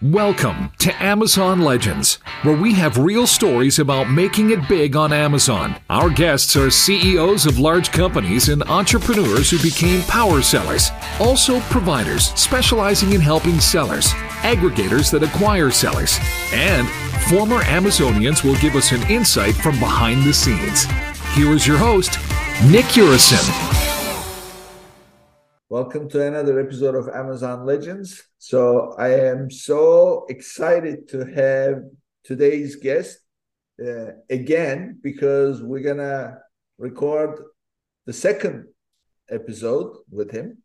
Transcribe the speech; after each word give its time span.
Welcome 0.00 0.70
to 0.78 1.02
Amazon 1.02 1.58
Legends, 1.60 2.20
where 2.42 2.56
we 2.56 2.72
have 2.74 2.98
real 2.98 3.26
stories 3.26 3.80
about 3.80 4.08
making 4.08 4.50
it 4.50 4.68
big 4.68 4.94
on 4.94 5.12
Amazon. 5.12 5.74
Our 5.90 6.08
guests 6.08 6.54
are 6.54 6.70
CEOs 6.70 7.46
of 7.46 7.58
large 7.58 7.90
companies 7.90 8.48
and 8.48 8.62
entrepreneurs 8.62 9.50
who 9.50 9.58
became 9.58 10.02
power 10.02 10.40
sellers, 10.40 10.92
also 11.18 11.58
providers 11.62 12.26
specializing 12.36 13.12
in 13.12 13.20
helping 13.20 13.58
sellers, 13.58 14.12
aggregators 14.42 15.10
that 15.10 15.24
acquire 15.24 15.72
sellers, 15.72 16.16
and 16.52 16.88
former 17.28 17.58
Amazonians 17.62 18.44
will 18.44 18.56
give 18.60 18.76
us 18.76 18.92
an 18.92 19.02
insight 19.10 19.56
from 19.56 19.80
behind 19.80 20.22
the 20.22 20.32
scenes. 20.32 20.84
Here 21.34 21.50
is 21.50 21.66
your 21.66 21.76
host, 21.76 22.20
Nick 22.70 22.84
Urison. 22.94 23.87
Welcome 25.70 26.08
to 26.10 26.26
another 26.26 26.58
episode 26.58 26.94
of 26.94 27.10
Amazon 27.14 27.66
Legends. 27.66 28.22
So 28.38 28.94
I 28.98 29.10
am 29.10 29.50
so 29.50 30.24
excited 30.30 31.06
to 31.08 31.26
have 31.26 31.82
today's 32.24 32.76
guest 32.76 33.18
uh, 33.78 34.12
again 34.30 34.98
because 35.02 35.62
we're 35.62 35.82
gonna 35.82 36.38
record 36.78 37.38
the 38.06 38.14
second 38.14 38.64
episode 39.28 39.94
with 40.10 40.30
him. 40.30 40.62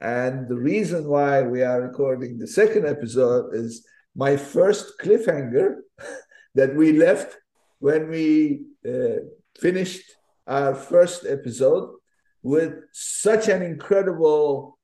And 0.00 0.46
the 0.48 0.54
reason 0.54 1.08
why 1.08 1.42
we 1.42 1.64
are 1.64 1.82
recording 1.82 2.38
the 2.38 2.46
second 2.46 2.86
episode 2.86 3.56
is 3.56 3.84
my 4.14 4.36
first 4.36 5.00
cliffhanger 5.02 5.78
that 6.54 6.76
we 6.76 6.92
left 6.92 7.36
when 7.80 8.08
we 8.08 8.66
uh, 8.88 9.18
finished 9.58 10.12
our 10.46 10.76
first 10.76 11.26
episode 11.26 11.96
with 12.44 12.74
such 12.92 13.48
an 13.48 13.62
incredible 13.62 14.78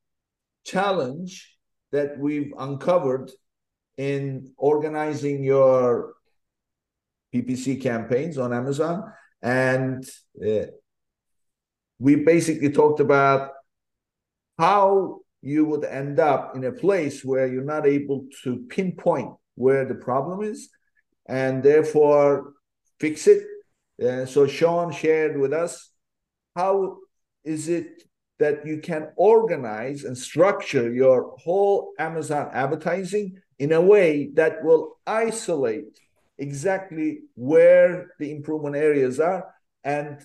challenge 0.65 1.57
that 1.93 2.19
we've 2.19 2.53
uncovered 2.59 3.31
in 3.99 4.51
organizing 4.57 5.45
your 5.45 6.15
PPC 7.35 7.81
campaigns 7.81 8.39
on 8.39 8.55
Amazon. 8.55 9.13
And 9.43 10.09
uh, 10.43 10.67
we 11.99 12.17
basically 12.17 12.71
talked 12.71 13.01
about 13.01 13.51
how 14.59 15.19
you 15.43 15.67
would 15.67 15.85
end 15.85 16.19
up 16.19 16.57
in 16.57 16.65
a 16.65 16.73
place 16.73 17.23
where 17.23 17.47
you're 17.47 17.63
not 17.63 17.87
able 17.87 18.25
to 18.43 18.65
pinpoint 18.71 19.35
where 19.55 19.85
the 19.85 19.95
problem 19.95 20.43
is 20.43 20.71
and 21.29 21.63
therefore 21.63 22.55
fix 22.99 23.27
it. 23.27 23.45
Uh, 24.03 24.25
so 24.25 24.47
Sean 24.47 24.91
shared 24.93 25.39
with 25.39 25.53
us 25.53 25.91
how 26.57 26.97
is 27.45 27.69
it 27.69 28.05
that 28.41 28.67
you 28.67 28.79
can 28.79 29.09
organize 29.17 30.05
and 30.05 30.17
structure 30.17 30.93
your 30.93 31.37
whole 31.39 31.93
Amazon 31.99 32.51
advertising 32.53 33.39
in 33.59 33.73
a 33.73 33.81
way 33.81 34.31
that 34.35 34.65
will 34.65 34.97
isolate 35.07 36.01
exactly 36.39 37.21
where 37.35 38.09
the 38.19 38.31
improvement 38.33 38.75
areas 38.75 39.21
are. 39.21 39.55
And 39.85 40.19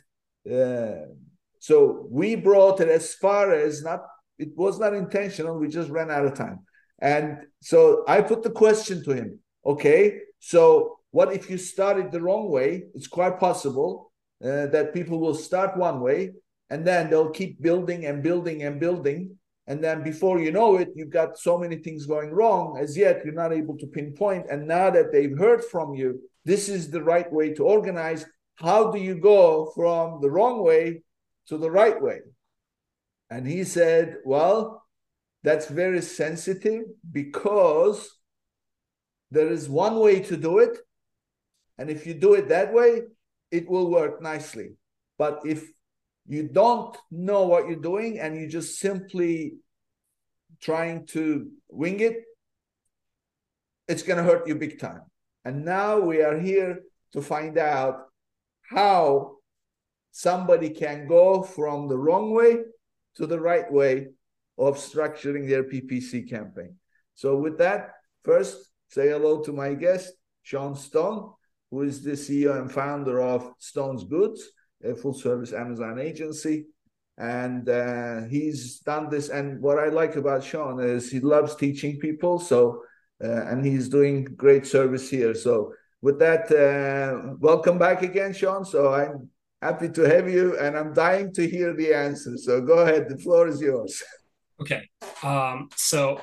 uh, 0.50 1.12
so 1.60 2.08
we 2.10 2.36
brought 2.36 2.80
it 2.80 2.88
as 2.88 3.14
far 3.14 3.52
as 3.54 3.84
not, 3.84 4.06
it 4.40 4.56
was 4.56 4.80
not 4.80 4.94
intentional, 4.94 5.60
we 5.60 5.68
just 5.68 5.90
ran 5.90 6.10
out 6.10 6.26
of 6.26 6.36
time. 6.36 6.60
And 7.00 7.40
so 7.62 8.06
I 8.08 8.22
put 8.22 8.44
the 8.44 8.52
question 8.52 9.04
to 9.04 9.12
him 9.12 9.40
okay, 9.66 10.20
so 10.40 11.00
what 11.12 11.34
if 11.34 11.50
you 11.50 11.58
started 11.58 12.12
the 12.12 12.22
wrong 12.22 12.50
way? 12.50 12.84
It's 12.94 13.08
quite 13.08 13.40
possible 13.40 14.12
uh, 14.44 14.68
that 14.68 14.94
people 14.94 15.20
will 15.20 15.34
start 15.34 15.76
one 15.76 16.00
way 16.00 16.32
and 16.70 16.86
then 16.86 17.10
they'll 17.10 17.30
keep 17.30 17.62
building 17.62 18.06
and 18.06 18.24
building 18.24 18.64
and 18.64 18.80
building. 18.80 19.38
And 19.68 19.84
then 19.84 20.04
before 20.04 20.40
you 20.40 20.52
know 20.52 20.78
it 20.78 20.90
you've 20.96 21.10
got 21.10 21.38
so 21.38 21.58
many 21.58 21.78
things 21.78 22.06
going 22.06 22.32
wrong 22.32 22.78
as 22.80 22.98
yet 22.98 23.22
you're 23.24 23.34
not 23.34 23.54
able 23.54 23.78
to 23.78 23.88
pinpoint. 23.88 24.46
And 24.50 24.68
now 24.68 24.90
that 24.92 25.12
they've 25.12 25.38
heard 25.38 25.64
from 25.64 25.94
you 25.94 26.22
this 26.44 26.70
is 26.70 26.92
the 26.92 27.04
right 27.04 27.32
way 27.32 27.54
to 27.54 27.64
organize. 27.64 28.26
How 28.56 28.92
do 28.92 29.00
you 29.00 29.16
go 29.16 29.72
from 29.76 30.22
the 30.22 30.30
wrong 30.30 30.64
way 30.64 31.02
to 31.48 31.58
the 31.58 31.72
right 31.72 32.00
way? 32.00 32.20
And 33.30 33.48
he 33.48 33.64
said 33.64 34.18
well 34.24 34.84
that's 35.44 35.68
very 35.68 36.02
sensitive 36.02 36.84
because 37.12 38.10
there 39.32 39.52
is 39.52 39.68
one 39.68 40.00
way 40.00 40.20
to 40.22 40.38
do 40.38 40.60
it. 40.60 40.78
And 41.78 41.90
if 41.90 42.06
you 42.08 42.14
do 42.14 42.36
it 42.36 42.50
that 42.50 42.72
way 42.74 43.02
it 43.52 43.68
will 43.68 43.90
work 43.90 44.22
nicely. 44.22 44.74
But 45.18 45.42
if 45.46 45.64
you 46.28 46.48
don't 46.48 46.98
know 47.12 47.46
what 47.46 47.68
you're 47.68 47.76
doing 47.76 48.20
and 48.20 48.36
you're 48.36 48.50
just 48.50 48.80
simply 48.80 49.56
trying 50.62 51.06
to 51.08 51.52
wing 51.70 52.00
it, 52.00 52.24
it's 53.88 54.04
going 54.04 54.18
to 54.18 54.24
hurt 54.24 54.48
you 54.48 54.56
big 54.56 54.80
time. 54.80 55.02
And 55.44 55.64
now 55.64 56.00
we 56.00 56.22
are 56.22 56.40
here 56.40 56.80
to 57.14 57.22
find 57.22 57.58
out 57.58 58.06
how 58.64 59.36
somebody 60.12 60.70
can 60.70 61.08
go 61.08 61.44
from 61.44 61.88
the 61.88 61.98
wrong 61.98 62.34
way 62.34 62.58
to 63.16 63.28
the 63.28 63.40
right 63.40 63.72
way 63.72 64.08
of 64.58 64.78
structuring 64.78 65.48
their 65.48 65.64
PPC 65.64 66.28
campaign. 66.28 66.76
So, 67.14 67.38
with 67.38 67.58
that, 67.60 67.92
first 68.24 68.72
say 68.90 69.10
hello 69.10 69.44
to 69.44 69.54
my 69.54 69.74
guest, 69.74 70.14
Sean 70.42 70.76
Stone, 70.76 71.32
who 71.70 71.84
is 71.84 72.04
the 72.04 72.12
CEO 72.12 72.60
and 72.60 72.72
founder 72.72 73.22
of 73.22 73.54
Stone's 73.60 74.04
Goods 74.04 74.50
a 74.86 74.96
full 74.96 75.14
service 75.14 75.54
Amazon 75.54 76.00
agency. 76.00 76.66
And 77.18 77.70
uh, 77.70 78.24
he's 78.30 78.80
done 78.80 79.10
this. 79.10 79.30
And 79.30 79.62
what 79.62 79.80
I 79.80 79.88
like 79.88 80.16
about 80.16 80.44
Sean 80.44 80.82
is 80.82 81.10
he 81.10 81.20
loves 81.20 81.56
teaching 81.56 81.98
people. 82.00 82.40
So, 82.40 82.82
uh, 83.24 83.46
and 83.46 83.66
he's 83.66 83.88
doing 83.88 84.26
great 84.26 84.66
service 84.66 85.10
here. 85.10 85.34
So, 85.34 85.74
with 86.02 86.20
that, 86.20 86.52
uh, 86.52 87.36
welcome 87.40 87.78
back 87.78 88.02
again, 88.02 88.34
Sean. 88.34 88.66
So, 88.66 88.94
I'm 88.94 89.30
happy 89.62 89.90
to 89.90 90.02
have 90.04 90.30
you, 90.30 90.60
and 90.60 90.78
I'm 90.78 90.94
dying 90.94 91.34
to 91.36 91.48
hear 91.48 91.74
the 91.74 91.94
answer. 91.94 92.38
So, 92.38 92.62
go 92.62 92.80
ahead. 92.80 93.08
The 93.08 93.18
floor 93.18 93.48
is 93.48 93.62
yours. 93.62 94.04
Okay. 94.58 94.90
Um, 95.22 95.68
so, 95.76 96.22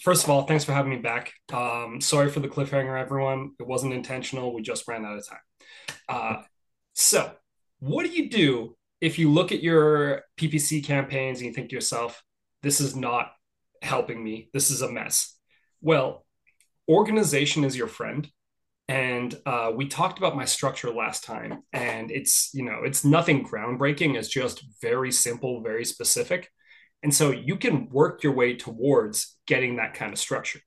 first 0.00 0.24
of 0.24 0.30
all, 0.30 0.42
thanks 0.42 0.64
for 0.64 0.72
having 0.72 0.90
me 0.90 0.96
back. 0.96 1.32
Um, 1.52 2.00
sorry 2.00 2.30
for 2.30 2.40
the 2.40 2.48
cliffhanger, 2.48 3.00
everyone. 3.00 3.52
It 3.60 3.66
wasn't 3.68 3.92
intentional. 3.92 4.52
We 4.52 4.62
just 4.62 4.88
ran 4.88 5.04
out 5.04 5.18
of 5.18 5.28
time. 5.28 5.38
Uh, 6.08 6.42
so, 6.94 7.32
what 7.82 8.06
do 8.06 8.12
you 8.12 8.30
do 8.30 8.76
if 9.00 9.18
you 9.18 9.28
look 9.28 9.50
at 9.50 9.60
your 9.60 10.22
PPC 10.38 10.84
campaigns 10.84 11.38
and 11.38 11.48
you 11.48 11.52
think 11.52 11.70
to 11.70 11.74
yourself, 11.74 12.22
this 12.62 12.80
is 12.80 12.94
not 12.94 13.32
helping 13.82 14.22
me, 14.22 14.48
this 14.52 14.70
is 14.70 14.82
a 14.82 14.92
mess? 14.92 15.36
Well, 15.80 16.24
organization 16.88 17.64
is 17.64 17.76
your 17.76 17.88
friend. 17.88 18.30
And 18.86 19.36
uh, 19.44 19.72
we 19.74 19.88
talked 19.88 20.18
about 20.18 20.36
my 20.36 20.44
structure 20.44 20.92
last 20.92 21.24
time, 21.24 21.62
and 21.72 22.10
it's 22.10 22.50
you 22.52 22.64
know 22.64 22.80
it's 22.84 23.04
nothing 23.04 23.46
groundbreaking. 23.46 24.16
It's 24.16 24.28
just 24.28 24.64
very 24.82 25.10
simple, 25.12 25.62
very 25.62 25.84
specific, 25.84 26.50
and 27.02 27.14
so 27.14 27.30
you 27.30 27.56
can 27.56 27.88
work 27.88 28.22
your 28.22 28.34
way 28.34 28.54
towards 28.54 29.36
getting 29.46 29.76
that 29.76 29.94
kind 29.94 30.12
of 30.12 30.18
structure. 30.18 30.60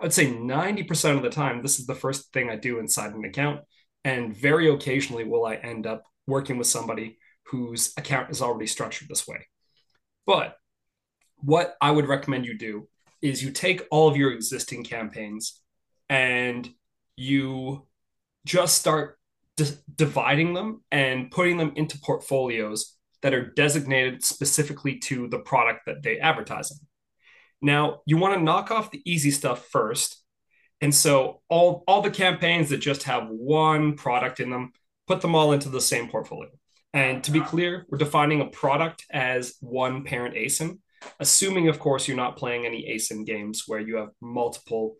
I 0.00 0.04
would 0.04 0.12
say 0.12 0.26
90% 0.26 1.16
of 1.16 1.22
the 1.22 1.30
time, 1.30 1.62
this 1.62 1.78
is 1.78 1.86
the 1.86 1.94
first 1.94 2.32
thing 2.32 2.50
I 2.50 2.56
do 2.56 2.80
inside 2.80 3.14
an 3.14 3.24
account. 3.24 3.60
And 4.04 4.36
very 4.36 4.68
occasionally 4.68 5.22
will 5.22 5.46
I 5.46 5.54
end 5.54 5.86
up 5.86 6.02
working 6.26 6.58
with 6.58 6.66
somebody 6.66 7.18
whose 7.46 7.92
account 7.96 8.30
is 8.30 8.42
already 8.42 8.66
structured 8.66 9.08
this 9.08 9.26
way. 9.26 9.46
But 10.26 10.56
what 11.38 11.76
I 11.80 11.90
would 11.90 12.06
recommend 12.06 12.46
you 12.46 12.56
do 12.56 12.88
is 13.20 13.42
you 13.42 13.50
take 13.50 13.82
all 13.90 14.08
of 14.08 14.16
your 14.16 14.32
existing 14.32 14.84
campaigns 14.84 15.60
and 16.08 16.68
you 17.16 17.86
just 18.44 18.78
start 18.78 19.18
d- 19.56 19.70
dividing 19.94 20.54
them 20.54 20.82
and 20.90 21.30
putting 21.30 21.56
them 21.56 21.72
into 21.76 21.98
portfolios 21.98 22.96
that 23.22 23.34
are 23.34 23.46
designated 23.52 24.24
specifically 24.24 24.98
to 24.98 25.28
the 25.28 25.38
product 25.38 25.86
that 25.86 26.02
they 26.02 26.18
advertise 26.18 26.70
in. 26.70 26.78
Now, 27.60 28.00
you 28.06 28.16
want 28.16 28.34
to 28.34 28.42
knock 28.42 28.70
off 28.70 28.90
the 28.90 29.02
easy 29.04 29.30
stuff 29.30 29.66
first. 29.68 30.20
And 30.80 30.92
so 30.92 31.40
all, 31.48 31.84
all 31.86 32.02
the 32.02 32.10
campaigns 32.10 32.70
that 32.70 32.78
just 32.78 33.04
have 33.04 33.28
one 33.28 33.94
product 33.94 34.40
in 34.40 34.50
them, 34.50 34.72
put 35.12 35.20
them 35.20 35.34
all 35.34 35.52
into 35.52 35.68
the 35.68 35.80
same 35.80 36.08
portfolio. 36.08 36.48
And 36.94 37.22
to 37.24 37.30
be 37.30 37.40
clear, 37.40 37.84
we're 37.90 37.98
defining 37.98 38.40
a 38.40 38.46
product 38.46 39.04
as 39.10 39.56
one 39.60 40.04
parent 40.04 40.34
ASIN, 40.34 40.78
assuming, 41.20 41.68
of 41.68 41.78
course, 41.78 42.08
you're 42.08 42.16
not 42.16 42.38
playing 42.38 42.64
any 42.64 42.88
ASIN 42.94 43.26
games 43.26 43.64
where 43.66 43.80
you 43.80 43.96
have 43.96 44.08
multiple 44.22 44.96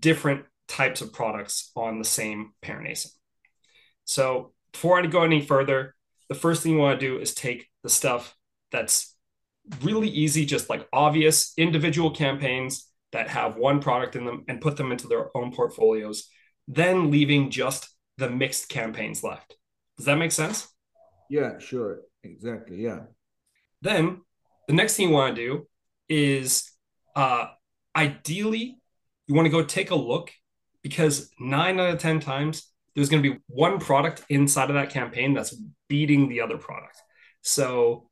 different 0.00 0.44
types 0.66 1.02
of 1.02 1.12
products 1.12 1.70
on 1.76 2.00
the 2.00 2.04
same 2.04 2.50
parent 2.62 2.88
ASIN. 2.88 3.10
So 4.04 4.54
before 4.72 4.98
I 4.98 5.06
go 5.06 5.22
any 5.22 5.40
further, 5.40 5.94
the 6.28 6.34
first 6.34 6.62
thing 6.64 6.72
you 6.72 6.78
want 6.78 6.98
to 6.98 7.06
do 7.06 7.18
is 7.20 7.32
take 7.32 7.68
the 7.84 7.90
stuff 7.90 8.36
that's 8.72 9.14
really 9.82 10.08
easy, 10.08 10.44
just 10.46 10.68
like 10.68 10.88
obvious 10.92 11.52
individual 11.56 12.10
campaigns 12.10 12.90
that 13.12 13.28
have 13.28 13.56
one 13.56 13.80
product 13.80 14.16
in 14.16 14.24
them 14.24 14.44
and 14.48 14.60
put 14.60 14.76
them 14.76 14.90
into 14.90 15.06
their 15.06 15.36
own 15.36 15.52
portfolios, 15.52 16.28
then 16.66 17.12
leaving 17.12 17.50
just 17.50 17.93
the 18.18 18.30
mixed 18.30 18.68
campaigns 18.68 19.22
left. 19.22 19.56
Does 19.96 20.06
that 20.06 20.16
make 20.16 20.32
sense? 20.32 20.68
Yeah, 21.28 21.58
sure. 21.58 22.00
Exactly. 22.22 22.82
Yeah. 22.82 23.00
Then 23.82 24.22
the 24.68 24.74
next 24.74 24.96
thing 24.96 25.08
you 25.08 25.14
want 25.14 25.36
to 25.36 25.42
do 25.42 25.66
is 26.08 26.70
uh, 27.16 27.46
ideally 27.94 28.78
you 29.26 29.34
want 29.34 29.46
to 29.46 29.50
go 29.50 29.62
take 29.62 29.90
a 29.90 29.94
look 29.94 30.30
because 30.82 31.30
nine 31.40 31.80
out 31.80 31.94
of 31.94 31.98
10 31.98 32.20
times, 32.20 32.70
there's 32.94 33.08
going 33.08 33.22
to 33.22 33.32
be 33.32 33.40
one 33.48 33.80
product 33.80 34.22
inside 34.28 34.68
of 34.68 34.74
that 34.74 34.90
campaign 34.90 35.34
that's 35.34 35.56
beating 35.88 36.28
the 36.28 36.40
other 36.40 36.58
product. 36.58 36.96
So, 37.42 38.08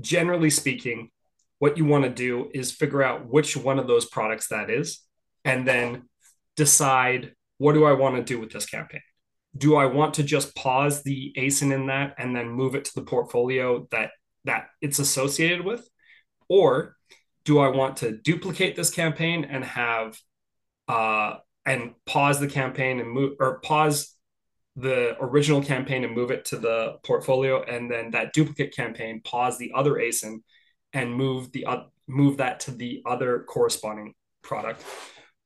generally 0.00 0.50
speaking, 0.50 1.10
what 1.58 1.76
you 1.76 1.84
want 1.84 2.04
to 2.04 2.10
do 2.10 2.50
is 2.54 2.70
figure 2.70 3.02
out 3.02 3.26
which 3.26 3.56
one 3.56 3.78
of 3.78 3.86
those 3.86 4.06
products 4.06 4.48
that 4.48 4.70
is, 4.70 5.00
and 5.44 5.66
then 5.66 6.08
decide 6.56 7.34
what 7.58 7.72
do 7.72 7.84
I 7.84 7.92
want 7.92 8.16
to 8.16 8.22
do 8.22 8.40
with 8.40 8.50
this 8.50 8.66
campaign? 8.66 9.02
Do 9.56 9.76
I 9.76 9.86
want 9.86 10.14
to 10.14 10.22
just 10.22 10.54
pause 10.54 11.02
the 11.02 11.32
ASIN 11.36 11.72
in 11.72 11.86
that 11.86 12.14
and 12.18 12.34
then 12.34 12.48
move 12.48 12.74
it 12.74 12.84
to 12.86 12.94
the 12.94 13.02
portfolio 13.02 13.86
that 13.90 14.10
that 14.44 14.68
it's 14.80 14.98
associated 14.98 15.64
with? 15.64 15.88
Or 16.48 16.96
do 17.44 17.58
I 17.58 17.68
want 17.68 17.98
to 17.98 18.12
duplicate 18.12 18.76
this 18.76 18.90
campaign 18.90 19.44
and 19.44 19.64
have 19.64 20.18
uh, 20.86 21.36
and 21.64 21.94
pause 22.06 22.40
the 22.40 22.48
campaign 22.48 23.00
and 23.00 23.10
move 23.10 23.36
or 23.40 23.60
pause 23.60 24.14
the 24.76 25.16
original 25.20 25.62
campaign 25.62 26.04
and 26.04 26.14
move 26.14 26.30
it 26.30 26.44
to 26.46 26.56
the 26.56 26.96
portfolio 27.04 27.62
and 27.62 27.90
then 27.90 28.12
that 28.12 28.32
duplicate 28.32 28.74
campaign 28.74 29.20
pause 29.24 29.58
the 29.58 29.72
other 29.74 29.94
asin 29.94 30.38
and 30.92 31.12
move 31.12 31.50
the 31.52 31.66
uh, 31.66 31.82
move 32.06 32.36
that 32.36 32.60
to 32.60 32.70
the 32.70 33.02
other 33.04 33.44
corresponding 33.48 34.14
product 34.42 34.82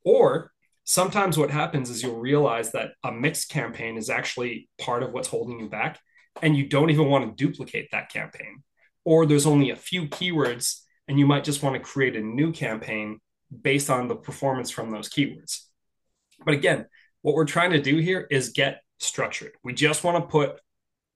or 0.05 0.53
sometimes 0.85 1.39
what 1.39 1.51
happens 1.51 1.91
is 1.91 2.03
you'll 2.03 2.19
realize 2.19 2.73
that 2.73 2.93
a 3.05 3.13
mixed 3.13 3.49
campaign 3.49 3.97
is 3.97 4.11
actually 4.11 4.69
part 4.79 5.03
of 5.03 5.13
what's 5.13 5.29
holding 5.29 5.61
you 5.61 5.69
back 5.69 6.01
and 6.41 6.57
you 6.57 6.67
don't 6.67 6.91
even 6.91 7.09
want 7.09 7.25
to 7.37 7.45
duplicate 7.45 7.89
that 7.93 8.11
campaign. 8.11 8.63
Or 9.05 9.27
there's 9.27 9.47
only 9.47 9.71
a 9.71 9.77
few 9.77 10.09
keywords 10.09 10.81
and 11.09 11.19
you 11.19 11.27
might 11.27 11.45
just 11.45 11.63
want 11.63 11.75
to 11.75 11.81
create 11.81 12.17
a 12.17 12.21
new 12.21 12.53
campaign 12.53 13.21
based 13.61 13.91
on 13.91 14.09
the 14.09 14.17
performance 14.17 14.71
from 14.71 14.91
those 14.91 15.09
keywords. 15.09 15.61
But 16.45 16.55
again 16.55 16.87
what 17.23 17.37
we're 17.37 17.45
trying 17.45 17.71
to 17.71 17.81
do 17.81 17.99
here 17.99 18.27
is 18.31 18.51
get 18.51 18.83
structured. 18.99 19.53
We 19.63 19.75
just 19.75 20.03
want 20.05 20.17
to 20.17 20.31
put 20.31 20.61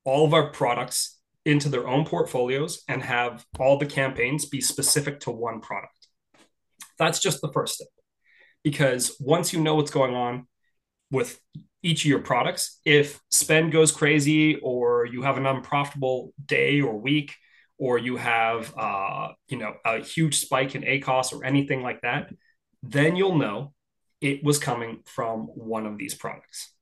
all 0.04 0.24
of 0.24 0.34
our 0.34 0.50
products 0.50 1.18
into 1.44 1.68
their 1.68 1.86
own 1.88 2.04
portfolios 2.04 2.82
and 2.88 3.02
have 3.02 3.44
all 3.58 3.78
the 3.78 3.86
campaigns 3.86 4.44
be 4.44 4.60
specific 4.60 5.20
to 5.20 5.30
one 5.30 5.60
product. 5.60 6.08
That's 6.98 7.20
just 7.20 7.40
the 7.40 7.52
first 7.52 7.74
step 7.74 7.88
because 8.66 9.14
once 9.20 9.52
you 9.52 9.60
know 9.60 9.76
what's 9.76 9.92
going 9.92 10.16
on 10.16 10.44
with 11.12 11.38
each 11.84 12.04
of 12.04 12.08
your 12.08 12.18
products, 12.18 12.80
if 12.84 13.20
spend 13.30 13.70
goes 13.70 13.92
crazy 13.92 14.56
or 14.56 15.06
you 15.06 15.22
have 15.22 15.36
an 15.36 15.46
unprofitable 15.46 16.34
day 16.44 16.80
or 16.80 16.98
week, 16.98 17.32
or 17.78 17.96
you 17.96 18.16
have 18.16 18.76
uh, 18.76 19.28
you 19.46 19.56
know 19.56 19.74
a 19.84 20.00
huge 20.00 20.38
spike 20.38 20.74
in 20.74 20.82
ACOS 20.82 21.32
or 21.32 21.44
anything 21.44 21.80
like 21.80 22.00
that, 22.00 22.32
then 22.82 23.14
you'll 23.14 23.38
know 23.38 23.72
it 24.20 24.42
was 24.42 24.58
coming 24.58 24.98
from 25.04 25.42
one 25.46 25.86
of 25.86 25.96
these 25.96 26.16
products. 26.16 26.72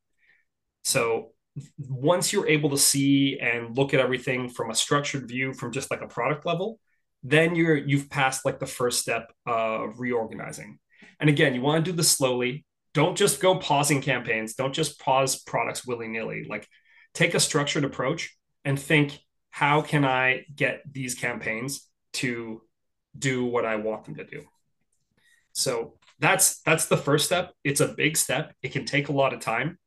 So 0.85 1.33
once 1.77 2.33
you're 2.33 2.49
able 2.49 2.71
to 2.71 2.79
see 2.79 3.39
and 3.39 3.77
look 3.77 3.93
at 3.93 4.01
everything 4.01 4.49
from 4.49 4.71
a 4.71 4.75
structured 4.75 5.29
view 5.29 5.53
from 5.53 5.71
just 5.71 5.91
like 5.91 6.01
a 6.01 6.09
product 6.09 6.47
level, 6.47 6.81
then 7.23 7.55
you're 7.55 7.77
you've 7.77 8.09
passed 8.09 8.47
like 8.47 8.59
the 8.59 8.65
first 8.65 9.03
step 9.03 9.31
of 9.45 10.01
reorganizing. 10.01 10.79
And 11.21 11.31
again, 11.31 11.55
you 11.55 11.61
want 11.61 11.85
to 11.85 11.91
do 11.91 11.97
this 11.97 12.11
slowly. 12.11 12.65
Don't 12.93 13.17
just 13.17 13.41
go 13.41 13.57
pausing 13.59 14.01
campaigns. 14.01 14.55
Don't 14.55 14.73
just 14.73 15.01
pause 15.01 15.43
products 15.43 15.87
willy 15.87 16.09
nilly. 16.09 16.47
Like 16.49 16.69
take 17.13 17.35
a 17.35 17.41
structured 17.41 17.85
approach 17.85 18.37
and 18.65 18.79
think, 18.79 19.19
how 19.51 19.83
can 19.83 20.05
I 20.05 20.45
get 20.55 20.83
these 20.91 21.15
campaigns 21.15 21.89
to 22.15 22.63
do 23.17 23.45
what 23.45 23.65
I 23.65 23.77
want 23.77 24.05
them 24.05 24.17
to 24.17 24.25
do? 24.25 24.43
So 25.53 25.95
that's 26.19 26.61
that's 26.63 26.87
the 26.87 26.97
first 26.97 27.27
step. 27.27 27.53
It's 27.63 27.81
a 27.81 27.89
big 27.89 28.17
step. 28.17 28.55
It 28.63 28.73
can 28.73 28.85
take 28.85 29.09
a 29.09 29.13
lot 29.13 29.33
of 29.33 29.41
time. 29.41 29.79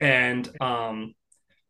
And 0.00 0.48
um, 0.60 1.14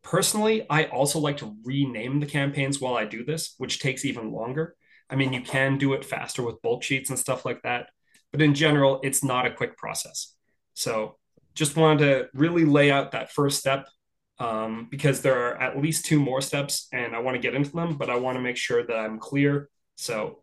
personally, 0.03 0.67
I 0.69 0.85
also 0.85 1.19
like 1.19 1.39
to 1.39 1.57
rename 1.65 2.21
the 2.21 2.27
campaigns 2.27 2.81
while 2.81 2.95
I 2.95 3.05
do 3.05 3.25
this, 3.25 3.55
which 3.59 3.81
takes 3.81 4.05
even 4.05 4.33
longer. 4.33 4.77
I 5.11 5.17
mean, 5.17 5.33
you 5.33 5.41
can 5.41 5.79
do 5.79 5.95
it 5.95 6.05
faster 6.05 6.43
with 6.43 6.61
bulk 6.63 6.83
sheets 6.83 7.09
and 7.09 7.19
stuff 7.19 7.45
like 7.45 7.63
that. 7.63 7.89
But 8.33 8.43
in 8.43 8.55
general, 8.55 9.01
it's 9.03 9.25
not 9.25 9.47
a 9.47 9.51
quick 9.51 9.77
process. 9.77 10.35
So 10.75 11.17
just 11.55 11.77
wanted 11.77 12.05
to 12.05 12.29
really 12.35 12.65
lay 12.65 12.91
out 12.91 13.13
that 13.13 13.33
first 13.33 13.59
step 13.59 13.89
um, 14.39 14.87
because 14.91 15.23
there 15.23 15.49
are 15.49 15.61
at 15.61 15.81
least 15.81 16.05
two 16.05 16.21
more 16.21 16.41
steps 16.41 16.89
and 16.93 17.17
I 17.17 17.19
want 17.19 17.35
to 17.35 17.41
get 17.41 17.55
into 17.55 17.73
them, 17.73 17.97
but 17.97 18.11
I 18.11 18.17
want 18.17 18.37
to 18.37 18.41
make 18.41 18.57
sure 18.57 18.87
that 18.87 18.97
I'm 18.97 19.19
clear. 19.19 19.69
So 19.97 20.43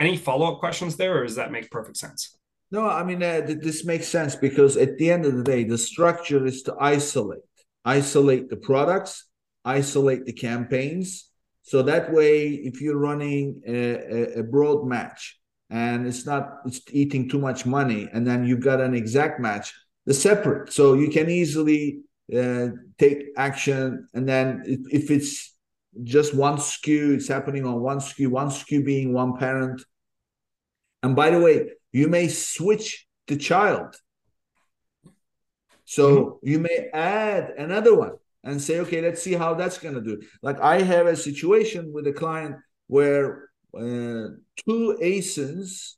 any 0.00 0.16
follow-up 0.16 0.58
questions 0.58 0.96
there 0.96 1.18
or 1.18 1.24
does 1.24 1.36
that 1.36 1.52
make 1.52 1.70
perfect 1.70 1.96
sense? 1.96 2.36
No, 2.70 2.86
I 2.88 3.02
mean, 3.02 3.22
uh, 3.22 3.42
this 3.46 3.84
makes 3.84 4.08
sense 4.08 4.36
because 4.36 4.76
at 4.76 4.98
the 4.98 5.10
end 5.10 5.24
of 5.24 5.36
the 5.36 5.44
day, 5.44 5.64
the 5.64 5.78
structure 5.78 6.44
is 6.44 6.62
to 6.64 6.74
isolate, 6.78 7.40
isolate 7.84 8.50
the 8.50 8.56
products, 8.56 9.24
isolate 9.64 10.26
the 10.26 10.32
campaigns. 10.32 11.30
So 11.62 11.82
that 11.82 12.12
way, 12.12 12.48
if 12.48 12.80
you're 12.80 12.98
running 12.98 13.62
a, 13.66 14.40
a 14.40 14.42
broad 14.42 14.86
match, 14.86 15.37
and 15.70 16.06
it's 16.06 16.24
not 16.24 16.58
it's 16.64 16.80
eating 16.90 17.28
too 17.28 17.38
much 17.38 17.66
money 17.66 18.08
and 18.12 18.26
then 18.26 18.46
you've 18.46 18.60
got 18.60 18.80
an 18.80 18.94
exact 18.94 19.40
match 19.40 19.74
the 20.06 20.14
separate. 20.14 20.72
So 20.72 20.94
you 20.94 21.10
can 21.10 21.28
easily 21.28 22.00
uh, 22.34 22.68
take 22.98 23.26
action 23.36 24.08
and 24.14 24.26
then 24.26 24.62
if, 24.66 25.10
it's 25.10 25.54
just 26.02 26.34
one 26.34 26.56
SKU 26.56 27.16
it's 27.16 27.28
happening 27.28 27.66
on 27.66 27.80
one 27.80 27.98
SKU 27.98 28.28
one 28.28 28.48
SKU 28.48 28.84
being 28.84 29.12
one 29.12 29.36
parent. 29.36 29.82
And 31.02 31.14
by 31.14 31.30
the 31.30 31.40
way 31.40 31.70
you 31.92 32.08
may 32.08 32.28
switch 32.28 33.06
the 33.26 33.36
child. 33.36 33.96
So 35.84 36.08
mm-hmm. 36.08 36.48
you 36.48 36.58
may 36.60 36.88
add 36.94 37.50
another 37.58 37.94
one 37.94 38.12
and 38.44 38.62
say 38.62 38.80
okay 38.80 39.02
let's 39.02 39.22
see 39.22 39.34
how 39.34 39.52
that's 39.54 39.76
going 39.76 39.94
to 39.94 40.00
do. 40.00 40.22
Like 40.42 40.58
i 40.60 40.80
have 40.80 41.06
a 41.06 41.16
situation 41.16 41.92
with 41.92 42.06
a 42.06 42.12
client 42.12 42.56
where 42.86 43.47
uh, 43.74 44.34
two 44.64 44.98
ASINs, 45.02 45.94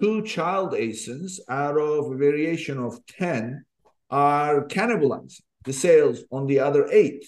two 0.00 0.22
child 0.22 0.72
ASINs 0.72 1.38
out 1.48 1.78
of 1.78 2.10
a 2.10 2.16
variation 2.16 2.78
of 2.78 3.04
10 3.06 3.64
are 4.10 4.66
cannibalizing 4.66 5.40
the 5.64 5.72
sales 5.72 6.24
on 6.30 6.46
the 6.46 6.60
other 6.60 6.88
eight. 6.92 7.24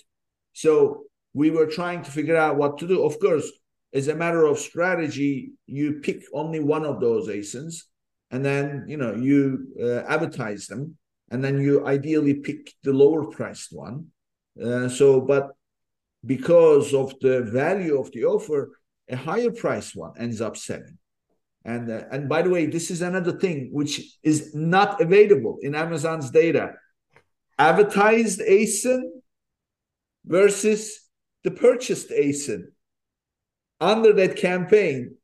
So 0.52 1.04
we 1.34 1.50
were 1.50 1.66
trying 1.66 2.02
to 2.02 2.10
figure 2.10 2.36
out 2.36 2.56
what 2.56 2.78
to 2.78 2.88
do. 2.88 3.04
Of 3.04 3.18
course, 3.20 3.50
as 3.92 4.08
a 4.08 4.14
matter 4.14 4.44
of 4.44 4.58
strategy, 4.58 5.52
you 5.66 6.00
pick 6.00 6.22
only 6.32 6.60
one 6.60 6.84
of 6.84 7.00
those 7.00 7.28
ASINs 7.28 7.84
and 8.30 8.44
then 8.44 8.84
you 8.86 8.96
know 8.96 9.14
you 9.14 9.68
uh, 9.82 10.00
advertise 10.06 10.66
them 10.66 10.96
and 11.30 11.42
then 11.42 11.60
you 11.60 11.86
ideally 11.86 12.34
pick 12.34 12.72
the 12.82 12.92
lower 12.92 13.26
priced 13.26 13.72
one. 13.72 14.06
Uh, 14.62 14.88
so, 14.88 15.20
but 15.20 15.50
because 16.24 16.94
of 16.94 17.14
the 17.20 17.42
value 17.42 17.98
of 18.00 18.10
the 18.12 18.24
offer, 18.24 18.70
a 19.10 19.16
higher 19.16 19.50
price 19.50 19.94
one 19.94 20.12
ends 20.18 20.40
up 20.40 20.56
selling. 20.56 20.98
And, 21.64 21.90
uh, 21.90 22.04
and 22.10 22.28
by 22.28 22.42
the 22.42 22.50
way, 22.50 22.66
this 22.66 22.90
is 22.90 23.02
another 23.02 23.32
thing 23.32 23.70
which 23.72 24.00
is 24.22 24.54
not 24.54 25.00
available 25.00 25.58
in 25.60 25.74
Amazon's 25.74 26.30
data. 26.30 26.74
Advertised 27.58 28.40
ASIN 28.40 29.02
versus 30.24 31.00
the 31.44 31.50
purchased 31.50 32.10
ASIN 32.10 32.64
under 33.80 34.12
that 34.12 34.36
campaign 34.36 35.16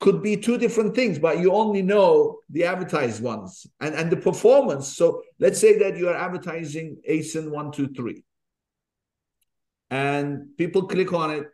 could 0.00 0.22
be 0.22 0.36
two 0.36 0.58
different 0.58 0.94
things, 0.94 1.18
but 1.18 1.38
you 1.38 1.52
only 1.52 1.80
know 1.80 2.40
the 2.50 2.64
advertised 2.64 3.22
ones 3.22 3.66
and, 3.80 3.94
and 3.94 4.10
the 4.10 4.16
performance. 4.16 4.96
So 4.96 5.22
let's 5.38 5.60
say 5.60 5.78
that 5.78 5.96
you 5.96 6.08
are 6.08 6.16
advertising 6.16 6.98
ASIN 7.08 7.50
one, 7.50 7.72
two, 7.72 7.88
three. 7.88 8.24
And 9.90 10.56
people 10.58 10.86
click 10.88 11.12
on 11.12 11.30
it 11.30 11.46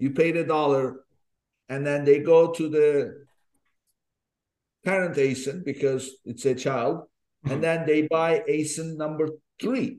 you 0.00 0.10
pay 0.10 0.32
the 0.32 0.42
dollar, 0.42 1.04
and 1.68 1.86
then 1.86 2.04
they 2.04 2.18
go 2.18 2.52
to 2.52 2.68
the 2.68 3.26
parent 4.84 5.16
ASIN 5.16 5.62
because 5.64 6.10
it's 6.24 6.46
a 6.46 6.54
child, 6.54 6.96
mm-hmm. 6.96 7.52
and 7.52 7.62
then 7.62 7.86
they 7.86 8.08
buy 8.08 8.42
ASIN 8.48 8.96
number 8.96 9.28
three. 9.60 9.98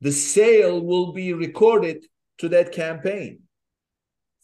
The 0.00 0.12
sale 0.12 0.80
will 0.80 1.12
be 1.12 1.34
recorded 1.34 2.06
to 2.38 2.48
that 2.48 2.72
campaign 2.72 3.40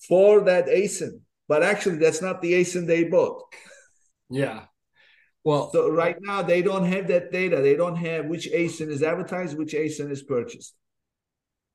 for 0.06 0.42
that 0.42 0.66
ASIN, 0.66 1.20
but 1.48 1.62
actually 1.62 1.96
that's 1.96 2.20
not 2.20 2.42
the 2.42 2.52
ASIN 2.52 2.86
they 2.86 3.04
bought. 3.04 3.42
Yeah. 4.28 4.64
Well, 5.44 5.70
so 5.72 5.88
right 5.90 6.16
now 6.20 6.42
they 6.42 6.60
don't 6.60 6.86
have 6.86 7.08
that 7.08 7.32
data. 7.32 7.62
They 7.62 7.76
don't 7.76 7.96
have 7.96 8.26
which 8.26 8.50
ASIN 8.50 8.88
is 8.88 9.02
advertised, 9.02 9.56
which 9.56 9.72
ASIN 9.72 10.10
is 10.10 10.22
purchased. 10.22 10.74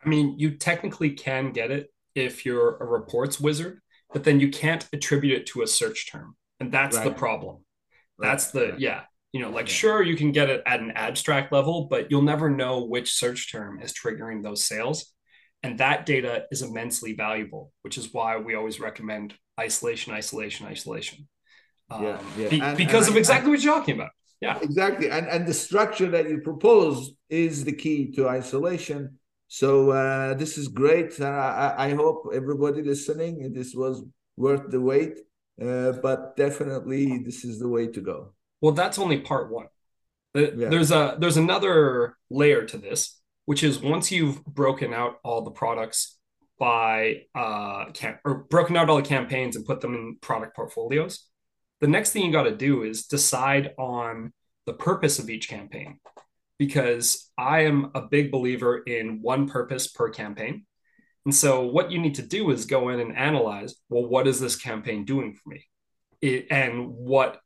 I 0.04 0.10
mean, 0.10 0.36
you 0.38 0.58
technically 0.58 1.12
can 1.12 1.52
get 1.52 1.72
it 1.72 1.90
if 2.16 2.46
you're 2.46 2.78
a 2.78 2.86
reports 2.86 3.40
wizard, 3.40 3.80
but 4.14 4.24
then 4.24 4.40
you 4.40 4.50
can't 4.50 4.88
attribute 4.92 5.40
it 5.40 5.46
to 5.48 5.62
a 5.62 5.68
search 5.68 6.12
term. 6.12 6.36
And 6.60 6.72
that's 6.72 6.98
right. 6.98 7.06
the 7.06 7.12
problem. 7.12 7.64
Right. 8.18 8.30
That's 8.30 8.52
the, 8.52 8.72
right. 8.72 8.80
yeah. 8.80 9.02
You 9.32 9.42
know, 9.42 9.50
like, 9.52 9.68
yeah. 9.68 9.74
sure, 9.74 10.02
you 10.02 10.16
can 10.16 10.32
get 10.32 10.50
it 10.50 10.64
at 10.66 10.80
an 10.80 10.92
abstract 10.92 11.52
level, 11.52 11.88
but 11.90 12.10
you'll 12.10 12.24
never 12.24 12.50
know 12.50 12.86
which 12.86 13.14
search 13.14 13.52
term 13.52 13.80
is 13.82 13.94
triggering 13.94 14.42
those 14.42 14.64
sales. 14.64 15.14
And 15.62 15.78
that 15.80 16.06
data 16.06 16.46
is 16.52 16.62
immensely 16.62 17.14
valuable, 17.14 17.72
which 17.84 17.98
is 17.98 18.14
why 18.14 18.38
we 18.38 18.56
always 18.56 18.80
recommend 18.80 19.36
isolation, 19.60 20.14
isolation, 20.14 20.66
isolation. 20.66 21.28
Um, 21.92 22.04
yeah, 22.04 22.22
yeah. 22.38 22.50
Be- 22.50 22.62
and, 22.62 22.78
because 22.78 23.08
and 23.08 23.14
of 23.14 23.16
I, 23.18 23.20
exactly 23.20 23.50
I, 23.50 23.52
what 23.52 23.62
you're 23.62 23.76
talking 23.76 23.96
about. 23.96 24.12
Yeah, 24.42 24.58
exactly. 24.62 25.10
And 25.10 25.28
and 25.28 25.46
the 25.46 25.54
structure 25.54 26.10
that 26.12 26.30
you 26.30 26.40
propose 26.40 27.12
is 27.30 27.66
the 27.66 27.74
key 27.74 28.12
to 28.14 28.30
isolation. 28.30 29.19
So 29.50 29.90
uh, 29.90 30.36
this 30.36 30.58
is 30.58 30.68
great. 30.68 31.20
I, 31.20 31.74
I 31.78 31.90
hope 31.96 32.30
everybody 32.34 32.84
listening, 32.84 33.52
this 33.52 33.74
was 33.74 34.04
worth 34.38 34.70
the 34.70 34.80
wait. 34.80 35.20
Uh, 35.60 35.92
but 35.92 36.38
definitely, 36.38 37.18
this 37.18 37.44
is 37.44 37.60
the 37.60 37.68
way 37.68 37.88
to 37.88 38.00
go. 38.00 38.34
Well, 38.62 38.72
that's 38.74 38.98
only 38.98 39.20
part 39.20 39.52
one. 39.52 39.68
Yeah. 40.34 40.70
There's 40.70 40.92
a 40.92 41.18
there's 41.20 41.38
another 41.38 42.16
layer 42.30 42.64
to 42.66 42.78
this, 42.78 43.20
which 43.46 43.64
is 43.64 43.80
once 43.80 44.12
you've 44.12 44.46
broken 44.46 44.94
out 44.94 45.20
all 45.24 45.42
the 45.42 45.52
products 45.52 46.18
by 46.60 47.24
uh 47.34 47.86
cam- 47.94 48.20
or 48.24 48.36
broken 48.36 48.78
out 48.78 48.90
all 48.90 48.98
the 48.98 49.02
campaigns 49.02 49.56
and 49.56 49.66
put 49.66 49.82
them 49.82 49.96
in 49.96 50.18
product 50.22 50.56
portfolios, 50.56 51.26
the 51.82 51.88
next 51.88 52.12
thing 52.12 52.24
you 52.24 52.32
got 52.32 52.44
to 52.44 52.56
do 52.56 52.84
is 52.84 53.08
decide 53.08 53.74
on 53.78 54.32
the 54.66 54.74
purpose 54.74 55.18
of 55.18 55.30
each 55.30 55.50
campaign 55.50 56.00
because 56.60 57.32
I 57.38 57.62
am 57.62 57.92
a 57.96 58.02
big 58.02 58.32
believer 58.32 58.78
in 58.78 59.22
one 59.24 59.48
purpose 59.48 59.88
per 59.88 60.10
campaign. 60.10 60.66
And 61.26 61.34
so 61.34 61.66
what 61.66 61.92
you 61.92 62.00
need 62.00 62.16
to 62.16 62.22
do 62.22 62.52
is 62.52 62.66
go 62.66 62.90
in 62.90 63.00
and 63.00 63.18
analyze, 63.18 63.76
well, 63.90 64.06
what 64.06 64.28
is 64.28 64.40
this 64.40 64.56
campaign 64.56 65.06
doing 65.06 65.34
for 65.34 65.50
me? 65.50 65.66
It, 66.22 66.48
and 66.52 66.90
what 66.90 67.40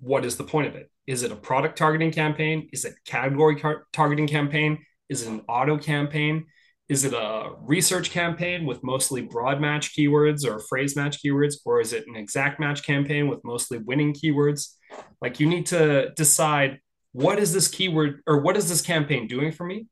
what 0.00 0.24
is 0.24 0.36
the 0.36 0.44
point 0.44 0.68
of 0.68 0.74
it? 0.74 0.90
Is 1.06 1.22
it 1.22 1.32
a 1.32 1.36
product 1.36 1.78
targeting 1.78 2.10
campaign? 2.10 2.68
Is 2.72 2.84
it 2.84 2.94
category 3.06 3.62
targeting 3.92 4.26
campaign? 4.26 4.78
Is 5.08 5.22
it 5.22 5.28
an 5.30 5.42
auto 5.48 5.78
campaign? 5.78 6.46
Is 6.88 7.04
it 7.04 7.14
a 7.14 7.52
research 7.60 8.10
campaign 8.10 8.66
with 8.66 8.84
mostly 8.84 9.22
broad 9.22 9.60
match 9.60 9.96
keywords 9.96 10.46
or 10.46 10.60
phrase 10.60 10.96
match 10.96 11.22
keywords? 11.22 11.54
Or 11.64 11.80
is 11.80 11.94
it 11.94 12.06
an 12.06 12.16
exact 12.16 12.60
match 12.60 12.82
campaign 12.82 13.28
with 13.28 13.42
mostly 13.42 13.78
winning 13.78 14.12
keywords? 14.12 14.74
Like 15.22 15.40
you 15.40 15.46
need 15.46 15.66
to 15.66 16.10
decide 16.10 16.80
what 17.14 17.38
is 17.38 17.52
this 17.52 17.68
keyword 17.68 18.20
or 18.26 18.40
what 18.40 18.56
is 18.56 18.68
this 18.68 18.82
campaign 18.82 19.28
doing 19.28 19.52
for 19.52 19.64
me? 19.64 19.86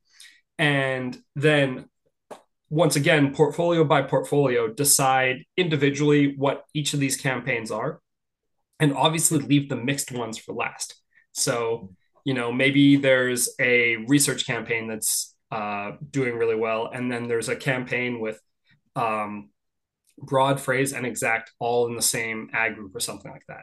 And 0.58 1.16
then 1.36 1.86
once 2.68 2.96
again, 2.96 3.32
portfolio 3.32 3.84
by 3.84 4.02
portfolio, 4.02 4.66
decide 4.66 5.44
individually 5.56 6.34
what 6.36 6.64
each 6.74 6.94
of 6.94 7.00
these 7.00 7.16
campaigns 7.16 7.70
are 7.70 8.00
and 8.80 8.92
obviously 8.94 9.38
leave 9.38 9.68
the 9.68 9.76
mixed 9.76 10.10
ones 10.10 10.36
for 10.36 10.52
last. 10.52 11.00
So, 11.30 11.94
you 12.24 12.34
know, 12.34 12.50
maybe 12.50 12.96
there's 12.96 13.50
a 13.60 13.98
research 14.08 14.44
campaign 14.44 14.88
that's 14.88 15.36
uh, 15.52 15.92
doing 16.10 16.34
really 16.34 16.56
well. 16.56 16.90
And 16.92 17.10
then 17.10 17.28
there's 17.28 17.48
a 17.48 17.56
campaign 17.56 18.20
with 18.20 18.40
um, 18.96 19.50
broad 20.18 20.60
phrase 20.60 20.92
and 20.92 21.06
exact 21.06 21.52
all 21.60 21.86
in 21.86 21.94
the 21.94 22.02
same 22.02 22.50
ad 22.52 22.74
group 22.74 22.96
or 22.96 23.00
something 23.00 23.30
like 23.30 23.46
that. 23.46 23.62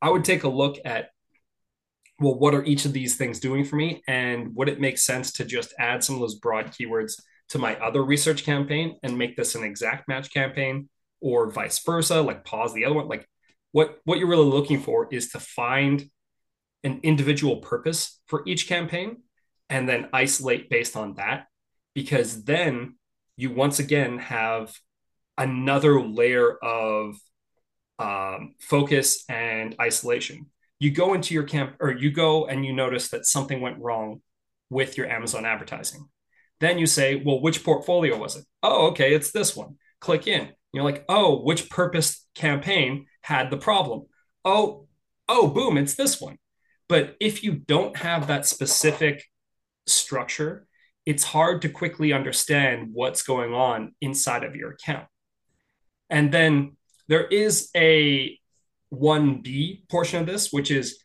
I 0.00 0.08
would 0.08 0.24
take 0.24 0.44
a 0.44 0.48
look 0.48 0.78
at 0.86 1.10
well, 2.20 2.38
what 2.38 2.54
are 2.54 2.64
each 2.64 2.84
of 2.84 2.92
these 2.92 3.16
things 3.16 3.40
doing 3.40 3.64
for 3.64 3.76
me? 3.76 4.02
And 4.06 4.54
would 4.54 4.68
it 4.68 4.80
make 4.80 4.98
sense 4.98 5.32
to 5.32 5.44
just 5.44 5.74
add 5.78 6.04
some 6.04 6.14
of 6.14 6.20
those 6.20 6.36
broad 6.36 6.66
keywords 6.66 7.20
to 7.50 7.58
my 7.58 7.76
other 7.80 8.02
research 8.04 8.44
campaign 8.44 8.98
and 9.02 9.18
make 9.18 9.36
this 9.36 9.54
an 9.54 9.64
exact 9.64 10.08
match 10.08 10.32
campaign 10.32 10.88
or 11.20 11.50
vice 11.50 11.78
versa, 11.80 12.20
like 12.20 12.44
pause 12.44 12.72
the 12.72 12.84
other 12.84 12.94
one? 12.94 13.08
Like 13.08 13.28
what, 13.72 13.98
what 14.04 14.18
you're 14.18 14.28
really 14.28 14.44
looking 14.44 14.80
for 14.80 15.08
is 15.12 15.30
to 15.30 15.40
find 15.40 16.08
an 16.84 17.00
individual 17.02 17.56
purpose 17.56 18.20
for 18.26 18.42
each 18.46 18.68
campaign 18.68 19.22
and 19.68 19.88
then 19.88 20.08
isolate 20.12 20.70
based 20.70 20.96
on 20.96 21.14
that 21.14 21.46
because 21.94 22.44
then 22.44 22.94
you 23.36 23.50
once 23.50 23.78
again 23.78 24.18
have 24.18 24.72
another 25.36 26.00
layer 26.00 26.52
of 26.52 27.16
um, 27.98 28.54
focus 28.60 29.24
and 29.28 29.74
isolation 29.80 30.46
you 30.84 30.90
go 30.90 31.14
into 31.14 31.32
your 31.32 31.44
camp 31.44 31.76
or 31.80 31.90
you 31.90 32.10
go 32.10 32.46
and 32.46 32.64
you 32.64 32.72
notice 32.72 33.08
that 33.08 33.24
something 33.24 33.62
went 33.62 33.78
wrong 33.78 34.20
with 34.68 34.98
your 34.98 35.08
amazon 35.08 35.46
advertising. 35.46 36.06
Then 36.60 36.78
you 36.78 36.86
say 36.86 37.22
well 37.24 37.40
which 37.40 37.64
portfolio 37.64 38.18
was 38.18 38.36
it? 38.36 38.44
Oh 38.62 38.88
okay 38.88 39.14
it's 39.14 39.32
this 39.32 39.56
one. 39.56 39.76
Click 40.00 40.26
in. 40.26 40.50
You're 40.74 40.84
like 40.84 41.06
oh 41.08 41.42
which 41.42 41.70
purpose 41.70 42.26
campaign 42.34 43.06
had 43.22 43.50
the 43.50 43.56
problem? 43.56 44.02
Oh 44.44 44.86
oh 45.26 45.48
boom 45.48 45.78
it's 45.78 45.94
this 45.94 46.20
one. 46.20 46.36
But 46.86 47.16
if 47.18 47.42
you 47.42 47.54
don't 47.54 47.96
have 47.96 48.26
that 48.26 48.46
specific 48.46 49.24
structure, 49.86 50.66
it's 51.06 51.24
hard 51.24 51.62
to 51.62 51.70
quickly 51.70 52.12
understand 52.12 52.90
what's 52.92 53.22
going 53.22 53.54
on 53.54 53.94
inside 54.02 54.44
of 54.44 54.54
your 54.54 54.72
account. 54.72 55.06
And 56.10 56.30
then 56.30 56.76
there 57.08 57.26
is 57.26 57.70
a 57.74 58.38
1B 58.92 59.88
portion 59.88 60.20
of 60.20 60.26
this, 60.26 60.52
which 60.52 60.70
is 60.70 61.02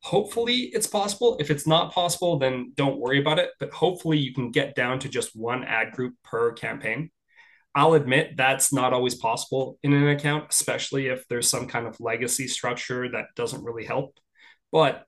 hopefully 0.00 0.70
it's 0.72 0.86
possible. 0.86 1.36
If 1.40 1.50
it's 1.50 1.66
not 1.66 1.92
possible, 1.92 2.38
then 2.38 2.72
don't 2.74 3.00
worry 3.00 3.20
about 3.20 3.38
it. 3.38 3.50
But 3.58 3.72
hopefully 3.72 4.18
you 4.18 4.32
can 4.32 4.50
get 4.50 4.74
down 4.74 4.98
to 5.00 5.08
just 5.08 5.34
one 5.34 5.64
ad 5.64 5.92
group 5.92 6.14
per 6.24 6.52
campaign. 6.52 7.10
I'll 7.74 7.94
admit 7.94 8.36
that's 8.36 8.72
not 8.72 8.92
always 8.92 9.14
possible 9.14 9.78
in 9.82 9.92
an 9.92 10.08
account, 10.08 10.46
especially 10.50 11.08
if 11.08 11.26
there's 11.28 11.48
some 11.48 11.68
kind 11.68 11.86
of 11.86 12.00
legacy 12.00 12.48
structure 12.48 13.08
that 13.10 13.26
doesn't 13.36 13.62
really 13.62 13.84
help. 13.84 14.18
But 14.72 15.04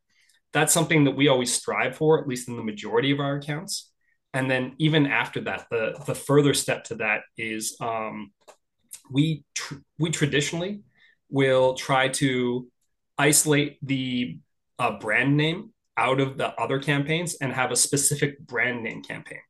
that's 0.52 0.72
something 0.72 1.04
that 1.04 1.16
we 1.16 1.28
always 1.28 1.52
strive 1.52 1.96
for, 1.96 2.20
at 2.20 2.28
least 2.28 2.48
in 2.48 2.56
the 2.56 2.62
majority 2.62 3.10
of 3.12 3.20
our 3.20 3.36
accounts. 3.36 3.90
And 4.32 4.50
then 4.50 4.74
even 4.78 5.06
after 5.06 5.40
that, 5.42 5.66
the 5.70 6.00
the 6.06 6.14
further 6.14 6.54
step 6.54 6.84
to 6.84 6.96
that 6.96 7.22
is 7.36 7.76
um, 7.80 8.32
we 9.10 9.44
tr- 9.54 9.82
we 9.98 10.10
traditionally 10.10 10.82
will 11.30 11.74
try 11.74 12.08
to 12.08 12.68
isolate 13.18 13.78
the 13.82 14.38
uh, 14.78 14.98
brand 14.98 15.36
name 15.36 15.72
out 15.96 16.20
of 16.20 16.38
the 16.38 16.48
other 16.60 16.78
campaigns 16.78 17.36
and 17.40 17.52
have 17.52 17.70
a 17.70 17.76
specific 17.76 18.40
brand 18.40 18.82
name 18.82 19.02
campaign. 19.02 19.40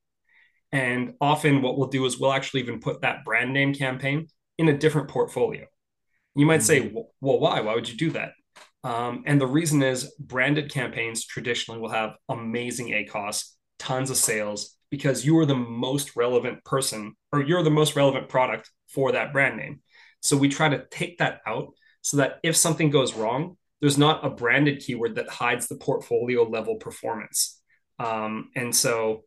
And 0.72 1.14
often, 1.20 1.62
what 1.62 1.78
we'll 1.78 1.88
do 1.88 2.04
is 2.06 2.18
we'll 2.18 2.32
actually 2.32 2.60
even 2.62 2.80
put 2.80 3.00
that 3.02 3.24
brand 3.24 3.52
name 3.52 3.74
campaign 3.74 4.28
in 4.58 4.68
a 4.68 4.76
different 4.76 5.08
portfolio. 5.08 5.66
You 6.34 6.46
might 6.46 6.62
say, 6.62 6.80
mm-hmm. 6.80 6.98
well, 7.20 7.40
why? 7.40 7.60
Why 7.60 7.74
would 7.74 7.88
you 7.88 7.96
do 7.96 8.10
that? 8.10 8.32
Um, 8.82 9.24
and 9.26 9.40
the 9.40 9.46
reason 9.46 9.82
is 9.82 10.14
branded 10.18 10.72
campaigns 10.72 11.26
traditionally 11.26 11.80
will 11.80 11.90
have 11.90 12.14
amazing 12.28 12.88
ACOS, 12.88 13.52
tons 13.78 14.10
of 14.10 14.16
sales, 14.16 14.76
because 14.90 15.24
you 15.24 15.38
are 15.38 15.46
the 15.46 15.54
most 15.54 16.16
relevant 16.16 16.64
person 16.64 17.14
or 17.32 17.42
you're 17.42 17.62
the 17.62 17.70
most 17.70 17.94
relevant 17.94 18.28
product 18.28 18.70
for 18.88 19.12
that 19.12 19.32
brand 19.32 19.56
name. 19.56 19.80
So 20.20 20.36
we 20.36 20.48
try 20.48 20.68
to 20.68 20.84
take 20.90 21.18
that 21.18 21.40
out 21.46 21.74
so 22.02 22.18
that 22.18 22.38
if 22.42 22.56
something 22.56 22.90
goes 22.90 23.14
wrong, 23.14 23.56
there's 23.80 23.98
not 23.98 24.24
a 24.24 24.30
branded 24.30 24.80
keyword 24.80 25.14
that 25.16 25.28
hides 25.28 25.68
the 25.68 25.76
portfolio 25.76 26.42
level 26.44 26.76
performance. 26.76 27.60
Um, 27.98 28.50
and 28.54 28.74
so 28.74 29.24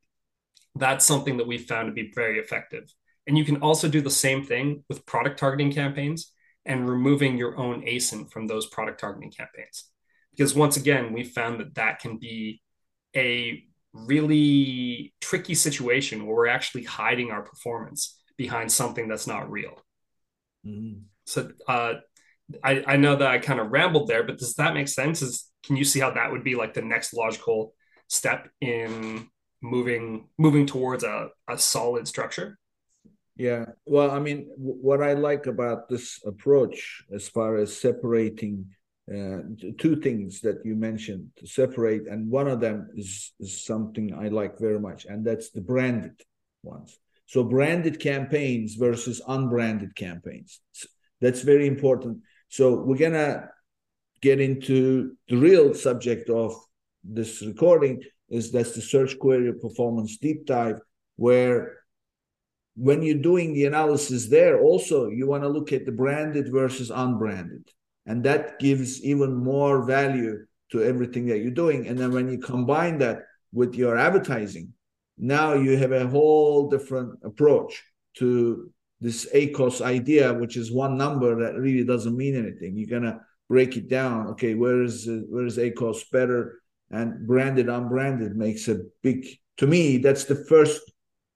that's 0.75 1.05
something 1.05 1.37
that 1.37 1.47
we 1.47 1.57
found 1.57 1.87
to 1.87 1.93
be 1.93 2.11
very 2.13 2.39
effective. 2.39 2.83
And 3.27 3.37
you 3.37 3.45
can 3.45 3.57
also 3.57 3.87
do 3.87 4.01
the 4.01 4.09
same 4.09 4.43
thing 4.43 4.83
with 4.89 5.05
product 5.05 5.39
targeting 5.39 5.71
campaigns 5.71 6.31
and 6.65 6.89
removing 6.89 7.37
your 7.37 7.57
own 7.57 7.81
ASIN 7.85 8.31
from 8.31 8.47
those 8.47 8.67
product 8.67 8.99
targeting 8.99 9.31
campaigns. 9.31 9.89
Because 10.31 10.55
once 10.55 10.77
again, 10.77 11.13
we 11.13 11.23
found 11.23 11.59
that 11.59 11.75
that 11.75 11.99
can 11.99 12.17
be 12.17 12.61
a 13.15 13.63
really 13.93 15.13
tricky 15.21 15.53
situation 15.53 16.25
where 16.25 16.35
we're 16.35 16.47
actually 16.47 16.83
hiding 16.83 17.31
our 17.31 17.43
performance 17.43 18.19
behind 18.37 18.71
something 18.71 19.07
that's 19.07 19.27
not 19.27 19.49
real. 19.51 19.79
Mm-hmm. 20.65 20.99
So 21.25 21.51
uh, 21.67 21.93
I, 22.63 22.83
I 22.85 22.97
know 22.97 23.15
that 23.15 23.27
I 23.27 23.39
kind 23.39 23.59
of 23.59 23.71
rambled 23.71 24.07
there, 24.07 24.23
but 24.23 24.37
does 24.37 24.55
that 24.55 24.73
make 24.73 24.87
sense? 24.87 25.21
Is 25.21 25.49
can 25.63 25.75
you 25.75 25.85
see 25.85 25.99
how 25.99 26.11
that 26.11 26.31
would 26.31 26.43
be 26.43 26.55
like 26.55 26.73
the 26.73 26.81
next 26.81 27.13
logical 27.13 27.73
step 28.07 28.49
in 28.61 29.27
moving 29.61 30.27
moving 30.37 30.65
towards 30.65 31.03
a, 31.03 31.29
a 31.49 31.57
solid 31.57 32.07
structure? 32.07 32.57
Yeah, 33.35 33.65
well, 33.85 34.11
I 34.11 34.19
mean, 34.19 34.51
what 34.57 35.01
I 35.01 35.13
like 35.13 35.47
about 35.47 35.89
this 35.89 36.19
approach, 36.25 37.03
as 37.11 37.27
far 37.27 37.57
as 37.57 37.75
separating 37.75 38.67
uh, 39.11 39.39
two 39.79 39.95
things 39.95 40.41
that 40.41 40.63
you 40.63 40.75
mentioned 40.75 41.31
to 41.37 41.47
separate, 41.47 42.07
and 42.07 42.29
one 42.29 42.47
of 42.47 42.59
them 42.59 42.89
is, 42.95 43.33
is 43.39 43.65
something 43.65 44.13
I 44.13 44.27
like 44.27 44.59
very 44.59 44.79
much, 44.79 45.05
and 45.05 45.25
that's 45.25 45.49
the 45.49 45.61
branded 45.61 46.21
ones. 46.61 46.99
So, 47.25 47.43
branded 47.43 47.99
campaigns 47.99 48.75
versus 48.75 49.21
unbranded 49.27 49.95
campaigns. 49.95 50.59
That's 51.21 51.41
very 51.41 51.67
important. 51.67 52.19
So, 52.49 52.81
we're 52.81 52.97
gonna 52.97 53.49
get 54.21 54.39
into 54.39 55.15
the 55.27 55.37
real 55.37 55.73
subject 55.73 56.29
of 56.29 56.55
this 57.03 57.41
recording 57.41 58.01
is 58.29 58.51
that's 58.51 58.73
the 58.73 58.81
search 58.81 59.19
query 59.19 59.53
performance 59.53 60.17
deep 60.17 60.45
dive 60.45 60.79
where 61.17 61.83
when 62.75 63.03
you're 63.03 63.21
doing 63.21 63.53
the 63.53 63.65
analysis 63.65 64.29
there, 64.29 64.59
also 64.59 65.09
you 65.09 65.27
want 65.27 65.43
to 65.43 65.49
look 65.49 65.71
at 65.71 65.85
the 65.85 65.91
branded 65.91 66.51
versus 66.51 66.89
unbranded. 66.89 67.67
And 68.05 68.23
that 68.23 68.59
gives 68.59 69.03
even 69.03 69.35
more 69.35 69.85
value 69.85 70.45
to 70.71 70.83
everything 70.83 71.27
that 71.27 71.39
you're 71.39 71.51
doing. 71.51 71.87
And 71.87 71.97
then 71.97 72.11
when 72.11 72.29
you 72.29 72.39
combine 72.39 72.97
that 72.97 73.19
with 73.53 73.75
your 73.75 73.97
advertising, 73.97 74.73
now 75.17 75.53
you 75.53 75.77
have 75.77 75.91
a 75.91 76.07
whole 76.07 76.69
different 76.69 77.19
approach 77.23 77.83
to 78.17 78.71
this 78.99 79.27
ACOS 79.33 79.81
idea, 79.81 80.33
which 80.33 80.55
is 80.57 80.71
one 80.71 80.97
number 80.97 81.43
that 81.43 81.59
really 81.59 81.83
doesn't 81.83 82.15
mean 82.15 82.35
anything. 82.35 82.77
You're 82.77 82.99
gonna 82.99 83.19
break 83.49 83.75
it 83.77 83.89
down. 83.89 84.27
Okay, 84.29 84.55
where 84.55 84.81
is 84.81 85.07
where 85.29 85.45
is 85.45 85.57
ACOS 85.57 86.09
better? 86.11 86.59
And 86.89 87.27
branded, 87.27 87.69
unbranded 87.69 88.35
makes 88.35 88.67
a 88.67 88.81
big. 89.01 89.27
To 89.57 89.67
me, 89.67 89.97
that's 89.97 90.25
the 90.25 90.35
first. 90.35 90.81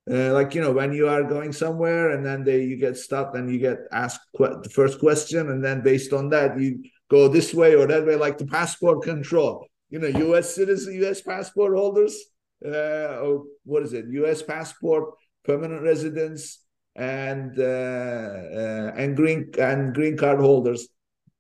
Uh, 0.10 0.32
like 0.32 0.56
you 0.56 0.62
know, 0.62 0.72
when 0.72 0.94
you 0.94 1.10
are 1.10 1.24
going 1.24 1.52
somewhere 1.52 2.12
and 2.12 2.26
then 2.26 2.46
they 2.46 2.64
you 2.64 2.78
get 2.78 2.96
stopped 2.96 3.36
and 3.36 3.52
you 3.52 3.60
get 3.60 3.80
asked 3.92 4.22
que- 4.38 4.60
the 4.64 4.70
first 4.70 5.00
question, 5.00 5.50
and 5.50 5.64
then 5.64 5.84
based 5.84 6.14
on 6.14 6.30
that 6.30 6.58
you 6.60 6.82
go 7.10 7.28
this 7.28 7.54
way 7.54 7.76
or 7.76 7.86
that 7.88 8.06
way, 8.06 8.16
like 8.16 8.38
the 8.38 8.46
passport 8.46 9.04
control. 9.04 9.68
You 9.90 10.00
know, 10.00 10.08
U.S. 10.08 10.54
citizen, 10.56 10.94
U.S. 11.02 11.22
passport 11.22 11.76
holders, 11.76 12.18
uh, 12.66 13.38
what 13.64 13.84
is 13.84 13.94
it? 13.94 14.06
U.S. 14.10 14.42
passport, 14.42 15.14
permanent 15.44 15.84
residents, 15.84 16.64
and 16.96 17.58
uh, 17.60 17.64
uh, 17.64 18.92
and 18.98 19.16
green 19.16 19.52
and 19.60 19.94
green 19.94 20.18
card 20.18 20.40
holders 20.40 20.88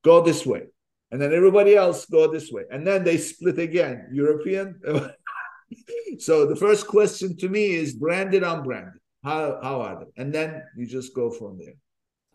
go 0.04 0.22
this 0.22 0.46
way, 0.46 0.64
and 1.12 1.22
then 1.22 1.34
everybody 1.34 1.76
else 1.76 2.06
go 2.06 2.32
this 2.32 2.52
way, 2.52 2.64
and 2.70 2.86
then 2.86 3.04
they 3.04 3.18
split 3.18 3.58
again. 3.60 4.10
European. 4.12 4.80
so 6.20 6.46
the 6.46 6.56
first 6.56 6.88
question 6.88 7.36
to 7.38 7.50
me 7.50 7.72
is 7.72 7.96
branded, 7.96 8.44
unbranded. 8.44 8.94
How 9.24 9.60
how 9.62 9.82
are 9.82 10.00
they? 10.00 10.22
And 10.22 10.34
then 10.34 10.64
you 10.76 10.86
just 10.86 11.16
go 11.16 11.32
from 11.32 11.58
there. 11.58 11.74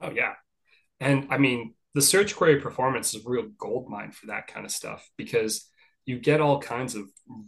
Oh 0.00 0.10
yeah, 0.10 0.34
and 1.00 1.28
I 1.30 1.38
mean 1.38 1.74
the 1.94 2.02
search 2.02 2.34
query 2.34 2.60
performance 2.60 3.14
is 3.14 3.24
a 3.24 3.28
real 3.28 3.48
gold 3.58 3.88
mine 3.88 4.12
for 4.12 4.26
that 4.26 4.46
kind 4.46 4.64
of 4.64 4.72
stuff 4.72 5.08
because 5.16 5.68
you 6.06 6.18
get 6.18 6.40
all 6.40 6.60
kinds 6.60 6.94
of 6.94 7.06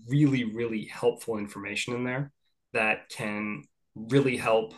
really 0.09 0.45
really 0.45 0.87
helpful 0.87 1.39
information 1.39 1.95
in 1.95 2.05
there 2.05 2.33
that 2.73 3.09
can 3.09 3.63
really 3.95 4.37
help 4.37 4.75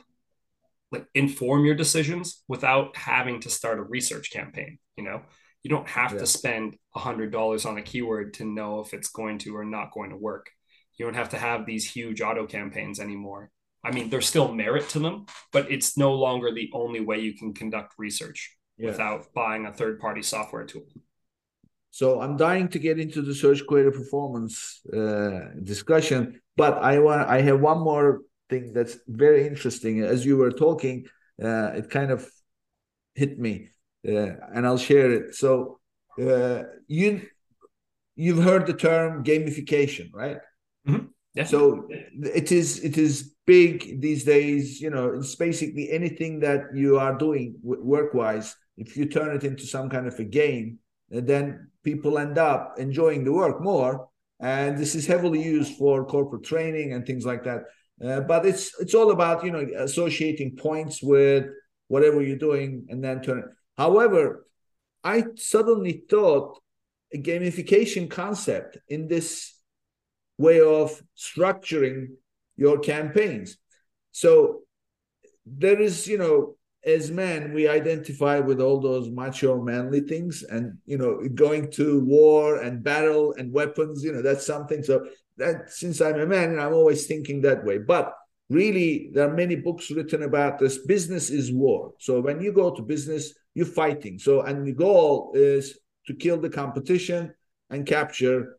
like 0.93 1.07
inform 1.15 1.65
your 1.65 1.75
decisions 1.75 2.43
without 2.49 2.97
having 2.97 3.41
to 3.41 3.51
start 3.51 3.79
a 3.79 3.83
research 3.83 4.31
campaign 4.31 4.79
you 4.97 5.05
know 5.05 5.23
you 5.63 5.71
don't 5.71 5.89
have 5.89 6.13
yeah. 6.13 6.19
to 6.19 6.27
spend 6.27 6.77
a 6.95 6.99
hundred 6.99 7.33
dollars 7.33 7.65
on 7.67 7.79
a 7.79 7.83
keyword 7.83 8.35
to 8.35 8.45
know 8.45 8.81
if 8.81 8.95
it's 8.95 9.09
going 9.09 9.39
to 9.39 9.57
or 9.57 9.65
not 9.65 9.93
going 9.93 10.11
to 10.11 10.17
work 10.17 10.51
you 10.97 11.05
don't 11.05 11.15
have 11.15 11.31
to 11.31 11.39
have 11.39 11.67
these 11.67 11.91
huge 11.91 12.21
auto 12.21 12.47
campaigns 12.47 13.01
anymore 13.01 13.51
i 13.85 13.91
mean 13.91 14.09
there's 14.09 14.29
still 14.29 14.53
merit 14.53 14.89
to 14.89 14.99
them 14.99 15.27
but 15.53 15.71
it's 15.71 15.97
no 15.97 16.13
longer 16.15 16.53
the 16.53 16.71
only 16.73 17.01
way 17.01 17.19
you 17.19 17.35
can 17.35 17.53
conduct 17.53 17.95
research 17.99 18.57
yeah. 18.79 18.91
without 18.91 19.33
buying 19.35 19.67
a 19.67 19.73
third 19.73 19.99
party 19.99 20.23
software 20.23 20.65
tool 20.65 20.87
so 21.99 22.21
i'm 22.23 22.37
dying 22.37 22.69
to 22.69 22.79
get 22.87 22.97
into 23.05 23.21
the 23.23 23.37
search 23.43 23.63
query 23.69 23.93
performance 24.01 24.55
uh, 25.01 25.39
discussion 25.73 26.21
but 26.63 26.75
i 26.93 26.95
want 26.99 27.23
i 27.37 27.41
have 27.49 27.61
one 27.73 27.81
more 27.91 28.09
thing 28.49 28.73
that's 28.73 28.99
very 29.07 29.47
interesting. 29.47 30.03
As 30.03 30.25
you 30.25 30.37
were 30.37 30.53
talking, 30.53 31.07
uh, 31.43 31.73
it 31.75 31.91
kind 31.91 32.11
of 32.11 32.29
hit 33.15 33.39
me, 33.39 33.69
uh, 34.07 34.33
and 34.55 34.67
I'll 34.67 34.79
share 34.79 35.11
it. 35.13 35.35
So 35.35 35.81
uh, 36.21 36.63
you 36.87 37.23
you've 38.15 38.43
heard 38.43 38.67
the 38.67 38.75
term 38.75 39.25
gamification, 39.25 40.11
right? 40.13 40.39
Mm-hmm. 40.89 41.07
Yeah. 41.35 41.45
So 41.45 41.89
it 41.91 42.51
is 42.53 42.83
it 42.83 42.97
is 42.97 43.35
big 43.47 44.01
these 44.01 44.25
days. 44.25 44.81
You 44.81 44.91
know, 44.91 45.15
it's 45.15 45.35
basically 45.35 45.91
anything 45.91 46.41
that 46.41 46.75
you 46.75 46.99
are 46.99 47.17
doing 47.17 47.57
work 47.63 48.15
wise. 48.15 48.55
If 48.79 48.97
you 48.97 49.07
turn 49.07 49.35
it 49.35 49.45
into 49.45 49.67
some 49.67 49.89
kind 49.89 50.07
of 50.07 50.19
a 50.19 50.25
game, 50.25 50.79
then 51.11 51.71
people 51.85 52.19
end 52.19 52.39
up 52.39 52.75
enjoying 52.79 53.25
the 53.25 53.33
work 53.33 53.61
more. 53.61 54.09
And 54.41 54.77
this 54.77 54.95
is 54.95 55.07
heavily 55.07 55.43
used 55.43 55.77
for 55.79 56.05
corporate 56.05 56.45
training 56.45 56.93
and 56.93 57.07
things 57.07 57.25
like 57.25 57.45
that. 57.45 57.63
Uh, 58.05 58.21
but 58.21 58.45
it's 58.45 58.79
it's 58.79 58.95
all 58.95 59.11
about 59.11 59.43
you 59.43 59.51
know 59.51 59.67
associating 59.79 60.55
points 60.57 61.03
with 61.03 61.47
whatever 61.89 62.21
you're 62.21 62.37
doing 62.37 62.87
and 62.91 63.03
then 63.03 63.23
turn. 63.23 63.51
However, 63.79 64.47
I 65.03 65.25
suddenly 65.37 66.03
thought 66.11 66.61
a 67.15 67.19
gamification 67.19 68.11
concept 68.11 68.79
in 68.89 69.09
this 69.09 69.55
way 70.37 70.61
of 70.61 71.03
structuring 71.17 72.09
your 72.57 72.79
campaigns. 72.79 73.57
So 74.13 74.63
there 75.45 75.81
is, 75.81 76.07
you 76.07 76.19
know, 76.19 76.57
as 76.87 77.11
men, 77.11 77.53
we 77.53 77.67
identify 77.67 78.39
with 78.39 78.61
all 78.61 78.81
those 78.81 79.11
macho 79.11 79.61
manly 79.61 80.01
things 80.01 80.45
and, 80.45 80.79
you 80.87 80.97
know, 80.97 81.21
going 81.35 81.71
to 81.73 82.01
war 82.05 82.63
and 82.63 82.85
battle 82.85 83.35
and 83.37 83.53
weapons, 83.53 84.05
you 84.05 84.13
know, 84.13 84.23
that's 84.23 84.47
something. 84.47 84.85
So 84.85 85.05
that 85.37 85.71
since 85.71 86.01
I'm 86.01 86.21
a 86.21 86.27
man, 86.27 86.61
I'm 86.61 86.73
always 86.73 87.07
thinking 87.07 87.43
that 87.43 87.65
way. 87.65 87.79
But 87.79 88.15
really, 88.49 89.11
there 89.13 89.29
are 89.29 89.35
many 89.35 89.57
books 89.57 89.91
written 89.91 90.23
about 90.23 90.61
this. 90.61 90.79
Business 90.87 91.29
is 91.29 91.53
war. 91.53 91.93
So 91.99 92.21
when 92.21 92.41
you 92.41 92.53
go 92.53 92.71
to 92.71 92.83
business, 92.83 93.35
you're 93.55 93.67
fighting. 93.67 94.21
So 94.21 94.43
and 94.43 94.65
the 94.65 94.73
goal 94.73 95.33
is 95.35 95.79
to 96.07 96.15
kill 96.15 96.39
the 96.39 96.51
competition 96.51 97.35
and 97.69 97.85
capture 97.85 98.59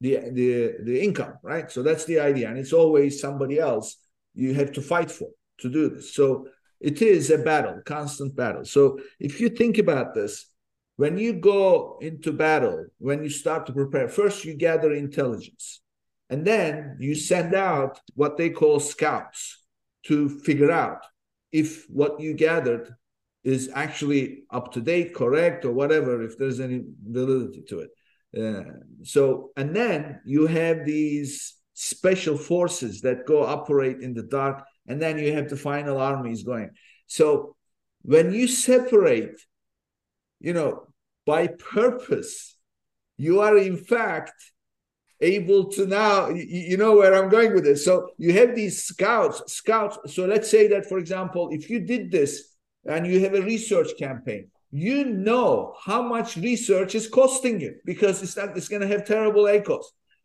the 0.00 0.20
the 0.32 0.74
the 0.84 1.02
income, 1.02 1.34
right? 1.42 1.68
So 1.70 1.82
that's 1.82 2.04
the 2.04 2.20
idea, 2.20 2.48
and 2.48 2.56
it's 2.56 2.72
always 2.72 3.20
somebody 3.20 3.58
else 3.58 3.96
you 4.34 4.54
have 4.54 4.70
to 4.72 4.82
fight 4.82 5.10
for 5.10 5.30
to 5.58 5.68
do 5.68 5.88
this. 5.88 6.14
So 6.14 6.46
it 6.80 7.02
is 7.02 7.30
a 7.30 7.38
battle, 7.38 7.80
constant 7.84 8.34
battle. 8.36 8.64
So 8.64 9.00
if 9.18 9.40
you 9.40 9.48
think 9.48 9.78
about 9.78 10.14
this, 10.14 10.46
when 10.96 11.16
you 11.16 11.34
go 11.34 11.98
into 12.00 12.32
battle, 12.32 12.86
when 12.98 13.22
you 13.22 13.30
start 13.30 13.66
to 13.66 13.72
prepare, 13.72 14.08
first 14.08 14.44
you 14.44 14.54
gather 14.54 14.92
intelligence, 14.92 15.80
and 16.28 16.44
then 16.44 16.96
you 16.98 17.14
send 17.14 17.54
out 17.54 18.00
what 18.14 18.36
they 18.36 18.50
call 18.50 18.80
scouts 18.80 19.64
to 20.06 20.28
figure 20.28 20.70
out 20.70 21.04
if 21.52 21.86
what 21.88 22.20
you 22.20 22.34
gathered 22.34 22.94
is 23.44 23.70
actually 23.74 24.42
up 24.50 24.72
to 24.72 24.80
date, 24.80 25.14
correct, 25.14 25.64
or 25.64 25.72
whatever, 25.72 26.22
if 26.22 26.36
there's 26.36 26.60
any 26.60 26.82
validity 27.02 27.62
to 27.68 27.80
it. 27.80 27.90
Uh, 28.36 28.72
so, 29.04 29.50
and 29.56 29.74
then 29.74 30.20
you 30.26 30.46
have 30.46 30.84
these 30.84 31.54
special 31.72 32.36
forces 32.36 33.00
that 33.02 33.24
go 33.24 33.44
operate 33.44 34.00
in 34.00 34.12
the 34.12 34.24
dark, 34.24 34.64
and 34.88 35.00
then 35.00 35.18
you 35.18 35.32
have 35.34 35.48
the 35.48 35.56
final 35.56 35.98
armies 35.98 36.42
going. 36.42 36.70
So, 37.06 37.56
when 38.02 38.32
you 38.32 38.48
separate, 38.48 39.40
you 40.40 40.52
know, 40.52 40.88
by 41.26 41.46
purpose, 41.48 42.56
you 43.16 43.40
are 43.40 43.56
in 43.56 43.76
fact 43.76 44.32
able 45.20 45.64
to 45.72 45.84
now 45.84 46.28
you 46.28 46.76
know 46.76 46.94
where 46.94 47.12
i'm 47.12 47.28
going 47.28 47.52
with 47.52 47.64
this 47.64 47.84
so 47.84 48.08
you 48.18 48.32
have 48.32 48.54
these 48.54 48.84
scouts 48.84 49.42
scouts 49.52 49.98
so 50.06 50.24
let's 50.26 50.48
say 50.48 50.68
that 50.68 50.86
for 50.86 50.98
example 50.98 51.48
if 51.50 51.68
you 51.68 51.80
did 51.80 52.08
this 52.12 52.54
and 52.84 53.04
you 53.04 53.18
have 53.18 53.34
a 53.34 53.42
research 53.42 53.88
campaign 53.98 54.48
you 54.70 55.04
know 55.04 55.74
how 55.82 56.02
much 56.02 56.36
research 56.36 56.94
is 56.94 57.08
costing 57.08 57.60
you 57.60 57.76
because 57.84 58.22
it's 58.22 58.36
not 58.36 58.56
it's 58.56 58.68
going 58.68 58.82
to 58.82 58.88
have 58.88 59.04
terrible 59.04 59.44
ACOS. 59.44 59.84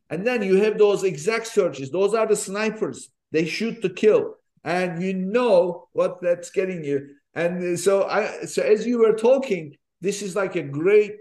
And 0.09 0.27
then 0.27 0.43
you 0.43 0.57
have 0.57 0.77
those 0.77 1.03
exact 1.03 1.47
searches. 1.47 1.89
Those 1.89 2.13
are 2.13 2.27
the 2.27 2.35
snipers. 2.35 3.09
They 3.31 3.45
shoot 3.45 3.81
to 3.81 3.89
kill. 3.89 4.35
And 4.63 5.01
you 5.03 5.13
know 5.13 5.89
what 5.93 6.21
that's 6.21 6.49
getting 6.49 6.83
you. 6.83 7.15
And 7.33 7.79
so 7.79 8.03
I 8.03 8.45
so 8.45 8.61
as 8.61 8.85
you 8.85 8.99
were 8.99 9.13
talking, 9.13 9.75
this 10.01 10.21
is 10.21 10.35
like 10.35 10.55
a 10.55 10.63
great 10.63 11.15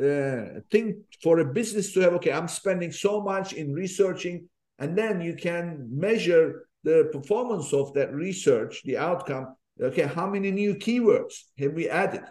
uh, 0.00 0.60
thing 0.70 1.04
for 1.22 1.38
a 1.38 1.44
business 1.44 1.92
to 1.92 2.00
have 2.00 2.14
okay 2.14 2.32
i'm 2.32 2.48
spending 2.48 2.90
so 2.90 3.20
much 3.20 3.52
in 3.52 3.72
researching 3.72 4.48
and 4.80 4.98
then 4.98 5.20
you 5.20 5.36
can 5.36 5.86
measure 5.88 6.66
the 6.84 7.08
performance 7.12 7.72
of 7.72 7.92
that 7.94 8.12
research 8.12 8.82
the 8.84 8.96
outcome. 8.96 9.56
Okay 9.82 10.06
how 10.06 10.28
many 10.28 10.50
new 10.50 10.74
keywords 10.74 11.34
have 11.58 11.72
we 11.72 11.88
added? 11.88 12.22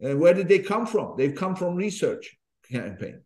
And 0.00 0.18
where 0.18 0.34
did 0.34 0.48
they 0.48 0.58
come 0.58 0.86
from? 0.86 1.14
They've 1.16 1.34
come 1.34 1.54
from 1.54 1.76
research 1.76 2.36
campaign. 2.70 3.20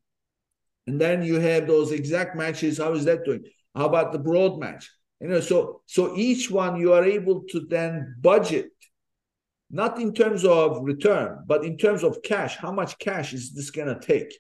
And 0.87 1.01
then 1.01 1.23
you 1.23 1.37
have 1.37 1.67
those 1.67 1.93
exact 1.93 2.37
matches. 2.37 2.79
How 2.79 2.93
is 2.93 3.05
that 3.07 3.25
doing? 3.25 3.45
How 3.75 3.87
about 3.87 4.13
the 4.13 4.19
broad 4.19 4.59
match 4.59 4.91
you 5.25 5.31
know 5.33 5.41
so 5.41 5.83
so 5.87 6.03
each 6.17 6.51
one 6.51 6.73
you 6.83 6.93
are 6.93 7.07
able 7.19 7.39
to 7.53 7.59
then 7.75 8.15
budget 8.21 8.71
not 9.75 10.01
in 10.01 10.15
terms 10.15 10.45
of 10.45 10.85
return, 10.85 11.43
but 11.47 11.65
in 11.65 11.77
terms 11.77 12.05
of 12.05 12.23
cash. 12.23 12.57
How 12.57 12.71
much 12.71 12.97
cash 12.99 13.33
is 13.33 13.53
this 13.53 13.71
going 13.73 13.89
to 13.89 13.99
take? 13.99 14.33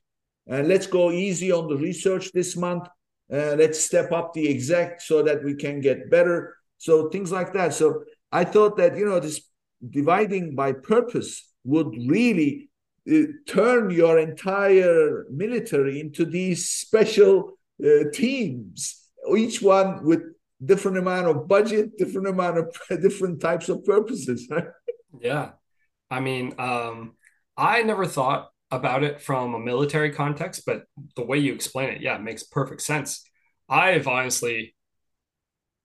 And 0.47 0.69
let's 0.69 0.87
go 0.87 1.11
easy 1.11 1.51
on 1.51 1.69
the 1.69 1.77
research 1.77 2.31
this 2.33 2.57
month. 2.57 2.87
Uh, 3.33 3.57
let's 3.59 3.81
step 3.81 4.13
up 4.13 4.33
the 4.33 4.47
exact 4.47 5.03
so 5.03 5.23
that 5.23 5.43
we 5.43 5.55
can 5.57 5.81
get 5.81 6.09
better. 6.09 6.57
So 6.79 7.09
things 7.09 7.33
like 7.33 7.53
that. 7.55 7.75
So 7.75 8.05
I 8.31 8.45
thought 8.45 8.77
that 8.77 8.97
you 8.97 9.07
know 9.07 9.19
this 9.19 9.41
dividing 9.91 10.55
by 10.55 10.73
purpose 10.73 11.51
would 11.65 11.93
really 12.07 12.69
uh, 13.11 13.23
turn 13.49 13.91
your 13.91 14.21
entire 14.21 15.25
military 15.31 16.01
into 16.01 16.27
these 16.27 16.69
special 16.69 17.59
uh, 17.85 18.11
teams, 18.13 19.09
each 19.37 19.61
one 19.63 20.05
with 20.05 20.34
different 20.65 20.99
amount 20.99 21.27
of 21.27 21.49
budget, 21.49 21.97
different 21.99 22.29
amount 22.29 22.59
of 22.59 22.77
different 23.03 23.41
types 23.41 23.69
of 23.69 23.85
purposes. 23.85 24.49
Yeah. 25.21 25.53
I 26.11 26.21
mean, 26.21 26.55
um, 26.59 27.15
I 27.57 27.83
never 27.83 28.07
thought 28.07 28.51
about 28.71 29.05
it 29.05 29.21
from 29.21 29.55
a 29.55 29.59
military 29.59 30.11
context, 30.11 30.63
but 30.67 30.85
the 31.17 31.25
way 31.25 31.39
you 31.39 31.55
explain 31.55 31.91
it, 31.91 32.01
yeah, 32.01 32.17
it 32.17 32.23
makes 32.23 32.43
perfect 32.43 32.83
sense. 32.83 33.29
I've 33.69 34.07
honestly, 34.07 34.75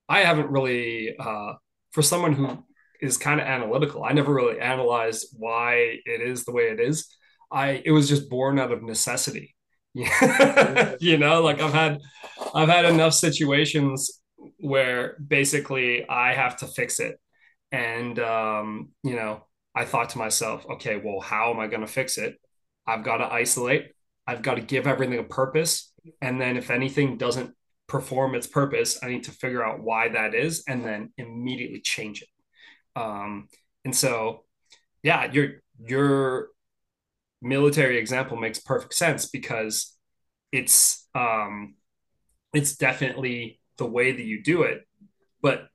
I 0.08 0.20
haven't 0.20 0.50
really, 0.50 1.16
uh, 1.18 1.54
for 1.92 2.02
someone 2.02 2.32
who 2.32 2.64
is 3.00 3.16
kind 3.16 3.40
of 3.40 3.46
analytical. 3.46 4.04
I 4.04 4.12
never 4.12 4.32
really 4.32 4.60
analyzed 4.60 5.34
why 5.38 5.98
it 6.04 6.20
is 6.20 6.44
the 6.44 6.52
way 6.52 6.64
it 6.64 6.80
is. 6.80 7.16
I 7.50 7.82
it 7.84 7.90
was 7.90 8.08
just 8.08 8.28
born 8.28 8.58
out 8.58 8.72
of 8.72 8.82
necessity. 8.82 9.54
you 9.94 11.18
know, 11.18 11.42
like 11.42 11.60
I've 11.60 11.72
had 11.72 12.00
I've 12.54 12.68
had 12.68 12.84
enough 12.84 13.14
situations 13.14 14.19
where 14.58 15.16
basically 15.24 16.08
I 16.08 16.34
have 16.34 16.56
to 16.58 16.66
fix 16.66 17.00
it. 17.00 17.20
And 17.72 18.18
um, 18.18 18.90
you 19.02 19.14
know, 19.14 19.46
I 19.74 19.84
thought 19.84 20.10
to 20.10 20.18
myself, 20.18 20.66
okay, 20.72 21.00
well, 21.02 21.20
how 21.20 21.52
am 21.52 21.60
I 21.60 21.66
going 21.66 21.82
to 21.82 21.86
fix 21.86 22.18
it? 22.18 22.36
I've 22.86 23.04
got 23.04 23.18
to 23.18 23.32
isolate. 23.32 23.92
I've 24.26 24.42
got 24.42 24.54
to 24.54 24.60
give 24.62 24.86
everything 24.86 25.18
a 25.18 25.24
purpose. 25.24 25.92
And 26.20 26.40
then 26.40 26.56
if 26.56 26.70
anything 26.70 27.16
doesn't 27.16 27.54
perform 27.86 28.34
its 28.34 28.46
purpose, 28.46 28.98
I 29.02 29.08
need 29.08 29.24
to 29.24 29.32
figure 29.32 29.64
out 29.64 29.82
why 29.82 30.08
that 30.08 30.34
is 30.34 30.64
and 30.68 30.84
then 30.84 31.12
immediately 31.18 31.80
change 31.80 32.22
it. 32.22 32.28
Um, 33.00 33.48
and 33.84 33.94
so, 33.94 34.44
yeah, 35.02 35.30
your 35.32 35.62
your 35.78 36.48
military 37.42 37.98
example 37.98 38.36
makes 38.36 38.58
perfect 38.58 38.94
sense 38.94 39.26
because 39.26 39.96
it's 40.52 41.08
um, 41.14 41.74
it's 42.52 42.76
definitely 42.76 43.59
the 43.80 43.86
way 43.86 44.12
that 44.12 44.22
you 44.24 44.42
do 44.44 44.62
it. 44.62 44.86
But 45.42 45.66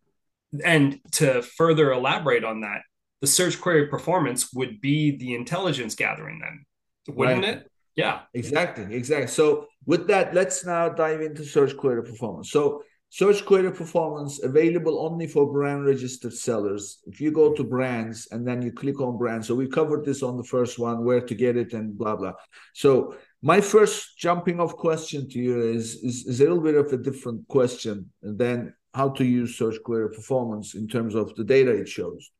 and 0.63 1.01
to 1.13 1.41
further 1.41 1.91
elaborate 1.91 2.45
on 2.45 2.61
that, 2.61 2.81
the 3.19 3.27
search 3.27 3.59
query 3.59 3.87
performance 3.87 4.53
would 4.53 4.79
be 4.79 5.17
the 5.17 5.35
intelligence 5.35 5.95
gathering 5.95 6.39
then, 6.39 6.65
wouldn't 7.13 7.43
right. 7.43 7.57
it? 7.57 7.71
Yeah. 7.97 8.21
Exactly. 8.33 8.95
Exactly. 8.95 9.27
So 9.27 9.67
with 9.85 10.07
that, 10.07 10.33
let's 10.33 10.65
now 10.65 10.89
dive 10.89 11.21
into 11.21 11.43
search 11.43 11.75
query 11.75 12.03
performance. 12.03 12.51
So 12.51 12.83
Search 13.15 13.45
query 13.45 13.71
performance 13.71 14.43
available 14.43 14.99
only 14.99 15.25
for 15.25 15.49
brand 15.49 15.85
registered 15.85 16.33
sellers. 16.33 16.99
If 17.07 17.21
you 17.21 17.31
go 17.31 17.53
to 17.53 17.63
brands 17.63 18.27
and 18.31 18.45
then 18.45 18.61
you 18.61 18.73
click 18.73 18.99
on 18.99 19.17
brands, 19.17 19.47
so 19.47 19.55
we 19.55 19.69
covered 19.69 20.03
this 20.03 20.21
on 20.21 20.35
the 20.35 20.43
first 20.43 20.77
one, 20.77 21.05
where 21.05 21.21
to 21.21 21.33
get 21.33 21.55
it 21.55 21.71
and 21.71 21.97
blah 21.97 22.17
blah. 22.17 22.33
So 22.73 23.15
my 23.45 23.61
first 23.61 24.17
jumping 24.17 24.59
off 24.59 24.75
question 24.75 25.29
to 25.29 25.37
you 25.37 25.61
is, 25.61 25.97
is, 25.97 26.25
is 26.25 26.39
a 26.39 26.43
little 26.45 26.59
bit 26.59 26.73
of 26.73 26.91
a 26.91 26.97
different 26.97 27.47
question 27.47 28.11
than 28.23 28.73
how 28.95 29.09
to 29.09 29.23
use 29.23 29.55
search 29.55 29.75
query 29.85 30.09
performance 30.09 30.73
in 30.73 30.87
terms 30.87 31.13
of 31.13 31.35
the 31.35 31.43
data 31.43 31.69
it 31.69 31.87
shows. 31.87 32.31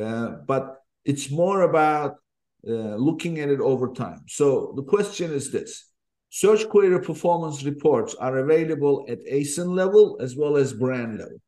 Uh, 0.00 0.28
but 0.46 0.76
it's 1.04 1.30
more 1.30 1.60
about 1.60 2.12
uh, 2.66 2.96
looking 2.96 3.38
at 3.40 3.50
it 3.50 3.60
over 3.60 3.92
time. 3.92 4.22
So 4.28 4.72
the 4.76 4.82
question 4.82 5.30
is 5.30 5.52
this 5.52 5.92
Search 6.30 6.66
query 6.70 7.00
performance 7.02 7.62
reports 7.62 8.14
are 8.14 8.38
available 8.38 9.04
at 9.10 9.24
ASIN 9.26 9.74
level 9.74 10.16
as 10.22 10.36
well 10.36 10.56
as 10.56 10.72
brand 10.72 11.18
level. 11.18 11.40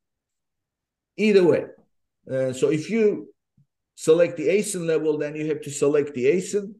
Either 1.16 1.44
way. 1.44 1.64
Uh, 2.30 2.52
so 2.52 2.70
if 2.70 2.90
you 2.90 3.32
select 3.94 4.36
the 4.36 4.48
ASIN 4.48 4.86
level, 4.86 5.16
then 5.16 5.34
you 5.34 5.46
have 5.46 5.62
to 5.62 5.70
select 5.70 6.12
the 6.14 6.26
ASIN 6.26 6.74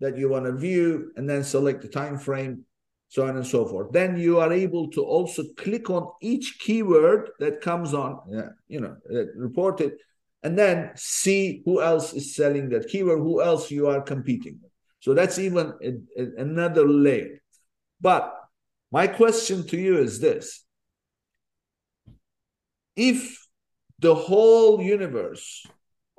that 0.00 0.16
you 0.16 0.28
want 0.28 0.44
to 0.44 0.52
view 0.52 1.12
and 1.16 1.28
then 1.28 1.42
select 1.42 1.82
the 1.82 1.88
time 1.88 2.18
frame, 2.18 2.64
so 3.08 3.26
on 3.26 3.36
and 3.36 3.46
so 3.46 3.66
forth. 3.66 3.92
Then 3.92 4.18
you 4.18 4.40
are 4.40 4.52
able 4.52 4.90
to 4.90 5.02
also 5.02 5.44
click 5.56 5.90
on 5.90 6.08
each 6.20 6.58
keyword 6.58 7.30
that 7.38 7.60
comes 7.60 7.94
on, 7.94 8.20
you 8.68 8.80
know, 8.80 8.96
uh, 9.10 9.26
reported, 9.36 9.92
and 10.42 10.58
then 10.58 10.92
see 10.96 11.62
who 11.64 11.82
else 11.82 12.12
is 12.12 12.36
selling 12.36 12.68
that 12.70 12.88
keyword, 12.88 13.20
who 13.20 13.42
else 13.42 13.70
you 13.70 13.88
are 13.88 14.00
competing 14.00 14.58
with. 14.62 14.70
So 15.00 15.14
that's 15.14 15.38
even 15.38 15.72
a, 15.82 16.20
a, 16.20 16.42
another 16.42 16.86
layer. 16.86 17.40
But 18.00 18.32
my 18.92 19.06
question 19.06 19.66
to 19.68 19.76
you 19.76 19.98
is 19.98 20.20
this 20.20 20.64
if 22.94 23.46
the 23.98 24.14
whole 24.14 24.80
universe 24.82 25.66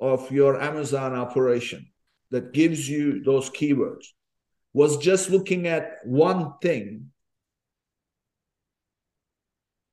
of 0.00 0.30
your 0.30 0.60
Amazon 0.60 1.14
operation 1.14 1.86
that 2.30 2.52
gives 2.52 2.88
you 2.88 3.22
those 3.22 3.50
keywords 3.50 4.06
was 4.72 4.96
just 4.98 5.30
looking 5.30 5.66
at 5.66 5.96
one 6.04 6.52
thing, 6.62 7.10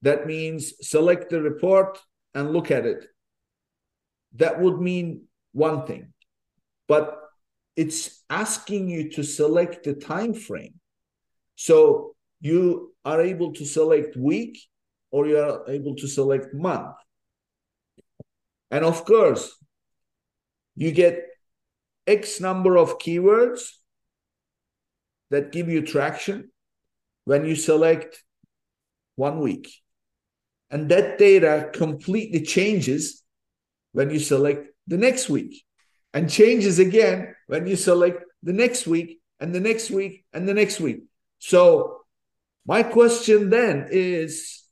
that 0.02 0.28
means 0.28 0.74
select 0.82 1.30
the 1.30 1.42
report 1.42 1.98
and 2.34 2.52
look 2.52 2.72
at 2.72 2.86
it. 2.86 3.06
That 4.36 4.60
would 4.60 4.80
mean 4.80 5.24
one 5.54 5.88
thing. 5.88 6.14
But 6.88 7.18
it's 7.76 8.24
asking 8.30 8.90
you 8.90 9.10
to 9.12 9.24
select 9.24 9.84
the 9.84 9.94
time 9.94 10.34
frame. 10.34 10.76
So 11.56 12.16
you 12.42 12.94
are 13.04 13.22
able 13.22 13.54
to 13.54 13.66
select 13.66 14.16
week 14.16 14.60
or 15.12 15.28
you 15.28 15.40
are 15.40 15.68
able 15.70 15.96
to 15.96 16.08
select 16.08 16.54
month. 16.54 16.96
And 18.70 18.84
of 18.84 19.06
course, 19.06 19.56
you 20.76 20.92
get 20.92 21.24
X 22.08 22.40
number 22.40 22.78
of 22.78 23.00
keywords 23.00 23.70
that 25.32 25.52
give 25.52 25.70
you 25.70 25.82
traction 25.82 26.52
when 27.26 27.46
you 27.46 27.56
select 27.56 28.24
one 29.16 29.40
week. 29.40 29.72
And 30.70 30.90
that 30.90 31.18
data 31.18 31.70
completely 31.74 32.42
changes 32.42 33.24
when 33.92 34.10
you 34.10 34.20
select 34.20 34.68
the 34.88 34.98
next 34.98 35.30
week 35.30 35.64
and 36.14 36.30
changes 36.30 36.80
again 36.80 37.36
when 37.48 37.68
you 37.68 37.76
select 37.76 38.24
the 38.44 38.54
next 38.54 38.88
week 38.88 39.20
and 39.40 39.54
the 39.54 39.60
next 39.60 39.90
week 39.90 40.26
and 40.34 40.48
the 40.48 40.54
next 40.54 40.80
week. 40.80 41.04
So, 41.40 42.02
my 42.66 42.82
question 42.82 43.50
then 43.50 43.88
is 43.92 44.64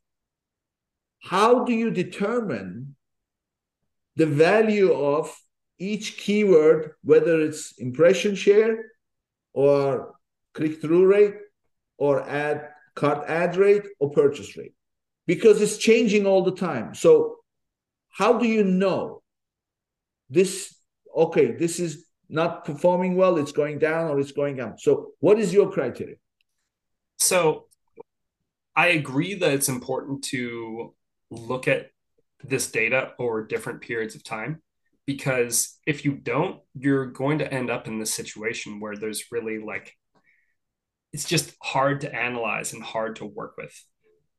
how 1.21 1.63
do 1.63 1.73
you 1.73 1.91
determine 1.91 2.95
the 4.15 4.25
value 4.25 4.91
of 4.91 5.35
each 5.79 6.17
keyword, 6.17 6.91
whether 7.03 7.41
it's 7.41 7.73
impression 7.77 8.35
share 8.35 8.85
or 9.53 10.15
click 10.53 10.81
through 10.81 11.07
rate 11.07 11.35
or 11.97 12.27
ad 12.27 12.69
cart 12.95 13.27
ad 13.27 13.55
rate 13.57 13.83
or 13.99 14.11
purchase 14.11 14.55
rate? 14.57 14.73
Because 15.25 15.61
it's 15.61 15.77
changing 15.77 16.25
all 16.25 16.43
the 16.43 16.55
time. 16.55 16.93
So, 16.95 17.37
how 18.09 18.37
do 18.37 18.47
you 18.47 18.63
know 18.63 19.23
this 20.29 20.75
okay, 21.15 21.51
this 21.51 21.79
is 21.79 22.05
not 22.29 22.65
performing 22.65 23.15
well, 23.15 23.37
it's 23.37 23.51
going 23.51 23.79
down 23.79 24.09
or 24.09 24.19
it's 24.19 24.31
going 24.31 24.59
up. 24.59 24.79
So, 24.79 25.11
what 25.19 25.39
is 25.39 25.53
your 25.53 25.71
criteria? 25.71 26.15
So, 27.19 27.67
I 28.75 28.87
agree 28.87 29.35
that 29.35 29.53
it's 29.53 29.69
important 29.69 30.23
to 30.25 30.95
look 31.29 31.67
at 31.67 31.91
this 32.43 32.71
data 32.71 33.11
over 33.19 33.45
different 33.45 33.81
periods 33.81 34.15
of 34.15 34.23
time 34.23 34.61
because 35.05 35.77
if 35.85 36.05
you 36.05 36.13
don't, 36.13 36.61
you're 36.73 37.07
going 37.07 37.39
to 37.39 37.53
end 37.53 37.69
up 37.69 37.87
in 37.87 37.99
this 37.99 38.13
situation 38.13 38.79
where 38.79 38.95
there's 38.95 39.31
really 39.31 39.59
like 39.59 39.93
it's 41.11 41.25
just 41.25 41.53
hard 41.61 42.01
to 42.01 42.13
analyze 42.13 42.73
and 42.73 42.81
hard 42.81 43.17
to 43.17 43.25
work 43.25 43.55
with. 43.55 43.85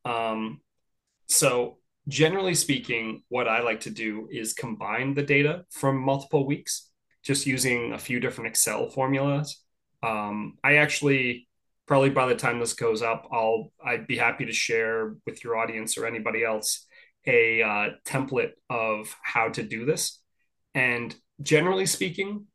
Um, 0.05 0.61
so 1.29 1.79
generally 2.09 2.55
speaking, 2.55 3.22
what 3.29 3.46
I 3.46 3.61
like 3.61 3.81
to 3.81 3.90
do 3.90 4.29
is 4.31 4.55
combine 4.55 5.14
the 5.14 5.22
data 5.22 5.64
from 5.70 5.98
multiple 5.98 6.46
weeks, 6.46 6.90
just 7.22 7.46
using 7.46 7.92
a 7.92 7.98
few 7.98 8.18
different 8.18 8.48
Excel 8.48 8.88
formulas. 8.90 9.62
Um, 10.03 10.55
I 10.64 10.77
actually 10.77 11.48
probably 11.87 12.11
by 12.11 12.27
the 12.27 12.35
time 12.35 12.59
this 12.59 12.74
goes 12.74 13.03
up, 13.03 13.29
I'll 13.33 13.70
I'd 13.85 14.07
be 14.07 14.16
happy 14.16 14.46
to 14.46 14.53
share 14.53 15.14
with 15.27 15.44
your 15.44 15.57
audience 15.57 15.96
or 15.96 16.07
anybody 16.07 16.44
else 16.44 16.87
a 17.27 17.62
uh, 17.62 17.88
template 18.07 18.53
of 18.68 19.14
how 19.22 19.48
to 19.50 19.62
do 19.62 19.85
this. 19.85 20.20
And 20.75 21.15
generally 21.43 21.87
speaking, 21.87 22.47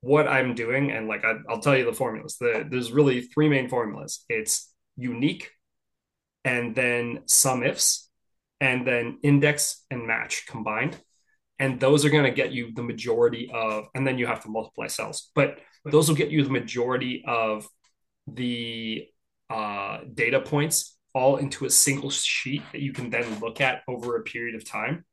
what 0.00 0.28
I'm 0.28 0.54
doing, 0.54 0.90
and 0.90 1.08
like 1.08 1.24
I, 1.24 1.34
will 1.48 1.60
tell 1.60 1.76
you 1.76 1.84
the 1.84 1.92
formulas. 1.92 2.36
The, 2.38 2.66
there's 2.68 2.92
really 2.92 3.22
three 3.22 3.48
main 3.48 3.68
formulas. 3.68 4.24
It's 4.28 4.72
unique, 4.96 5.50
and 6.44 6.74
then 6.74 7.22
some 7.26 7.62
ifs, 7.62 8.10
and 8.60 8.86
then 8.86 9.18
index 9.22 9.84
and 9.90 10.06
match 10.06 10.46
combined. 10.46 10.98
And 11.58 11.80
those 11.80 12.04
are 12.04 12.10
going 12.10 12.24
to 12.24 12.30
get 12.30 12.52
you 12.52 12.72
the 12.74 12.82
majority 12.82 13.50
of, 13.52 13.86
and 13.94 14.06
then 14.06 14.18
you 14.18 14.26
have 14.26 14.42
to 14.42 14.48
multiply 14.48 14.88
cells, 14.88 15.30
but 15.34 15.58
those 15.84 16.08
will 16.08 16.16
get 16.16 16.30
you 16.30 16.42
the 16.42 16.50
majority 16.50 17.24
of 17.26 17.66
the 18.26 19.06
uh, 19.50 20.00
data 20.12 20.40
points 20.40 20.96
all 21.14 21.36
into 21.36 21.64
a 21.64 21.70
single 21.70 22.10
sheet 22.10 22.62
that 22.72 22.80
you 22.80 22.92
can 22.92 23.08
then 23.08 23.38
look 23.38 23.60
at 23.60 23.82
over 23.86 24.16
a 24.16 24.22
period 24.22 24.56
of 24.56 24.68
time. 24.68 25.04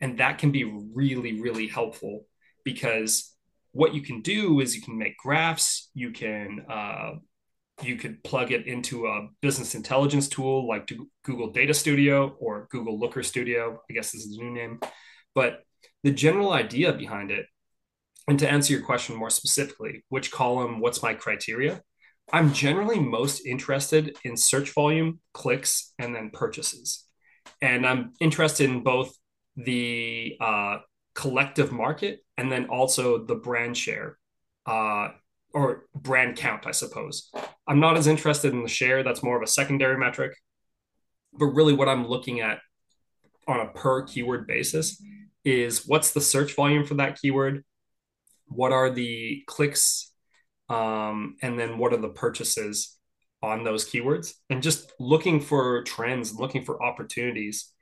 And 0.00 0.18
that 0.18 0.38
can 0.38 0.50
be 0.52 0.64
really, 0.64 1.40
really 1.40 1.68
helpful 1.68 2.26
because 2.64 3.34
what 3.72 3.94
you 3.94 4.02
can 4.02 4.22
do 4.22 4.60
is 4.60 4.74
you 4.74 4.82
can 4.82 4.98
make 4.98 5.16
graphs, 5.18 5.90
you 5.94 6.10
can 6.10 6.64
uh, 6.68 7.12
you 7.82 7.96
could 7.96 8.22
plug 8.24 8.52
it 8.52 8.66
into 8.66 9.06
a 9.06 9.28
business 9.42 9.74
intelligence 9.74 10.28
tool 10.28 10.66
like 10.66 10.90
Google 11.24 11.50
Data 11.50 11.74
Studio 11.74 12.34
or 12.40 12.68
Google 12.70 12.98
Looker 12.98 13.22
Studio. 13.22 13.80
I 13.90 13.92
guess 13.92 14.12
this 14.12 14.24
is 14.24 14.38
a 14.38 14.42
new 14.42 14.50
name. 14.50 14.80
But 15.34 15.60
the 16.02 16.10
general 16.10 16.52
idea 16.52 16.92
behind 16.94 17.30
it, 17.30 17.46
and 18.28 18.38
to 18.38 18.50
answer 18.50 18.72
your 18.72 18.82
question 18.82 19.14
more 19.14 19.30
specifically, 19.30 20.04
which 20.08 20.32
column, 20.32 20.80
what's 20.80 21.02
my 21.02 21.14
criteria? 21.14 21.82
I'm 22.32 22.52
generally 22.52 22.98
most 22.98 23.46
interested 23.46 24.16
in 24.24 24.36
search 24.36 24.72
volume, 24.72 25.20
clicks, 25.32 25.92
and 25.98 26.14
then 26.14 26.30
purchases. 26.32 27.04
And 27.60 27.86
I'm 27.86 28.14
interested 28.20 28.68
in 28.68 28.82
both 28.82 29.14
the 29.56 30.36
uh, 30.40 30.78
collective 31.14 31.72
market 31.72 32.20
and 32.36 32.52
then 32.52 32.66
also 32.66 33.24
the 33.24 33.34
brand 33.34 33.76
share 33.76 34.18
uh, 34.66 35.08
or 35.54 35.84
brand 35.94 36.36
count, 36.36 36.66
I 36.66 36.72
suppose. 36.72 37.30
I'm 37.66 37.80
not 37.80 37.96
as 37.96 38.06
interested 38.06 38.52
in 38.52 38.62
the 38.62 38.68
share. 38.68 39.02
That's 39.02 39.22
more 39.22 39.36
of 39.36 39.42
a 39.42 39.46
secondary 39.46 39.96
metric. 39.96 40.36
But 41.32 41.46
really, 41.46 41.72
what 41.72 41.88
I'm 41.88 42.06
looking 42.06 42.40
at 42.40 42.58
on 43.48 43.60
a 43.60 43.68
per 43.68 44.02
keyword 44.02 44.46
basis 44.46 45.02
is 45.44 45.86
what's 45.86 46.12
the 46.12 46.20
search 46.20 46.54
volume 46.54 46.84
for 46.84 46.94
that 46.94 47.20
keyword? 47.20 47.64
What 48.46 48.72
are 48.72 48.90
the 48.90 49.42
clicks? 49.46 50.12
Um, 50.68 51.36
and 51.42 51.58
then 51.58 51.78
what 51.78 51.92
are 51.92 51.98
the 51.98 52.08
purchases 52.08 52.98
on 53.42 53.64
those 53.64 53.88
keywords? 53.88 54.34
And 54.50 54.62
just 54.62 54.92
looking 54.98 55.40
for 55.40 55.82
trends, 55.84 56.34
looking 56.34 56.64
for 56.64 56.82
opportunities. 56.82 57.72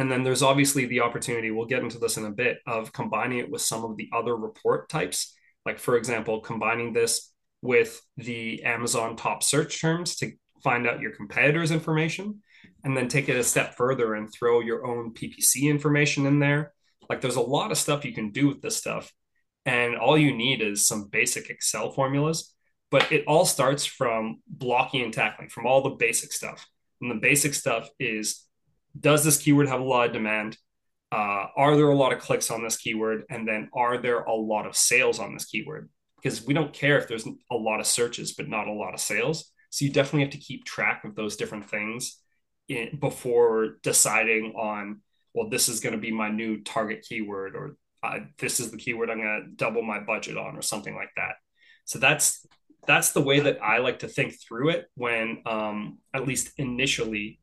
And 0.00 0.10
then 0.10 0.22
there's 0.22 0.42
obviously 0.42 0.86
the 0.86 1.00
opportunity, 1.00 1.50
we'll 1.50 1.66
get 1.66 1.82
into 1.82 1.98
this 1.98 2.16
in 2.16 2.24
a 2.24 2.30
bit, 2.30 2.60
of 2.66 2.90
combining 2.90 3.36
it 3.36 3.50
with 3.50 3.60
some 3.60 3.84
of 3.84 3.98
the 3.98 4.08
other 4.14 4.34
report 4.34 4.88
types. 4.88 5.36
Like, 5.66 5.78
for 5.78 5.98
example, 5.98 6.40
combining 6.40 6.94
this 6.94 7.30
with 7.60 8.00
the 8.16 8.62
Amazon 8.62 9.14
top 9.14 9.42
search 9.42 9.78
terms 9.78 10.16
to 10.16 10.32
find 10.64 10.86
out 10.86 11.00
your 11.00 11.10
competitors' 11.10 11.70
information 11.70 12.40
and 12.82 12.96
then 12.96 13.08
take 13.08 13.28
it 13.28 13.36
a 13.36 13.44
step 13.44 13.74
further 13.74 14.14
and 14.14 14.32
throw 14.32 14.60
your 14.60 14.86
own 14.86 15.12
PPC 15.12 15.64
information 15.64 16.24
in 16.24 16.38
there. 16.38 16.72
Like 17.10 17.20
there's 17.20 17.36
a 17.36 17.42
lot 17.42 17.70
of 17.70 17.76
stuff 17.76 18.06
you 18.06 18.14
can 18.14 18.30
do 18.30 18.48
with 18.48 18.62
this 18.62 18.78
stuff. 18.78 19.12
And 19.66 19.96
all 19.96 20.16
you 20.16 20.34
need 20.34 20.62
is 20.62 20.86
some 20.86 21.08
basic 21.08 21.50
Excel 21.50 21.90
formulas. 21.90 22.54
But 22.90 23.12
it 23.12 23.24
all 23.26 23.44
starts 23.44 23.84
from 23.84 24.40
blocking 24.48 25.02
and 25.02 25.12
tackling, 25.12 25.50
from 25.50 25.66
all 25.66 25.82
the 25.82 25.90
basic 25.90 26.32
stuff. 26.32 26.66
And 27.02 27.10
the 27.10 27.16
basic 27.16 27.52
stuff 27.52 27.90
is 27.98 28.46
does 28.98 29.24
this 29.24 29.38
keyword 29.38 29.68
have 29.68 29.80
a 29.80 29.84
lot 29.84 30.06
of 30.06 30.12
demand? 30.12 30.56
Uh, 31.12 31.46
are 31.56 31.76
there 31.76 31.88
a 31.88 31.96
lot 31.96 32.12
of 32.12 32.20
clicks 32.20 32.50
on 32.50 32.62
this 32.62 32.76
keyword? 32.76 33.24
And 33.30 33.46
then 33.46 33.68
are 33.72 33.98
there 33.98 34.20
a 34.20 34.34
lot 34.34 34.66
of 34.66 34.76
sales 34.76 35.18
on 35.18 35.34
this 35.34 35.44
keyword? 35.44 35.88
Because 36.16 36.46
we 36.46 36.54
don't 36.54 36.72
care 36.72 36.98
if 36.98 37.08
there's 37.08 37.26
a 37.26 37.56
lot 37.56 37.80
of 37.80 37.86
searches, 37.86 38.32
but 38.32 38.48
not 38.48 38.68
a 38.68 38.72
lot 38.72 38.94
of 38.94 39.00
sales. 39.00 39.52
So 39.70 39.84
you 39.84 39.92
definitely 39.92 40.22
have 40.22 40.30
to 40.30 40.38
keep 40.38 40.64
track 40.64 41.04
of 41.04 41.14
those 41.14 41.36
different 41.36 41.68
things 41.68 42.20
in, 42.70 42.96
before 42.98 43.78
deciding 43.82 44.54
on 44.56 45.00
well 45.34 45.48
this 45.50 45.68
is 45.68 45.80
going 45.80 45.94
to 45.94 46.00
be 46.00 46.12
my 46.12 46.30
new 46.30 46.62
target 46.62 47.04
keyword 47.06 47.54
or 47.54 47.76
uh, 48.02 48.20
this 48.38 48.60
is 48.60 48.70
the 48.70 48.76
keyword 48.78 49.10
i'm 49.10 49.18
going 49.18 49.44
to 49.44 49.56
double 49.56 49.82
my 49.82 50.00
budget 50.00 50.38
on 50.38 50.56
or 50.56 50.62
something 50.62 50.94
like 50.94 51.10
that 51.16 51.34
so 51.84 51.98
that's 51.98 52.46
that's 52.86 53.12
the 53.12 53.20
way 53.20 53.40
that 53.40 53.58
i 53.62 53.78
like 53.78 53.98
to 53.98 54.08
think 54.08 54.34
through 54.40 54.70
it 54.70 54.86
when 54.94 55.42
um, 55.46 55.98
at 56.14 56.26
least 56.26 56.52
initially 56.56 57.40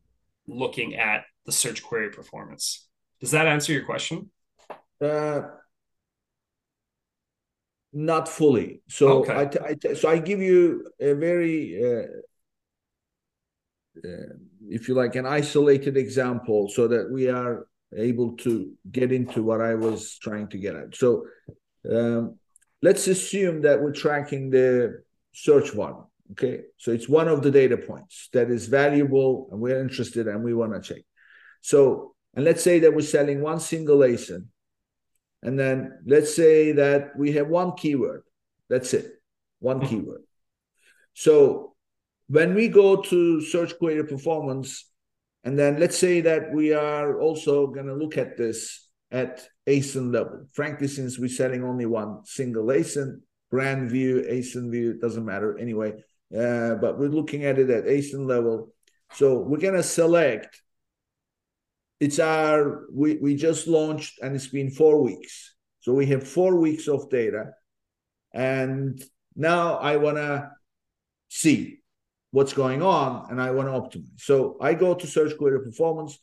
looking 0.48 0.96
at 0.96 1.26
the 1.48 1.52
search 1.52 1.82
query 1.82 2.12
performance 2.12 2.88
does 3.20 3.32
that 3.32 3.48
answer 3.48 3.74
your 3.74 3.86
question 3.86 4.30
uh, 5.04 5.42
not 7.94 8.30
fully 8.30 8.82
so 8.88 9.24
okay. 9.24 9.34
I, 9.34 9.70
I, 9.70 9.94
so 9.94 10.10
i 10.10 10.20
give 10.20 10.42
you 10.42 10.88
a 11.00 11.14
very 11.14 11.58
uh, 11.84 12.08
uh, 14.06 14.34
if 14.70 14.88
you 14.88 14.94
like, 14.96 15.16
an 15.16 15.26
isolated 15.26 15.98
example 15.98 16.70
so 16.70 16.88
that 16.88 17.10
we 17.10 17.30
are 17.30 17.68
able 17.96 18.34
to 18.38 18.72
get 18.92 19.12
into 19.12 19.44
what 19.44 19.62
I 19.62 19.76
was 19.76 20.18
trying 20.20 20.48
to 20.50 20.58
get 20.58 20.76
at. 20.76 20.96
So 20.96 21.26
um, 21.90 22.38
let's 22.82 23.08
assume 23.08 23.62
that 23.62 23.82
we're 23.82 23.94
tracking 23.94 24.50
the 24.50 25.04
search 25.34 25.72
volume. 25.72 26.06
Okay. 26.32 26.64
So 26.78 26.92
it's 26.92 27.08
one 27.08 27.30
of 27.30 27.42
the 27.42 27.52
data 27.52 27.78
points 27.78 28.30
that 28.34 28.52
is 28.52 28.68
valuable 28.68 29.48
and 29.52 29.62
we're 29.62 29.80
interested 29.80 30.28
and 30.28 30.44
we 30.44 30.54
want 30.54 30.74
to 30.74 30.82
check. 30.82 31.04
So, 31.68 32.16
and 32.34 32.46
let's 32.46 32.64
say 32.64 32.80
that 32.80 32.94
we're 32.96 33.02
selling 33.02 33.42
one 33.42 33.60
single 33.60 33.98
ASIN. 33.98 34.46
And 35.44 35.60
then 35.60 36.00
let's 36.06 36.34
say 36.34 36.72
that 36.72 37.10
we 37.18 37.34
have 37.34 37.50
one 37.50 37.74
keyword. 37.74 38.24
That's 38.70 38.94
it. 38.94 39.08
One 39.60 39.82
mm-hmm. 39.82 39.90
keyword. 39.90 40.22
So 41.14 41.76
when 42.30 42.54
we 42.54 42.70
go 42.70 43.02
to 43.02 43.42
search 43.42 43.78
query 43.78 44.06
performance, 44.06 44.90
and 45.44 45.60
then 45.60 45.78
let's 45.78 45.98
say 45.98 46.22
that 46.22 46.54
we 46.54 46.72
are 46.72 47.20
also 47.20 47.68
going 47.68 47.88
to 47.88 47.96
look 47.96 48.18
at 48.18 48.38
this 48.38 48.88
at 49.12 49.46
ASIN 49.68 50.14
level. 50.14 50.46
Frankly, 50.54 50.88
since 50.88 51.20
we're 51.20 51.28
selling 51.28 51.66
only 51.66 51.86
one 51.86 52.24
single 52.24 52.68
ASIN, 52.68 53.20
brand 53.52 53.92
view, 53.92 54.24
ASIN 54.30 54.72
view, 54.72 54.94
doesn't 54.94 55.26
matter 55.26 55.58
anyway. 55.58 55.92
Uh, 56.34 56.76
but 56.76 56.98
we're 56.98 57.10
looking 57.10 57.44
at 57.44 57.60
it 57.60 57.70
at 57.70 57.84
ASIN 57.84 58.26
level. 58.26 58.72
So 59.12 59.40
we're 59.40 59.60
going 59.60 59.74
to 59.74 59.84
select. 59.84 60.62
It's 62.00 62.20
our, 62.20 62.86
we, 62.92 63.18
we 63.18 63.36
just 63.36 63.68
launched 63.68 64.20
and 64.22 64.36
it's 64.36 64.48
been 64.48 64.70
four 64.70 65.02
weeks. 65.02 65.56
So 65.80 65.94
we 65.94 66.06
have 66.08 66.28
four 66.28 66.56
weeks 66.58 66.88
of 66.88 67.10
data. 67.10 67.52
And 68.34 69.02
now 69.36 69.78
I 69.78 69.98
want 69.98 70.18
to 70.18 70.52
see 71.30 71.80
what's 72.32 72.54
going 72.54 72.82
on 72.82 73.32
and 73.32 73.42
I 73.42 73.52
want 73.52 73.68
to 73.68 74.00
optimize. 74.00 74.22
So 74.22 74.58
I 74.62 74.74
go 74.74 74.94
to 74.94 75.08
search 75.08 75.38
query 75.38 75.64
performance, 75.64 76.20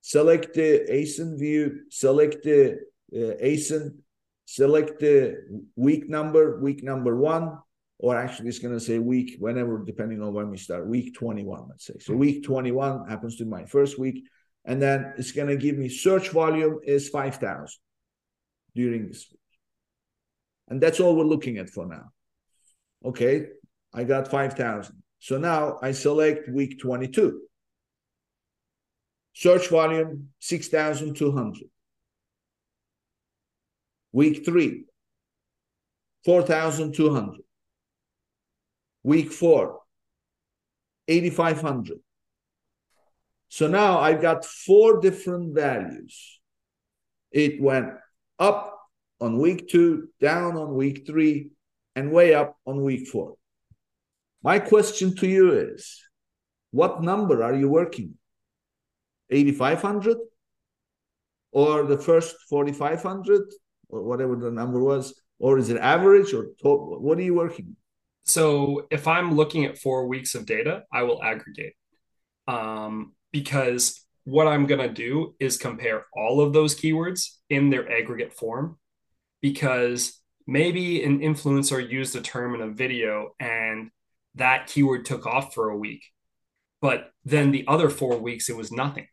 select 0.00 0.54
the 0.54 0.86
ASIN 0.90 1.38
view, 1.38 1.80
select 1.90 2.44
the 2.44 2.78
uh, 3.12 3.34
ASIN, 3.42 3.96
select 4.44 5.00
the 5.00 5.62
week 5.74 6.08
number, 6.08 6.60
week 6.60 6.82
number 6.84 7.16
one, 7.16 7.58
or 7.98 8.16
actually 8.16 8.48
it's 8.48 8.58
going 8.58 8.74
to 8.74 8.80
say 8.80 8.98
week 8.98 9.36
whenever, 9.38 9.82
depending 9.84 10.22
on 10.22 10.32
when 10.34 10.50
we 10.50 10.56
start, 10.58 10.86
week 10.86 11.14
21, 11.14 11.66
let's 11.68 11.86
say. 11.86 11.94
So 12.00 12.14
week 12.14 12.44
21 12.44 13.08
happens 13.08 13.36
to 13.36 13.44
be 13.44 13.50
my 13.50 13.64
first 13.64 13.98
week. 13.98 14.24
And 14.66 14.82
then 14.82 15.14
it's 15.16 15.32
going 15.32 15.48
to 15.48 15.56
give 15.56 15.78
me 15.78 15.88
search 15.88 16.30
volume 16.30 16.80
is 16.82 17.08
5,000 17.08 17.68
during 18.74 19.06
this 19.06 19.26
week. 19.30 19.40
And 20.68 20.80
that's 20.80 20.98
all 20.98 21.16
we're 21.16 21.24
looking 21.24 21.58
at 21.58 21.70
for 21.70 21.86
now. 21.86 22.10
Okay, 23.04 23.46
I 23.94 24.02
got 24.02 24.28
5,000. 24.28 25.02
So 25.20 25.38
now 25.38 25.78
I 25.80 25.92
select 25.92 26.48
week 26.48 26.80
22. 26.80 27.42
Search 29.34 29.68
volume 29.68 30.30
6,200. 30.40 31.62
Week 34.12 34.44
3, 34.44 34.84
4,200. 36.24 37.40
Week 39.04 39.30
4, 39.30 39.80
8,500. 41.06 41.98
So 43.48 43.68
now 43.68 43.98
I've 43.98 44.20
got 44.20 44.44
four 44.44 45.00
different 45.00 45.54
values. 45.54 46.40
It 47.30 47.60
went 47.60 47.90
up 48.38 48.78
on 49.20 49.38
week 49.38 49.68
two, 49.68 50.08
down 50.20 50.56
on 50.56 50.74
week 50.74 51.06
three, 51.06 51.50
and 51.94 52.12
way 52.12 52.34
up 52.34 52.56
on 52.66 52.82
week 52.82 53.08
four. 53.08 53.36
My 54.42 54.58
question 54.58 55.14
to 55.16 55.26
you 55.26 55.52
is 55.52 56.02
what 56.70 57.02
number 57.02 57.42
are 57.42 57.54
you 57.54 57.68
working? 57.68 58.14
8,500 59.30 60.18
or 61.52 61.84
the 61.84 61.98
first 61.98 62.36
4,500 62.48 63.42
or 63.88 64.02
whatever 64.02 64.36
the 64.36 64.50
number 64.50 64.78
was? 64.78 65.14
Or 65.38 65.58
is 65.58 65.70
it 65.70 65.78
average 65.78 66.32
or 66.32 66.48
total? 66.62 67.00
What 67.00 67.18
are 67.18 67.22
you 67.22 67.34
working? 67.34 67.76
So 68.24 68.86
if 68.90 69.06
I'm 69.06 69.34
looking 69.34 69.64
at 69.64 69.78
four 69.78 70.06
weeks 70.06 70.34
of 70.34 70.46
data, 70.46 70.82
I 70.92 71.02
will 71.04 71.22
aggregate 71.22 71.74
um, 72.46 73.14
because 73.40 74.06
what 74.24 74.48
I'm 74.48 74.66
going 74.66 74.80
to 74.80 74.92
do 74.92 75.34
is 75.38 75.58
compare 75.58 76.06
all 76.14 76.40
of 76.40 76.54
those 76.54 76.74
keywords 76.74 77.28
in 77.50 77.68
their 77.68 77.90
aggregate 77.92 78.32
form 78.32 78.78
because 79.42 80.20
maybe 80.46 81.04
an 81.04 81.20
influencer 81.20 81.86
used 81.86 82.16
a 82.16 82.22
term 82.22 82.54
in 82.54 82.62
a 82.62 82.70
video 82.72 83.34
and 83.38 83.90
that 84.36 84.68
keyword 84.68 85.04
took 85.04 85.26
off 85.26 85.52
for 85.52 85.68
a 85.68 85.76
week. 85.76 86.02
But 86.80 87.10
then 87.26 87.50
the 87.50 87.66
other 87.68 87.90
four 87.90 88.16
weeks, 88.16 88.48
it 88.48 88.56
was 88.56 88.72
nothing. 88.72 89.06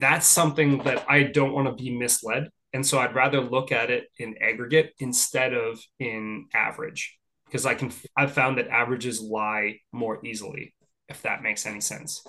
That's 0.00 0.26
something 0.26 0.78
that 0.78 1.06
I 1.08 1.22
don't 1.22 1.52
want 1.52 1.68
to 1.68 1.82
be 1.82 1.96
misled. 1.96 2.48
And 2.72 2.84
so 2.84 2.98
I'd 2.98 3.14
rather 3.14 3.40
look 3.40 3.70
at 3.70 3.90
it 3.90 4.08
in 4.18 4.36
aggregate 4.42 4.94
instead 4.98 5.54
of 5.54 5.80
in 6.00 6.46
average 6.52 7.16
because 7.46 7.66
I 7.66 7.74
can, 7.74 7.92
I've 8.16 8.32
found 8.32 8.58
that 8.58 8.68
averages 8.68 9.20
lie 9.20 9.78
more 9.92 10.24
easily, 10.24 10.74
if 11.08 11.22
that 11.22 11.42
makes 11.42 11.66
any 11.66 11.80
sense. 11.80 12.24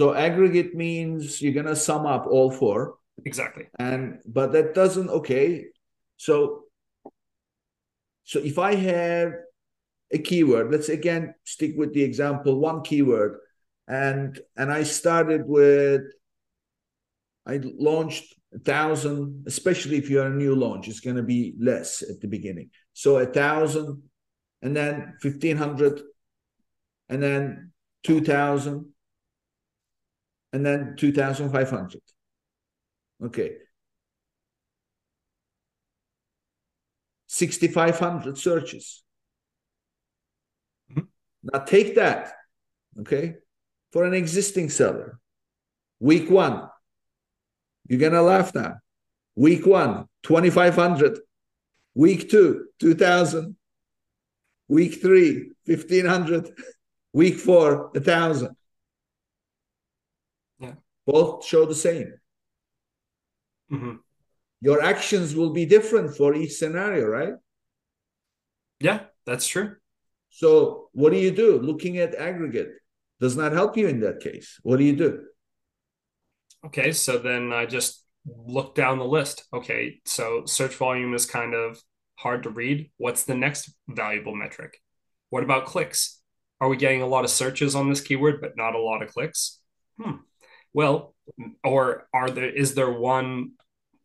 So 0.00 0.14
aggregate 0.14 0.74
means 0.74 1.40
you're 1.40 1.52
going 1.52 1.66
to 1.66 1.76
sum 1.76 2.06
up 2.06 2.26
all 2.26 2.50
four. 2.50 2.96
Exactly. 3.24 3.68
And, 3.78 4.18
but 4.26 4.52
that 4.52 4.74
doesn't, 4.74 5.08
okay. 5.08 5.66
So, 6.16 6.64
so 8.24 8.38
if 8.38 8.58
I 8.58 8.74
have 8.74 9.32
a 10.12 10.18
keyword. 10.18 10.70
Let's 10.70 10.88
again 10.88 11.34
stick 11.44 11.74
with 11.76 11.92
the 11.94 12.02
example, 12.02 12.58
one 12.58 12.82
keyword. 12.82 13.38
And 13.88 14.38
and 14.56 14.70
I 14.70 14.84
started 14.84 15.42
with 15.46 16.02
I 17.46 17.60
launched 17.62 18.34
a 18.54 18.58
thousand, 18.58 19.44
especially 19.46 19.96
if 19.96 20.08
you're 20.08 20.26
a 20.26 20.30
new 20.30 20.54
launch, 20.54 20.86
it's 20.86 21.00
going 21.00 21.16
to 21.16 21.22
be 21.22 21.54
less 21.58 22.02
at 22.02 22.20
the 22.20 22.28
beginning. 22.28 22.70
So 22.92 23.18
a 23.18 23.26
thousand, 23.26 24.02
and 24.60 24.76
then 24.76 25.14
fifteen 25.20 25.56
hundred, 25.56 26.00
and 27.08 27.22
then 27.22 27.72
two 28.04 28.20
thousand, 28.20 28.91
and 30.52 30.64
then 30.64 30.94
two 30.96 31.12
thousand 31.12 31.50
five 31.50 31.70
hundred. 31.70 32.02
Okay. 33.22 33.52
6,500 37.32 38.36
searches. 38.36 39.02
Mm-hmm. 40.90 41.06
Now 41.44 41.60
take 41.60 41.94
that, 41.94 42.34
okay, 43.00 43.36
for 43.90 44.04
an 44.04 44.12
existing 44.12 44.68
seller. 44.68 45.18
Week 45.98 46.30
one, 46.30 46.68
you're 47.88 48.00
going 48.00 48.12
to 48.12 48.20
laugh 48.20 48.54
now. 48.54 48.74
Week 49.34 49.64
one, 49.64 50.08
2,500. 50.24 51.20
Week 51.94 52.28
two, 52.30 52.66
2,000. 52.80 53.56
Week 54.68 55.00
three, 55.00 55.52
1,500. 55.64 56.50
Week 57.14 57.36
four, 57.36 57.88
1,000. 57.94 58.54
Both 61.06 61.44
show 61.44 61.66
the 61.66 61.74
same. 61.74 62.14
Mm-hmm. 63.72 63.96
Your 64.60 64.82
actions 64.82 65.34
will 65.34 65.50
be 65.50 65.66
different 65.66 66.16
for 66.16 66.34
each 66.34 66.52
scenario, 66.52 67.06
right? 67.06 67.34
Yeah, 68.80 69.00
that's 69.26 69.46
true. 69.46 69.76
So, 70.30 70.88
what 70.92 71.12
do 71.12 71.18
you 71.18 71.30
do? 71.30 71.58
Looking 71.58 71.98
at 71.98 72.14
aggregate 72.14 72.70
does 73.20 73.36
not 73.36 73.52
help 73.52 73.76
you 73.76 73.88
in 73.88 74.00
that 74.00 74.20
case. 74.20 74.58
What 74.62 74.78
do 74.78 74.84
you 74.84 74.96
do? 74.96 75.24
Okay, 76.66 76.92
so 76.92 77.18
then 77.18 77.52
I 77.52 77.66
just 77.66 78.04
look 78.26 78.74
down 78.74 78.98
the 78.98 79.04
list. 79.04 79.44
Okay, 79.52 80.00
so 80.04 80.44
search 80.46 80.74
volume 80.76 81.14
is 81.14 81.26
kind 81.26 81.54
of 81.54 81.80
hard 82.16 82.44
to 82.44 82.50
read. 82.50 82.90
What's 82.98 83.24
the 83.24 83.34
next 83.34 83.74
valuable 83.88 84.34
metric? 84.34 84.78
What 85.30 85.42
about 85.42 85.66
clicks? 85.66 86.20
Are 86.60 86.68
we 86.68 86.76
getting 86.76 87.02
a 87.02 87.06
lot 87.06 87.24
of 87.24 87.30
searches 87.30 87.74
on 87.74 87.88
this 87.88 88.00
keyword, 88.00 88.40
but 88.40 88.56
not 88.56 88.76
a 88.76 88.80
lot 88.80 89.02
of 89.02 89.12
clicks? 89.12 89.60
Hmm. 90.00 90.18
Well, 90.72 91.14
or 91.64 92.08
are 92.12 92.30
there 92.30 92.48
is 92.50 92.74
there 92.74 92.90
one 92.90 93.52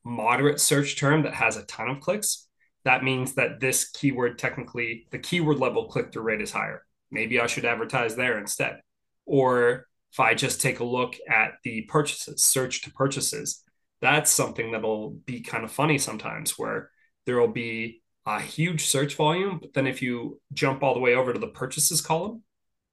moderate 0.03 0.59
search 0.59 0.97
term 0.97 1.23
that 1.23 1.33
has 1.33 1.57
a 1.57 1.65
ton 1.65 1.89
of 1.89 1.99
clicks? 1.99 2.47
That 2.85 3.03
means 3.03 3.33
that 3.35 3.59
this 3.59 3.89
keyword 3.89 4.37
technically 4.37 5.07
the 5.11 5.19
keyword 5.19 5.59
level 5.59 5.87
click 5.87 6.11
through 6.11 6.23
rate 6.23 6.41
is 6.41 6.51
higher. 6.51 6.83
Maybe 7.11 7.39
I 7.39 7.47
should 7.47 7.65
advertise 7.65 8.15
there 8.15 8.37
instead. 8.37 8.81
Or 9.25 9.87
if 10.11 10.19
I 10.19 10.33
just 10.33 10.61
take 10.61 10.79
a 10.79 10.85
look 10.85 11.15
at 11.29 11.53
the 11.63 11.81
purchases, 11.83 12.43
search 12.43 12.83
to 12.83 12.91
purchases, 12.91 13.63
that's 14.01 14.31
something 14.31 14.71
that'll 14.71 15.11
be 15.25 15.41
kind 15.41 15.63
of 15.63 15.71
funny 15.71 15.97
sometimes 15.97 16.57
where 16.57 16.91
there 17.25 17.39
will 17.39 17.47
be 17.47 18.01
a 18.25 18.39
huge 18.39 18.85
search 18.85 19.15
volume, 19.15 19.57
but 19.61 19.73
then 19.73 19.87
if 19.87 20.01
you 20.01 20.39
jump 20.53 20.83
all 20.83 20.93
the 20.93 20.99
way 20.99 21.15
over 21.15 21.33
to 21.33 21.39
the 21.39 21.47
purchases 21.47 22.01
column, 22.01 22.43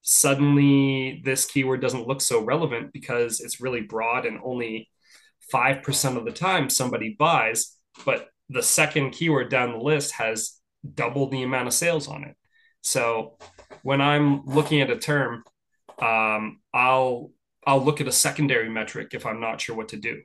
suddenly 0.06 1.22
this 1.24 1.46
keyword 1.46 1.80
doesn't 1.80 2.06
look 2.06 2.20
so 2.20 2.44
relevant 2.44 2.92
because 2.92 3.40
it's 3.40 3.60
really 3.60 3.80
broad 3.80 4.26
and 4.26 4.38
only 4.44 4.90
5% 5.52 6.16
of 6.16 6.26
the 6.26 6.30
time 6.30 6.68
somebody 6.68 7.16
buys, 7.18 7.76
but 8.04 8.28
the 8.50 8.62
second 8.62 9.12
keyword 9.12 9.48
down 9.50 9.72
the 9.72 9.78
list 9.78 10.12
has 10.12 10.60
double 10.94 11.30
the 11.30 11.42
amount 11.42 11.68
of 11.68 11.72
sales 11.72 12.06
on 12.06 12.24
it. 12.24 12.36
So 12.82 13.38
when 13.82 14.02
I'm 14.02 14.44
looking 14.44 14.82
at 14.82 14.90
a 14.90 14.98
term, 14.98 15.42
um, 15.98 16.60
I'll 16.72 17.30
I'll 17.66 17.82
look 17.82 18.02
at 18.02 18.08
a 18.08 18.12
secondary 18.12 18.68
metric 18.68 19.14
if 19.14 19.24
I'm 19.24 19.40
not 19.40 19.62
sure 19.62 19.74
what 19.74 19.88
to 19.88 19.96
do. 19.96 20.20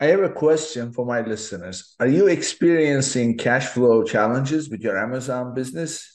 I 0.00 0.06
have 0.06 0.20
a 0.20 0.30
question 0.30 0.90
for 0.90 1.04
my 1.04 1.20
listeners. 1.20 1.94
Are 2.00 2.06
you 2.06 2.28
experiencing 2.28 3.36
cash 3.36 3.66
flow 3.66 4.02
challenges 4.02 4.70
with 4.70 4.80
your 4.80 4.96
Amazon 4.98 5.52
business? 5.52 6.11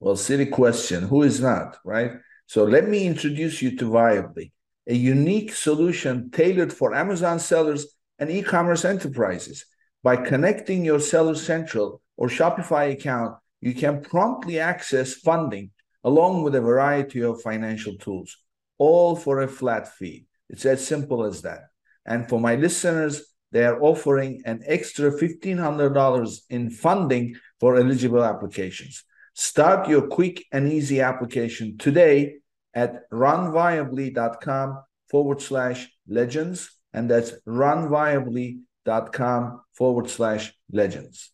Well, 0.00 0.16
silly 0.16 0.46
question. 0.46 1.02
Who 1.04 1.22
is 1.22 1.40
not, 1.40 1.76
right? 1.84 2.12
So 2.46 2.64
let 2.64 2.88
me 2.88 3.06
introduce 3.06 3.60
you 3.60 3.76
to 3.76 3.90
Viably, 3.90 4.50
a 4.86 4.94
unique 4.94 5.52
solution 5.52 6.30
tailored 6.30 6.72
for 6.72 6.94
Amazon 6.94 7.38
sellers 7.38 7.86
and 8.18 8.30
e 8.30 8.42
commerce 8.42 8.84
enterprises. 8.84 9.66
By 10.02 10.16
connecting 10.16 10.84
your 10.84 11.00
Seller 11.00 11.34
Central 11.34 12.00
or 12.16 12.28
Shopify 12.28 12.92
account, 12.92 13.36
you 13.60 13.74
can 13.74 14.00
promptly 14.00 14.58
access 14.58 15.12
funding 15.14 15.70
along 16.02 16.42
with 16.42 16.54
a 16.54 16.60
variety 16.62 17.22
of 17.22 17.42
financial 17.42 17.94
tools, 17.96 18.38
all 18.78 19.14
for 19.14 19.40
a 19.40 19.48
flat 19.48 19.94
fee. 19.94 20.26
It's 20.48 20.64
as 20.64 20.86
simple 20.86 21.24
as 21.24 21.42
that. 21.42 21.64
And 22.06 22.26
for 22.26 22.40
my 22.40 22.54
listeners, 22.54 23.22
they 23.52 23.64
are 23.64 23.80
offering 23.82 24.42
an 24.46 24.62
extra 24.64 25.10
$1,500 25.10 26.40
in 26.48 26.70
funding 26.70 27.36
for 27.58 27.76
eligible 27.76 28.24
applications. 28.24 29.04
Start 29.34 29.88
your 29.88 30.08
quick 30.08 30.44
and 30.52 30.70
easy 30.70 31.00
application 31.00 31.78
today 31.78 32.36
at 32.74 33.08
runviably.com 33.10 34.82
forward 35.08 35.40
slash 35.40 35.88
legends. 36.08 36.70
And 36.92 37.08
that's 37.10 37.32
runviably.com 37.46 39.60
forward 39.72 40.10
slash 40.10 40.52
legends. 40.70 41.32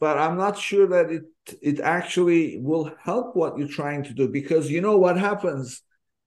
But 0.00 0.18
I'm 0.18 0.36
not 0.36 0.58
sure 0.58 0.88
that 0.88 1.10
it 1.10 1.22
it 1.60 1.80
actually 1.80 2.58
will 2.58 2.90
help 3.02 3.36
what 3.36 3.58
you're 3.58 3.68
trying 3.68 4.02
to 4.04 4.14
do 4.14 4.28
because 4.28 4.70
you 4.70 4.80
know 4.80 4.96
what 4.96 5.18
happens 5.18 5.82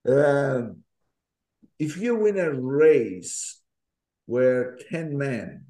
uh, 0.07 0.61
if 1.79 1.97
you 1.97 2.15
win 2.15 2.37
a 2.37 2.53
race 2.53 3.61
where 4.25 4.77
10 4.89 5.17
men 5.17 5.65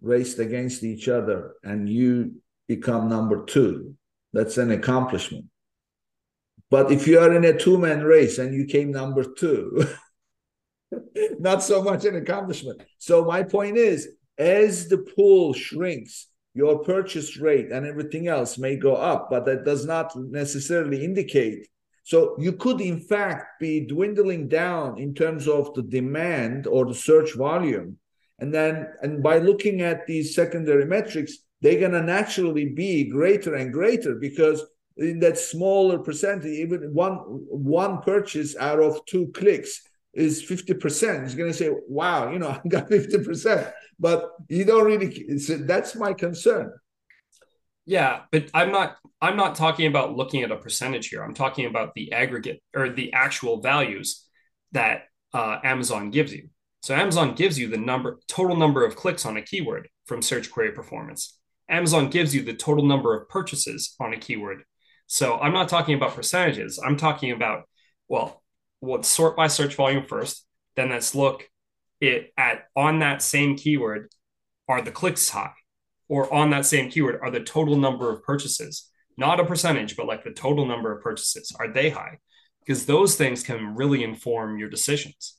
raced 0.00 0.38
against 0.38 0.82
each 0.82 1.08
other 1.08 1.54
and 1.62 1.88
you 1.88 2.42
become 2.68 3.08
number 3.08 3.44
two 3.44 3.94
that's 4.32 4.58
an 4.58 4.70
accomplishment 4.70 5.46
but 6.70 6.90
if 6.90 7.06
you 7.06 7.18
are 7.18 7.34
in 7.34 7.44
a 7.44 7.58
two-man 7.58 8.02
race 8.02 8.38
and 8.38 8.54
you 8.54 8.64
came 8.64 8.90
number 8.90 9.24
two 9.24 9.86
not 11.38 11.62
so 11.62 11.82
much 11.82 12.04
an 12.04 12.16
accomplishment 12.16 12.82
so 12.98 13.24
my 13.24 13.42
point 13.42 13.76
is 13.76 14.08
as 14.38 14.88
the 14.88 14.98
pool 14.98 15.52
shrinks 15.52 16.28
your 16.54 16.78
purchase 16.78 17.36
rate 17.36 17.72
and 17.72 17.84
everything 17.84 18.28
else 18.28 18.56
may 18.58 18.76
go 18.76 18.94
up, 18.94 19.28
but 19.28 19.44
that 19.44 19.64
does 19.64 19.84
not 19.84 20.14
necessarily 20.16 21.04
indicate. 21.04 21.68
So 22.04 22.36
you 22.38 22.52
could, 22.52 22.80
in 22.80 23.00
fact, 23.00 23.60
be 23.60 23.86
dwindling 23.86 24.48
down 24.48 24.98
in 24.98 25.14
terms 25.14 25.48
of 25.48 25.74
the 25.74 25.82
demand 25.82 26.66
or 26.66 26.86
the 26.86 26.94
search 26.94 27.34
volume. 27.34 27.98
And 28.38 28.54
then, 28.54 28.88
and 29.02 29.22
by 29.22 29.38
looking 29.38 29.80
at 29.80 30.06
these 30.06 30.34
secondary 30.34 30.84
metrics, 30.84 31.38
they're 31.64 31.80
going 31.80 31.92
to 31.92 32.02
naturally 32.02 32.66
be 32.66 33.04
greater 33.04 33.54
and 33.54 33.72
greater 33.72 34.16
because 34.16 34.62
in 34.98 35.18
that 35.20 35.38
smaller 35.38 35.98
percentage, 35.98 36.44
even 36.44 36.92
one 36.92 37.16
one 37.16 38.02
purchase 38.02 38.54
out 38.58 38.80
of 38.80 39.02
two 39.06 39.28
clicks 39.28 39.80
is 40.12 40.44
50%. 40.44 41.22
He's 41.22 41.34
going 41.34 41.50
to 41.50 41.56
say, 41.56 41.70
wow, 41.88 42.30
you 42.30 42.38
know, 42.38 42.48
I 42.64 42.68
got 42.68 42.90
50%. 42.90 43.72
But 43.98 44.30
you 44.50 44.66
don't 44.66 44.84
really, 44.84 45.38
so 45.38 45.56
that's 45.56 45.96
my 45.96 46.12
concern. 46.12 46.70
Yeah, 47.86 48.22
but 48.30 48.50
I'm 48.52 48.70
not 48.70 48.96
I'm 49.22 49.36
not 49.36 49.54
talking 49.54 49.86
about 49.86 50.16
looking 50.16 50.42
at 50.42 50.52
a 50.52 50.56
percentage 50.56 51.08
here. 51.08 51.22
I'm 51.22 51.34
talking 51.34 51.64
about 51.64 51.94
the 51.94 52.12
aggregate 52.12 52.62
or 52.76 52.90
the 52.90 53.14
actual 53.14 53.62
values 53.62 54.26
that 54.72 55.04
uh, 55.32 55.60
Amazon 55.64 56.10
gives 56.10 56.32
you. 56.32 56.50
So 56.82 56.94
Amazon 56.94 57.34
gives 57.34 57.58
you 57.58 57.68
the 57.68 57.78
number 57.78 58.20
total 58.28 58.56
number 58.56 58.84
of 58.84 58.96
clicks 58.96 59.24
on 59.24 59.38
a 59.38 59.42
keyword 59.42 59.88
from 60.04 60.20
search 60.20 60.50
query 60.50 60.72
performance. 60.72 61.38
Amazon 61.68 62.10
gives 62.10 62.34
you 62.34 62.42
the 62.42 62.54
total 62.54 62.84
number 62.84 63.16
of 63.16 63.28
purchases 63.28 63.94
on 64.00 64.12
a 64.12 64.18
keyword. 64.18 64.64
So 65.06 65.38
I'm 65.38 65.52
not 65.52 65.68
talking 65.68 65.94
about 65.94 66.14
percentages. 66.14 66.78
I'm 66.84 66.96
talking 66.96 67.30
about 67.32 67.68
well, 68.08 68.42
let's 68.82 69.08
sort 69.08 69.36
by 69.36 69.46
search 69.46 69.74
volume 69.74 70.04
first. 70.06 70.46
Then 70.76 70.90
let's 70.90 71.14
look 71.14 71.48
it 72.00 72.32
at 72.36 72.64
on 72.76 72.98
that 73.00 73.22
same 73.22 73.56
keyword 73.56 74.10
are 74.68 74.82
the 74.82 74.90
clicks 74.90 75.28
high 75.28 75.52
or 76.08 76.32
on 76.32 76.50
that 76.50 76.66
same 76.66 76.90
keyword 76.90 77.18
are 77.22 77.30
the 77.30 77.40
total 77.40 77.76
number 77.76 78.12
of 78.12 78.22
purchases 78.22 78.90
not 79.16 79.40
a 79.40 79.44
percentage 79.44 79.96
but 79.96 80.06
like 80.06 80.24
the 80.24 80.30
total 80.30 80.66
number 80.66 80.92
of 80.92 81.02
purchases 81.02 81.54
are 81.58 81.72
they 81.72 81.90
high 81.90 82.18
because 82.60 82.86
those 82.86 83.16
things 83.16 83.42
can 83.42 83.74
really 83.74 84.02
inform 84.02 84.58
your 84.58 84.68
decisions 84.68 85.36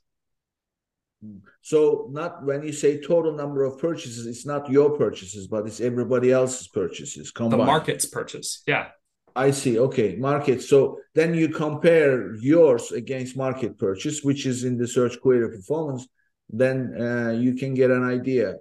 so 1.61 2.07
not 2.11 2.43
when 2.43 2.63
you 2.63 2.73
say 2.73 3.01
total 3.01 3.33
number 3.33 3.63
of 3.63 3.79
purchases 3.79 4.25
it's 4.25 4.45
not 4.45 4.69
your 4.69 4.97
purchases 4.97 5.47
but 5.47 5.65
it's 5.65 5.81
everybody 5.81 6.31
else's 6.31 6.67
purchases 6.67 7.31
combined. 7.31 7.61
the 7.61 7.65
market's 7.65 8.05
purchase 8.05 8.63
yeah 8.67 8.87
I 9.35 9.51
see. 9.51 9.77
Okay, 9.77 10.15
market. 10.15 10.61
So 10.61 10.99
then 11.13 11.33
you 11.33 11.49
compare 11.49 12.35
yours 12.35 12.93
against 12.93 13.35
market 13.35 13.77
purchase, 13.77 14.23
which 14.23 14.45
is 14.45 14.63
in 14.63 14.77
the 14.77 14.87
search 14.87 15.19
query 15.19 15.49
performance. 15.49 16.07
Then 16.49 16.95
uh, 16.97 17.31
you 17.31 17.55
can 17.55 17.73
get 17.73 17.91
an 17.91 18.03
idea. 18.03 18.55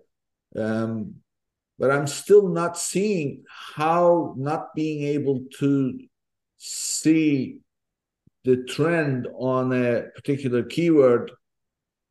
Um, 0.57 1.17
but 1.79 1.91
I'm 1.91 2.07
still 2.07 2.49
not 2.49 2.77
seeing 2.77 3.45
how 3.77 4.35
not 4.37 4.75
being 4.75 5.05
able 5.05 5.45
to 5.59 5.99
see 6.57 7.59
the 8.45 8.65
trend 8.65 9.29
on 9.37 9.73
a 9.73 10.05
particular 10.15 10.63
keyword 10.63 11.31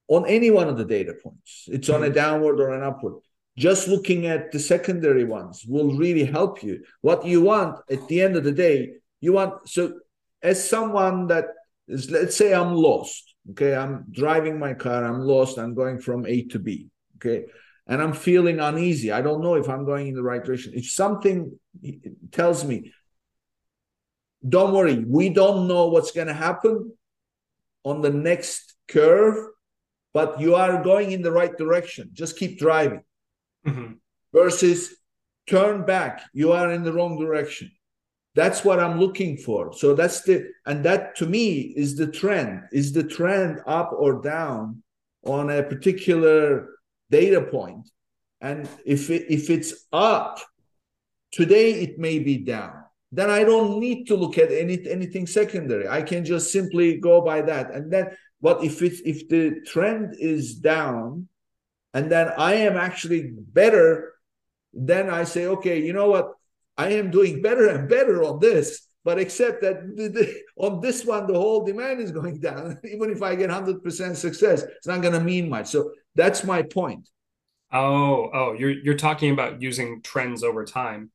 on 0.08 0.26
any 0.26 0.52
one 0.52 0.68
of 0.68 0.78
the 0.78 0.86
data 0.86 1.14
points. 1.22 1.66
It's 1.68 1.90
on 1.90 2.04
a 2.04 2.08
mm-hmm. 2.08 2.16
downward 2.16 2.60
or 2.60 2.74
an 2.74 2.84
upward 2.84 3.16
just 3.58 3.88
looking 3.88 4.26
at 4.26 4.52
the 4.52 4.60
secondary 4.60 5.26
ones 5.26 5.64
will 5.68 5.96
really 5.96 6.26
help 6.26 6.64
you. 6.64 6.84
What 7.02 7.26
you 7.26 7.42
want 7.42 7.80
at 7.90 8.08
the 8.08 8.22
end 8.22 8.36
of 8.36 8.44
the 8.44 8.52
day, 8.52 8.94
you 9.22 9.34
want 9.34 9.70
so 9.70 10.00
as 10.42 10.68
someone 10.68 11.28
that 11.28 11.46
is, 11.88 12.10
let's 12.10 12.36
say 12.36 12.54
I'm 12.54 12.74
lost, 12.74 13.36
okay, 13.52 13.76
I'm 13.76 14.06
driving 14.12 14.60
my 14.60 14.74
car, 14.74 15.04
I'm 15.04 15.22
lost, 15.22 15.58
I'm 15.58 15.76
going 15.76 16.00
from 16.00 16.26
A 16.26 16.44
to 16.46 16.60
B, 16.60 16.90
okay. 17.18 17.46
and 17.88 18.02
I'm 18.02 18.14
feeling 18.14 18.60
uneasy. 18.60 19.12
I 19.12 19.22
don't 19.22 19.42
know 19.42 19.56
if 19.56 19.70
I'm 19.70 19.86
going 19.86 20.08
in 20.08 20.16
the 20.16 20.24
right 20.24 20.44
direction. 20.44 20.74
If 20.76 20.90
something 20.90 21.58
tells 22.32 22.66
me, 22.66 22.92
don't 24.48 24.74
worry, 24.74 25.06
we 25.08 25.30
don't 25.30 25.68
know 25.68 25.88
what's 25.88 26.12
going 26.12 26.28
to 26.28 26.34
happen 26.34 26.92
on 27.86 28.02
the 28.02 28.10
next 28.10 28.74
curve, 28.88 29.53
but 30.14 30.40
you 30.40 30.56
are 30.56 30.84
going 30.84 31.12
in 31.12 31.22
the 31.22 31.32
right 31.32 31.58
direction. 31.58 32.10
Just 32.14 32.38
keep 32.38 32.60
driving. 32.60 33.04
Mm-hmm. 33.66 33.94
Versus 34.34 34.96
turn 35.48 35.86
back, 35.86 36.22
you 36.34 36.52
are 36.52 36.72
in 36.72 36.84
the 36.84 36.94
wrong 36.94 37.20
direction. 37.20 37.72
That's 38.36 38.66
what 38.66 38.80
I'm 38.80 39.00
looking 39.00 39.38
for. 39.38 39.74
So 39.74 39.94
that's 39.94 40.22
the, 40.22 40.50
and 40.66 40.84
that 40.86 41.16
to 41.18 41.26
me 41.28 41.74
is 41.76 41.96
the 41.96 42.08
trend. 42.08 42.64
Is 42.72 42.92
the 42.92 43.04
trend 43.04 43.62
up 43.68 43.92
or 43.96 44.22
down 44.22 44.82
on 45.24 45.50
a 45.50 45.62
particular 45.62 46.70
data 47.12 47.42
point? 47.42 47.90
And 48.42 48.68
if 48.86 49.10
it, 49.10 49.32
if 49.32 49.50
it's 49.50 49.86
up, 49.94 50.40
today 51.32 51.74
it 51.74 52.00
may 52.00 52.20
be 52.20 52.38
down. 52.40 52.84
Then 53.12 53.30
I 53.30 53.44
don't 53.44 53.80
need 53.80 54.08
to 54.08 54.16
look 54.16 54.40
at 54.40 54.52
any 54.52 54.90
anything 54.90 55.28
secondary. 55.28 55.88
I 55.88 56.02
can 56.02 56.26
just 56.26 56.52
simply 56.52 56.98
go 56.98 57.22
by 57.22 57.42
that. 57.44 57.72
And 57.72 57.94
then 57.94 58.18
what 58.44 58.62
if 58.62 58.82
it's 58.82 59.00
if 59.06 59.30
the 59.30 59.62
trend 59.66 60.18
is 60.20 60.56
down, 60.56 61.30
and 61.94 62.12
then 62.12 62.28
I 62.38 62.56
am 62.56 62.76
actually 62.76 63.32
better, 63.32 64.16
then 64.74 65.10
I 65.10 65.24
say, 65.24 65.46
okay, 65.46 65.80
you 65.82 65.94
know 65.94 66.10
what? 66.10 66.34
I 66.78 66.90
am 66.90 67.10
doing 67.10 67.42
better 67.42 67.70
and 67.70 67.88
better 67.88 68.22
on 68.22 68.40
this, 68.40 68.86
but 69.06 69.18
except 69.18 69.62
that 69.62 69.78
the, 69.96 70.10
the, 70.10 70.42
on 70.58 70.82
this 70.82 71.06
one, 71.06 71.26
the 71.26 71.40
whole 71.40 71.64
demand 71.64 72.02
is 72.02 72.12
going 72.12 72.42
down. 72.42 72.80
Even 72.94 73.12
if 73.12 73.22
I 73.22 73.36
get 73.36 73.50
100% 73.50 74.16
success, 74.18 74.64
it's 74.64 74.88
not 74.88 75.02
going 75.02 75.14
to 75.14 75.22
mean 75.22 75.48
much. 75.48 75.68
So 75.68 75.92
that's 76.14 76.44
my 76.44 76.64
point. 76.64 77.08
Oh, 77.72 78.30
oh, 78.34 78.54
you're 78.60 78.72
you're 78.72 78.98
talking 78.98 79.32
about 79.32 79.62
using 79.62 80.02
trends 80.02 80.44
over 80.44 80.66
time. 80.66 81.12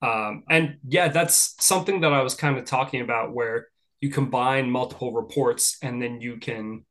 Um, 0.00 0.44
and 0.48 0.76
yeah, 0.86 1.08
that's 1.08 1.56
something 1.58 2.02
that 2.02 2.12
I 2.12 2.22
was 2.22 2.36
kind 2.36 2.56
of 2.56 2.66
talking 2.66 3.00
about 3.00 3.34
where 3.34 3.66
you 4.00 4.10
combine 4.10 4.70
multiple 4.70 5.12
reports 5.12 5.78
and 5.82 6.00
then 6.00 6.20
you 6.20 6.36
can 6.36 6.84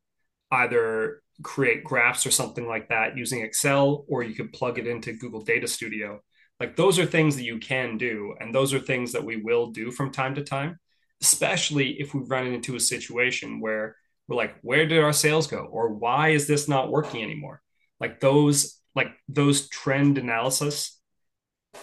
either 0.51 1.21
create 1.43 1.83
graphs 1.83 2.25
or 2.25 2.31
something 2.31 2.67
like 2.67 2.89
that 2.89 3.17
using 3.17 3.41
Excel, 3.41 4.05
or 4.07 4.23
you 4.23 4.33
could 4.33 4.51
plug 4.53 4.79
it 4.79 4.87
into 4.87 5.13
Google 5.13 5.41
Data 5.41 5.67
Studio 5.67 6.21
like 6.59 6.75
those 6.75 6.97
are 6.97 7.05
things 7.05 7.35
that 7.35 7.43
you 7.43 7.59
can 7.59 7.97
do. 7.97 8.35
And 8.39 8.53
those 8.53 8.73
are 8.73 8.79
things 8.79 9.11
that 9.11 9.23
we 9.23 9.37
will 9.37 9.67
do 9.67 9.91
from 9.91 10.11
time 10.11 10.35
to 10.35 10.43
time, 10.43 10.79
especially 11.21 11.99
if 11.99 12.13
we 12.13 12.21
run 12.21 12.47
into 12.47 12.75
a 12.75 12.79
situation 12.79 13.59
where 13.59 13.95
we're 14.27 14.35
like, 14.35 14.55
where 14.61 14.85
did 14.85 15.03
our 15.03 15.13
sales 15.13 15.47
go? 15.47 15.59
Or 15.59 15.93
why 15.93 16.29
is 16.29 16.47
this 16.47 16.67
not 16.67 16.91
working 16.91 17.23
anymore? 17.23 17.61
Like 17.99 18.19
those, 18.19 18.79
like 18.95 19.11
those 19.29 19.69
trend 19.69 20.17
analysis 20.17 20.96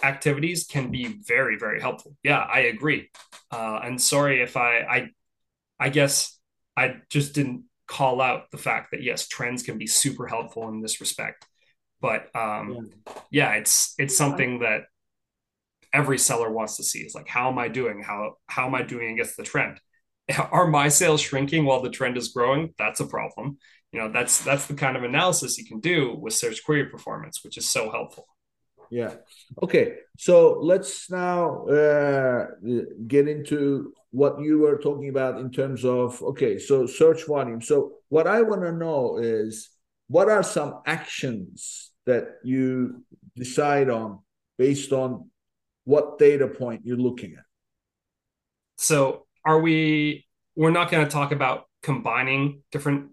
activities 0.03 0.65
can 0.65 0.91
be 0.91 1.19
very, 1.25 1.57
very 1.57 1.81
helpful. 1.81 2.15
Yeah, 2.23 2.39
I 2.39 2.61
agree. 2.61 3.09
Uh, 3.51 3.79
and 3.83 4.01
sorry 4.01 4.41
if 4.41 4.57
I, 4.57 4.79
I, 4.79 5.09
I 5.79 5.89
guess 5.89 6.37
I 6.77 6.97
just 7.09 7.33
didn't 7.33 7.65
call 7.87 8.21
out 8.21 8.51
the 8.51 8.57
fact 8.57 8.91
that 8.91 9.03
yes, 9.03 9.27
trends 9.27 9.63
can 9.63 9.77
be 9.77 9.87
super 9.87 10.27
helpful 10.27 10.67
in 10.69 10.81
this 10.81 10.99
respect. 10.99 11.45
But 12.01 12.35
um, 12.35 12.91
yeah. 13.07 13.13
yeah, 13.31 13.51
it's 13.53 13.93
it's 13.97 14.17
something 14.17 14.59
that 14.59 14.83
every 15.93 16.17
seller 16.17 16.51
wants 16.51 16.77
to 16.77 16.83
see. 16.83 16.99
Is 16.99 17.15
like, 17.15 17.27
how 17.27 17.49
am 17.49 17.57
I 17.57 17.67
doing? 17.67 18.01
How 18.01 18.35
how 18.47 18.67
am 18.67 18.75
I 18.75 18.81
doing 18.81 19.13
against 19.13 19.37
the 19.37 19.43
trend? 19.43 19.79
Are 20.51 20.67
my 20.67 20.89
sales 20.89 21.21
shrinking 21.21 21.65
while 21.65 21.81
the 21.81 21.89
trend 21.89 22.17
is 22.17 22.29
growing? 22.29 22.73
That's 22.77 22.99
a 22.99 23.07
problem. 23.07 23.57
You 23.91 24.01
know, 24.01 24.11
that's 24.11 24.43
that's 24.43 24.67
the 24.67 24.73
kind 24.73 24.97
of 24.97 25.03
analysis 25.03 25.57
you 25.57 25.65
can 25.65 25.79
do 25.79 26.13
with 26.13 26.33
search 26.33 26.63
query 26.65 26.85
performance, 26.85 27.43
which 27.43 27.57
is 27.57 27.69
so 27.69 27.89
helpful. 27.89 28.27
Yeah. 28.91 29.15
Okay. 29.61 29.95
So 30.17 30.59
let's 30.61 31.09
now 31.09 31.65
uh, 31.67 32.47
get 33.07 33.27
into 33.27 33.93
what 34.11 34.39
you 34.39 34.59
were 34.59 34.77
talking 34.77 35.09
about 35.09 35.39
in 35.39 35.51
terms 35.51 35.83
of 35.83 36.21
okay. 36.21 36.57
So 36.59 36.85
search 36.85 37.25
volume. 37.25 37.61
So 37.61 37.93
what 38.09 38.27
I 38.27 38.41
want 38.41 38.61
to 38.61 38.71
know 38.71 39.17
is 39.17 39.69
what 40.07 40.29
are 40.29 40.43
some 40.43 40.81
actions 40.85 41.91
that 42.05 42.37
you 42.43 43.03
decide 43.35 43.89
on 43.89 44.19
based 44.57 44.91
on 44.91 45.29
what 45.83 46.17
data 46.17 46.47
point 46.47 46.81
you're 46.85 46.97
looking 46.97 47.33
at. 47.33 47.43
So, 48.77 49.25
are 49.45 49.59
we? 49.59 50.25
We're 50.55 50.71
not 50.71 50.89
going 50.89 51.05
to 51.05 51.11
talk 51.11 51.31
about 51.31 51.65
combining 51.83 52.61
different 52.71 53.11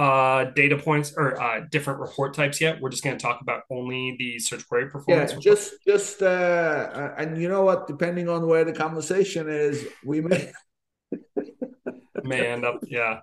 uh, 0.00 0.44
data 0.52 0.78
points 0.78 1.12
or 1.14 1.38
uh, 1.38 1.60
different 1.70 2.00
report 2.00 2.32
types 2.32 2.58
yet. 2.58 2.80
We're 2.80 2.88
just 2.88 3.04
going 3.04 3.18
to 3.18 3.22
talk 3.22 3.42
about 3.42 3.64
only 3.68 4.16
the 4.18 4.38
search 4.38 4.66
query 4.66 4.88
performance. 4.88 5.32
Yeah, 5.32 5.38
just 5.40 5.74
just 5.86 6.22
uh, 6.22 6.24
uh, 6.24 7.14
and 7.18 7.40
you 7.40 7.50
know 7.50 7.64
what? 7.64 7.86
Depending 7.86 8.26
on 8.26 8.46
where 8.46 8.64
the 8.64 8.72
conversation 8.72 9.50
is, 9.50 9.86
we 10.02 10.22
may 10.22 10.50
may 12.24 12.46
end 12.46 12.64
up 12.64 12.80
yeah 12.86 13.20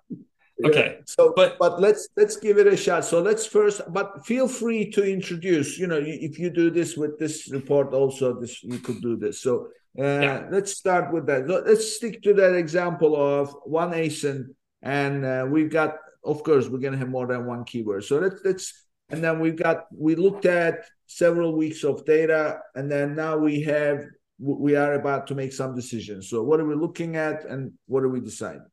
okay 0.65 0.97
yeah. 0.97 1.01
so 1.05 1.33
but 1.35 1.57
but 1.59 1.79
let's 1.79 2.09
let's 2.17 2.35
give 2.35 2.57
it 2.57 2.67
a 2.67 2.75
shot 2.75 3.05
so 3.05 3.21
let's 3.21 3.45
first 3.45 3.79
but 3.93 4.25
feel 4.25 4.47
free 4.47 4.89
to 4.89 5.03
introduce 5.03 5.77
you 5.77 5.85
know 5.85 6.01
if 6.03 6.39
you 6.39 6.49
do 6.49 6.71
this 6.71 6.97
with 6.97 7.17
this 7.19 7.47
report 7.51 7.93
also 7.93 8.33
this 8.39 8.63
you 8.63 8.79
could 8.79 8.99
do 9.01 9.15
this 9.15 9.39
so 9.39 9.67
uh, 9.99 10.19
yeah. 10.25 10.47
let's 10.49 10.75
start 10.75 11.13
with 11.13 11.27
that 11.27 11.47
let's 11.47 11.95
stick 11.95 12.23
to 12.23 12.33
that 12.33 12.55
example 12.55 13.15
of 13.15 13.55
one 13.65 13.91
asin 13.91 14.47
and 14.81 15.23
uh, 15.23 15.45
we've 15.47 15.69
got 15.69 15.93
of 16.27 16.43
course 16.43 16.67
we're 16.67 16.79
going 16.79 16.93
to 16.93 16.99
have 16.99 17.09
more 17.09 17.27
than 17.27 17.45
one 17.45 17.63
keyword. 17.63 18.03
So 18.03 18.31
let's 18.43 18.87
and 19.09 19.23
then 19.23 19.39
we've 19.39 19.55
got 19.55 19.85
we 19.95 20.15
looked 20.15 20.45
at 20.45 20.85
several 21.07 21.55
weeks 21.55 21.83
of 21.83 22.05
data 22.05 22.59
and 22.75 22.91
then 22.91 23.15
now 23.15 23.37
we 23.37 23.61
have 23.61 24.05
we 24.39 24.75
are 24.75 24.93
about 24.93 25.27
to 25.27 25.35
make 25.35 25.53
some 25.53 25.73
decisions. 25.73 26.29
So 26.29 26.43
what 26.43 26.59
are 26.59 26.65
we 26.65 26.75
looking 26.75 27.15
at 27.15 27.45
and 27.45 27.73
what 27.87 28.03
are 28.03 28.09
we 28.09 28.19
deciding 28.19 28.67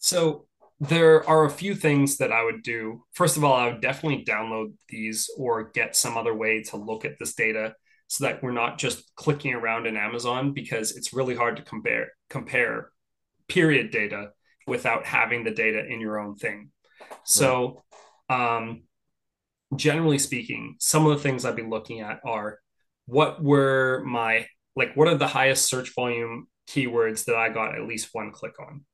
so 0.00 0.46
there 0.80 1.28
are 1.28 1.44
a 1.44 1.50
few 1.50 1.74
things 1.74 2.16
that 2.16 2.32
I 2.32 2.42
would 2.42 2.62
do. 2.62 3.04
First 3.12 3.36
of 3.36 3.44
all, 3.44 3.54
I 3.54 3.66
would 3.66 3.82
definitely 3.82 4.24
download 4.24 4.72
these 4.88 5.30
or 5.36 5.70
get 5.70 5.94
some 5.94 6.16
other 6.16 6.34
way 6.34 6.62
to 6.64 6.78
look 6.78 7.04
at 7.04 7.18
this 7.18 7.34
data 7.34 7.74
so 8.08 8.24
that 8.24 8.42
we're 8.42 8.50
not 8.50 8.78
just 8.78 9.14
clicking 9.14 9.52
around 9.52 9.86
in 9.86 9.96
Amazon 9.98 10.52
because 10.52 10.96
it's 10.96 11.12
really 11.12 11.36
hard 11.36 11.58
to 11.58 11.62
compare 11.62 12.08
compare 12.30 12.90
period 13.46 13.90
data 13.90 14.30
without 14.66 15.06
having 15.06 15.44
the 15.44 15.50
data 15.50 15.84
in 15.86 16.00
your 16.00 16.18
own 16.18 16.36
thing. 16.36 16.70
So, 17.24 17.82
um, 18.28 18.82
generally 19.74 20.18
speaking, 20.18 20.76
some 20.78 21.06
of 21.06 21.16
the 21.16 21.22
things 21.22 21.44
I'd 21.44 21.56
be 21.56 21.62
looking 21.62 22.00
at 22.00 22.20
are 22.24 22.58
what 23.06 23.42
were 23.42 24.02
my 24.06 24.46
like 24.76 24.94
what 24.94 25.08
are 25.08 25.16
the 25.16 25.26
highest 25.26 25.66
search 25.66 25.94
volume 25.94 26.46
keywords 26.68 27.24
that 27.24 27.36
I 27.36 27.48
got 27.48 27.74
at 27.74 27.86
least 27.86 28.10
one 28.12 28.30
click 28.32 28.54
on. 28.60 28.84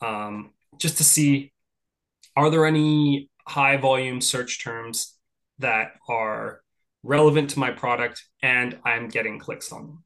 Um, 0.00 0.50
just 0.78 0.96
to 0.96 1.04
see 1.04 1.52
are 2.36 2.50
there 2.50 2.66
any 2.66 3.30
high 3.46 3.76
volume 3.76 4.20
search 4.20 4.62
terms 4.62 5.16
that 5.58 5.92
are 6.08 6.60
relevant 7.02 7.50
to 7.50 7.58
my 7.58 7.70
product 7.70 8.24
and 8.42 8.78
I'm 8.84 9.08
getting 9.08 9.38
clicks 9.38 9.72
on 9.72 9.86
them. 9.86 10.04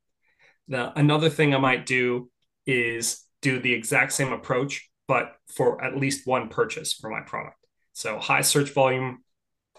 Now, 0.68 0.92
another 0.96 1.30
thing 1.30 1.54
I 1.54 1.58
might 1.58 1.86
do 1.86 2.30
is 2.66 3.22
do 3.42 3.60
the 3.60 3.72
exact 3.72 4.12
same 4.12 4.32
approach, 4.32 4.88
but 5.08 5.36
for 5.48 5.82
at 5.82 5.96
least 5.96 6.26
one 6.26 6.48
purchase 6.48 6.92
for 6.92 7.10
my 7.10 7.20
product. 7.20 7.56
So 7.92 8.18
high 8.18 8.42
search 8.42 8.70
volume 8.72 9.22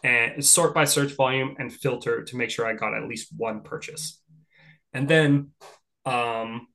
and 0.03 0.43
sort 0.43 0.73
by 0.73 0.85
search 0.85 1.11
volume 1.13 1.55
and 1.59 1.73
filter 1.73 2.23
to 2.23 2.37
make 2.37 2.49
sure 2.49 2.65
I 2.65 2.73
got 2.73 2.93
at 2.93 3.07
least 3.07 3.29
one 3.35 3.61
purchase. 3.61 4.21
And 4.93 5.07
then 5.07 5.51
um, 6.05 6.67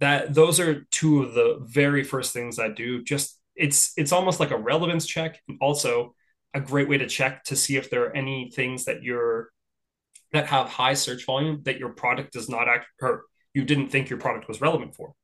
that 0.00 0.34
those 0.34 0.60
are 0.60 0.86
two 0.90 1.22
of 1.22 1.34
the 1.34 1.58
very 1.62 2.04
first 2.04 2.32
things 2.32 2.58
I 2.58 2.68
do 2.68 3.02
just 3.02 3.38
it's 3.56 3.92
it's 3.96 4.12
almost 4.12 4.40
like 4.40 4.50
a 4.50 4.58
relevance 4.58 5.06
check 5.06 5.40
and 5.48 5.58
also 5.60 6.14
a 6.54 6.60
great 6.60 6.88
way 6.88 6.98
to 6.98 7.06
check 7.06 7.44
to 7.44 7.56
see 7.56 7.76
if 7.76 7.90
there 7.90 8.04
are 8.04 8.16
any 8.16 8.50
things 8.54 8.84
that 8.84 9.02
you're 9.02 9.50
that 10.32 10.46
have 10.46 10.68
high 10.68 10.94
search 10.94 11.24
volume 11.24 11.62
that 11.64 11.78
your 11.78 11.90
product 11.90 12.32
does 12.32 12.48
not 12.48 12.68
act 12.68 12.86
or 13.00 13.22
you 13.52 13.64
didn't 13.64 13.88
think 13.88 14.10
your 14.10 14.18
product 14.18 14.48
was 14.48 14.60
relevant 14.60 14.94
for. 14.96 15.14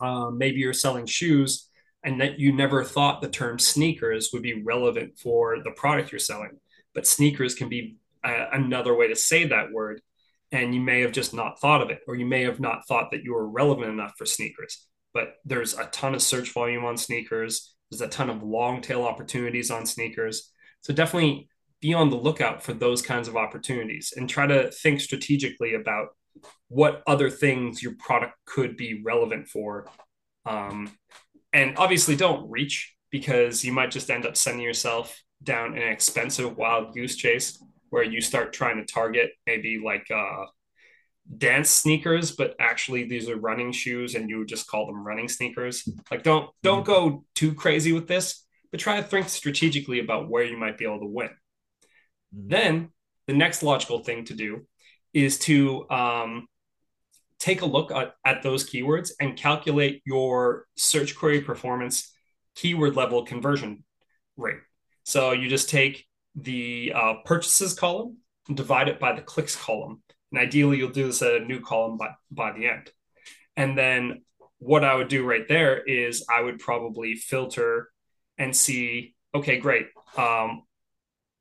Um, 0.00 0.38
maybe 0.38 0.60
you're 0.60 0.72
selling 0.72 1.06
shoes 1.06 1.68
and 2.02 2.20
that 2.20 2.38
you 2.38 2.52
never 2.52 2.84
thought 2.84 3.20
the 3.20 3.28
term 3.28 3.58
sneakers 3.58 4.30
would 4.32 4.42
be 4.42 4.62
relevant 4.62 5.18
for 5.18 5.62
the 5.62 5.72
product 5.72 6.12
you're 6.12 6.18
selling, 6.18 6.58
but 6.94 7.06
sneakers 7.06 7.54
can 7.54 7.68
be 7.68 7.96
a, 8.24 8.46
another 8.52 8.94
way 8.94 9.08
to 9.08 9.16
say 9.16 9.46
that 9.46 9.72
word. 9.72 10.00
And 10.52 10.74
you 10.74 10.80
may 10.80 11.02
have 11.02 11.12
just 11.12 11.32
not 11.32 11.60
thought 11.60 11.82
of 11.82 11.90
it, 11.90 12.00
or 12.08 12.16
you 12.16 12.26
may 12.26 12.42
have 12.42 12.58
not 12.58 12.86
thought 12.88 13.12
that 13.12 13.22
you 13.22 13.34
were 13.34 13.48
relevant 13.48 13.88
enough 13.88 14.14
for 14.18 14.26
sneakers 14.26 14.88
but 15.12 15.36
there's 15.44 15.74
a 15.74 15.86
ton 15.86 16.14
of 16.14 16.22
search 16.22 16.52
volume 16.52 16.84
on 16.84 16.96
sneakers. 16.96 17.74
There's 17.90 18.00
a 18.00 18.08
ton 18.08 18.30
of 18.30 18.42
long 18.42 18.80
tail 18.80 19.02
opportunities 19.02 19.70
on 19.70 19.86
sneakers. 19.86 20.52
So 20.82 20.94
definitely 20.94 21.48
be 21.80 21.94
on 21.94 22.10
the 22.10 22.16
lookout 22.16 22.62
for 22.62 22.72
those 22.72 23.02
kinds 23.02 23.26
of 23.26 23.36
opportunities 23.36 24.12
and 24.16 24.28
try 24.28 24.46
to 24.46 24.70
think 24.70 25.00
strategically 25.00 25.74
about 25.74 26.08
what 26.68 27.02
other 27.06 27.28
things 27.30 27.82
your 27.82 27.94
product 27.98 28.34
could 28.46 28.76
be 28.76 29.02
relevant 29.04 29.48
for. 29.48 29.86
Um, 30.46 30.92
and 31.52 31.76
obviously, 31.78 32.16
don't 32.16 32.50
reach 32.50 32.94
because 33.10 33.64
you 33.64 33.72
might 33.72 33.90
just 33.90 34.10
end 34.10 34.26
up 34.26 34.36
sending 34.36 34.64
yourself 34.64 35.20
down 35.42 35.76
an 35.76 35.82
expensive 35.82 36.56
wild 36.56 36.94
goose 36.94 37.16
chase. 37.16 37.62
where 37.90 38.04
you 38.04 38.20
start 38.20 38.52
trying 38.52 38.76
to 38.76 38.84
target 38.84 39.32
maybe 39.46 39.80
like 39.84 40.06
uh, 40.14 40.44
dance 41.38 41.70
sneakers, 41.70 42.30
but 42.30 42.54
actually 42.60 43.04
these 43.04 43.28
are 43.28 43.36
running 43.36 43.72
shoes, 43.72 44.14
and 44.14 44.28
you 44.30 44.38
would 44.38 44.48
just 44.48 44.68
call 44.68 44.86
them 44.86 45.04
running 45.06 45.28
sneakers. 45.28 45.88
Like 46.10 46.22
don't 46.22 46.50
don't 46.62 46.84
go 46.84 47.24
too 47.34 47.54
crazy 47.54 47.92
with 47.92 48.06
this, 48.08 48.44
but 48.70 48.80
try 48.80 48.96
to 48.96 49.02
think 49.02 49.28
strategically 49.28 50.00
about 50.00 50.28
where 50.28 50.44
you 50.44 50.56
might 50.56 50.78
be 50.78 50.84
able 50.84 51.00
to 51.00 51.06
win. 51.06 51.30
Then 52.32 52.90
the 53.26 53.34
next 53.34 53.62
logical 53.62 54.04
thing 54.04 54.24
to 54.26 54.34
do 54.34 54.66
is 55.12 55.38
to 55.40 55.88
um, 55.90 56.46
take 57.40 57.62
a 57.62 57.66
look 57.66 57.90
at, 57.90 58.14
at 58.24 58.42
those 58.42 58.68
keywords 58.68 59.10
and 59.18 59.36
calculate 59.36 60.02
your 60.04 60.66
search 60.76 61.16
query 61.16 61.40
performance 61.40 62.12
keyword 62.54 62.94
level 62.94 63.24
conversion 63.24 63.82
rate. 64.36 64.58
So 65.04 65.32
you 65.32 65.48
just 65.48 65.70
take 65.70 66.06
the 66.36 66.92
uh, 66.94 67.14
purchases 67.24 67.74
column 67.74 68.18
and 68.46 68.56
divide 68.56 68.88
it 68.88 69.00
by 69.00 69.14
the 69.14 69.22
clicks 69.22 69.56
column. 69.56 70.02
And 70.30 70.40
ideally, 70.40 70.78
you'll 70.78 70.90
do 70.90 71.06
this 71.06 71.22
at 71.22 71.34
a 71.34 71.44
new 71.44 71.60
column 71.60 71.96
by, 71.96 72.10
by 72.30 72.52
the 72.52 72.66
end. 72.66 72.90
And 73.56 73.76
then 73.76 74.22
what 74.58 74.84
I 74.84 74.94
would 74.94 75.08
do 75.08 75.24
right 75.26 75.48
there 75.48 75.82
is 75.82 76.26
I 76.32 76.42
would 76.42 76.58
probably 76.58 77.14
filter 77.14 77.90
and 78.38 78.54
see, 78.54 79.14
okay, 79.34 79.58
great. 79.58 79.86
Um, 80.16 80.62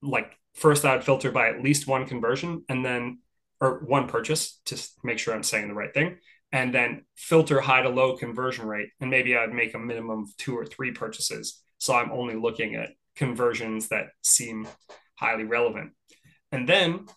like 0.02 0.38
first 0.56 0.86
I 0.86 0.96
would 0.96 1.04
filter 1.04 1.32
by 1.32 1.50
at 1.50 1.62
least 1.62 1.88
one 1.88 2.08
conversion 2.08 2.64
and 2.70 2.84
then 2.84 3.20
or 3.62 3.80
one 3.86 4.08
purchase 4.08 4.60
to 4.66 4.78
make 5.04 5.20
sure 5.20 5.34
I'm 5.34 5.44
saying 5.44 5.68
the 5.68 5.74
right 5.74 5.94
thing, 5.94 6.18
and 6.52 6.74
then 6.74 7.06
filter 7.16 7.60
high 7.62 7.82
to 7.82 7.90
low 7.90 8.16
conversion 8.16 8.66
rate. 8.66 8.90
And 9.00 9.10
maybe 9.10 9.36
I'd 9.36 9.54
make 9.54 9.74
a 9.74 9.80
minimum 9.80 10.24
of 10.24 10.38
two 10.38 10.58
or 10.58 10.66
three 10.66 10.92
purchases. 10.92 11.62
So 11.78 11.94
I'm 11.94 12.12
only 12.12 12.36
looking 12.36 12.76
at 12.76 12.92
conversions 13.16 13.90
that 13.90 14.08
seem 14.24 14.68
highly 15.16 15.44
relevant. 15.44 15.92
And 16.52 16.68
then 16.68 17.08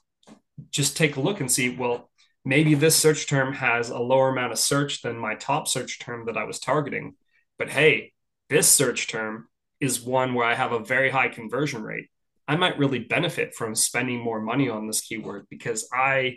just 0.70 0.96
take 0.96 1.16
a 1.16 1.20
look 1.20 1.40
and 1.40 1.50
see, 1.50 1.74
well, 1.74 2.10
maybe 2.44 2.74
this 2.74 2.96
search 2.96 3.26
term 3.28 3.54
has 3.54 3.90
a 3.90 3.98
lower 3.98 4.28
amount 4.28 4.52
of 4.52 4.58
search 4.58 5.02
than 5.02 5.16
my 5.16 5.34
top 5.34 5.68
search 5.68 6.00
term 6.00 6.26
that 6.26 6.36
I 6.36 6.44
was 6.44 6.58
targeting. 6.58 7.14
But 7.58 7.70
hey, 7.70 8.12
this 8.50 8.68
search 8.68 9.08
term 9.08 9.48
is 9.80 10.00
one 10.00 10.34
where 10.34 10.46
I 10.46 10.54
have 10.54 10.72
a 10.72 10.84
very 10.84 11.10
high 11.10 11.28
conversion 11.28 11.82
rate. 11.82 12.08
I 12.52 12.56
might 12.56 12.76
really 12.76 12.98
benefit 12.98 13.54
from 13.54 13.74
spending 13.74 14.20
more 14.20 14.38
money 14.38 14.68
on 14.68 14.86
this 14.86 15.00
keyword 15.00 15.46
because 15.48 15.88
I, 15.90 16.36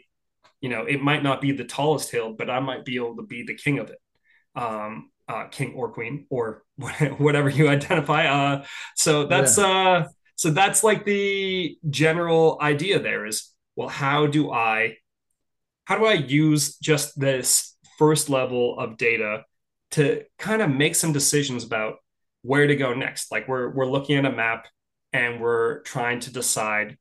you 0.61 0.70
know, 0.70 0.86
it 0.86 1.01
might 1.01 1.24
not 1.24 1.41
be 1.41 1.51
the 1.51 1.66
tallest 1.66 2.09
hill, 2.09 2.34
but 2.38 2.49
I 2.49 2.61
might 2.61 2.86
be 2.86 2.95
able 2.95 3.18
to 3.18 3.24
be 3.24 3.43
the 3.43 3.53
king 3.53 3.80
of 3.80 3.89
it, 3.89 3.99
um, 4.55 5.11
uh, 5.28 5.47
king 5.47 5.74
or 5.76 5.91
queen 5.91 6.26
or 6.30 6.63
whatever 7.18 7.49
you 7.49 7.68
identify. 7.68 8.28
Uh, 8.28 8.63
so 8.95 9.26
that's 9.26 9.57
yeah. 9.57 9.68
uh, 9.68 10.07
so 10.38 10.51
that's 10.51 10.86
like 10.86 11.03
the 11.03 11.78
general 11.89 12.59
idea. 12.61 13.01
There 13.01 13.26
is 13.26 13.51
well, 13.76 13.89
how 13.89 14.26
do 14.26 14.53
I, 14.53 14.95
how 15.84 15.97
do 15.97 16.05
I 16.05 16.13
use 16.13 16.78
just 16.78 17.20
this 17.20 17.76
first 17.99 18.30
level 18.30 18.80
of 18.80 18.95
data 18.95 19.43
to 19.91 20.24
kind 20.39 20.61
of 20.61 20.70
make 20.70 20.95
some 20.95 21.11
decisions 21.11 21.66
about 21.66 21.95
where 22.41 22.68
to 22.68 22.76
go 22.78 22.93
next? 22.93 23.34
Like 23.34 23.49
we're 23.49 23.68
we're 23.70 23.91
looking 23.91 24.16
at 24.16 24.24
a 24.24 24.32
map 24.32 24.68
and 25.16 25.39
we're 25.39 25.80
trying 25.84 26.20
to 26.20 26.34
decide 26.34 26.97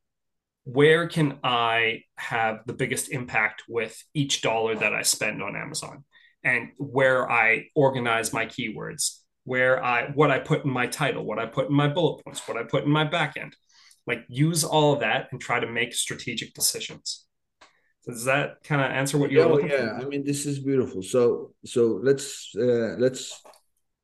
where 0.63 1.07
can 1.09 1.37
I 1.43 2.03
have 2.15 2.61
the 2.65 2.73
biggest 2.73 3.11
impact 3.11 3.63
with 3.67 4.01
each 4.13 4.41
dollar 4.41 4.73
that 4.73 4.93
I 4.93 5.01
spend 5.01 5.43
on 5.43 5.57
Amazon 5.57 6.05
and 6.41 6.69
where 6.77 7.29
I 7.29 7.65
organize 7.75 8.31
my 8.31 8.45
keywords, 8.45 9.19
where 9.43 9.83
I 9.83 10.11
what 10.11 10.31
I 10.31 10.39
put 10.39 10.63
in 10.63 10.71
my 10.71 10.87
title, 10.87 11.25
what 11.25 11.39
I 11.39 11.45
put 11.45 11.67
in 11.67 11.75
my 11.75 11.89
bullet 11.89 12.23
points, 12.23 12.47
what 12.47 12.55
I 12.57 12.63
put 12.63 12.85
in 12.85 12.89
my 12.89 13.05
backend. 13.05 13.51
Like 14.07 14.23
use 14.29 14.63
all 14.63 14.93
of 14.93 15.01
that 15.01 15.27
and 15.31 15.41
try 15.41 15.59
to 15.59 15.67
make 15.67 15.93
strategic 15.93 16.53
decisions. 16.53 17.25
Does 18.07 18.23
that 18.25 18.63
kind 18.63 18.81
of 18.81 18.91
answer 18.91 19.17
what 19.17 19.29
you're 19.29 19.45
yeah, 19.45 19.51
looking 19.51 19.69
yeah. 19.69 19.99
For? 19.99 20.05
I 20.05 20.07
mean, 20.07 20.23
this 20.23 20.45
is 20.45 20.59
beautiful. 20.59 21.01
So 21.01 21.53
so 21.65 21.99
let's 22.01 22.51
uh, 22.57 22.95
let's 22.97 23.41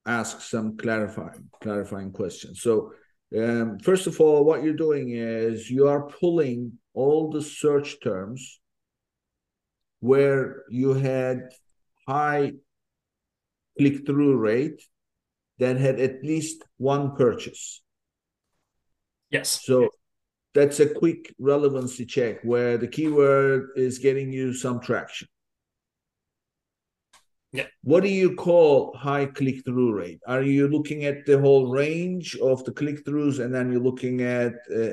ask 0.06 0.42
some 0.42 0.76
clarifying 0.76 1.48
clarifying 1.62 2.12
questions. 2.12 2.62
So 2.62 2.92
um, 3.38 3.80
first 3.80 4.08
of 4.08 4.20
all, 4.20 4.44
what 4.44 4.64
you're 4.64 4.74
doing 4.74 5.12
is 5.12 5.70
you 5.70 5.88
are 5.88 6.08
pulling 6.08 6.74
all 6.94 7.30
the 7.30 7.42
search 7.42 7.98
terms 8.04 8.60
where 10.00 10.64
you 10.70 10.94
had 10.94 11.50
high 12.08 12.52
click 13.78 14.06
through 14.06 14.36
rate 14.38 14.82
that 15.60 15.78
had 15.78 16.00
at 16.00 16.24
least 16.24 16.64
one 16.78 17.16
purchase. 17.16 17.82
Yes. 19.30 19.62
So 19.64 19.90
that's 20.54 20.80
a 20.82 20.94
quick 20.94 21.34
relevancy 21.40 22.06
check 22.06 22.44
where 22.44 22.78
the 22.78 22.88
keyword 22.88 23.70
is 23.76 24.00
getting 24.00 24.34
you 24.34 24.54
some 24.54 24.82
traction. 24.82 25.30
Yeah. 27.54 27.66
What 27.84 28.04
do 28.04 28.10
you 28.10 28.36
call 28.36 28.96
high 28.96 29.26
click 29.26 29.66
through 29.66 29.94
rate? 29.94 30.22
Are 30.26 30.42
you 30.42 30.70
looking 30.70 31.04
at 31.04 31.26
the 31.26 31.40
whole 31.40 31.70
range 31.70 32.38
of 32.38 32.64
the 32.64 32.72
click 32.72 33.04
throughs 33.06 33.44
and 33.44 33.54
then 33.54 33.72
you're 33.72 33.82
looking 33.82 34.22
at 34.22 34.54
uh, 34.74 34.92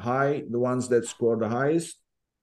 high, 0.00 0.42
the 0.50 0.58
ones 0.58 0.88
that 0.88 1.06
score 1.06 1.36
the 1.36 1.48
highest? 1.48 1.98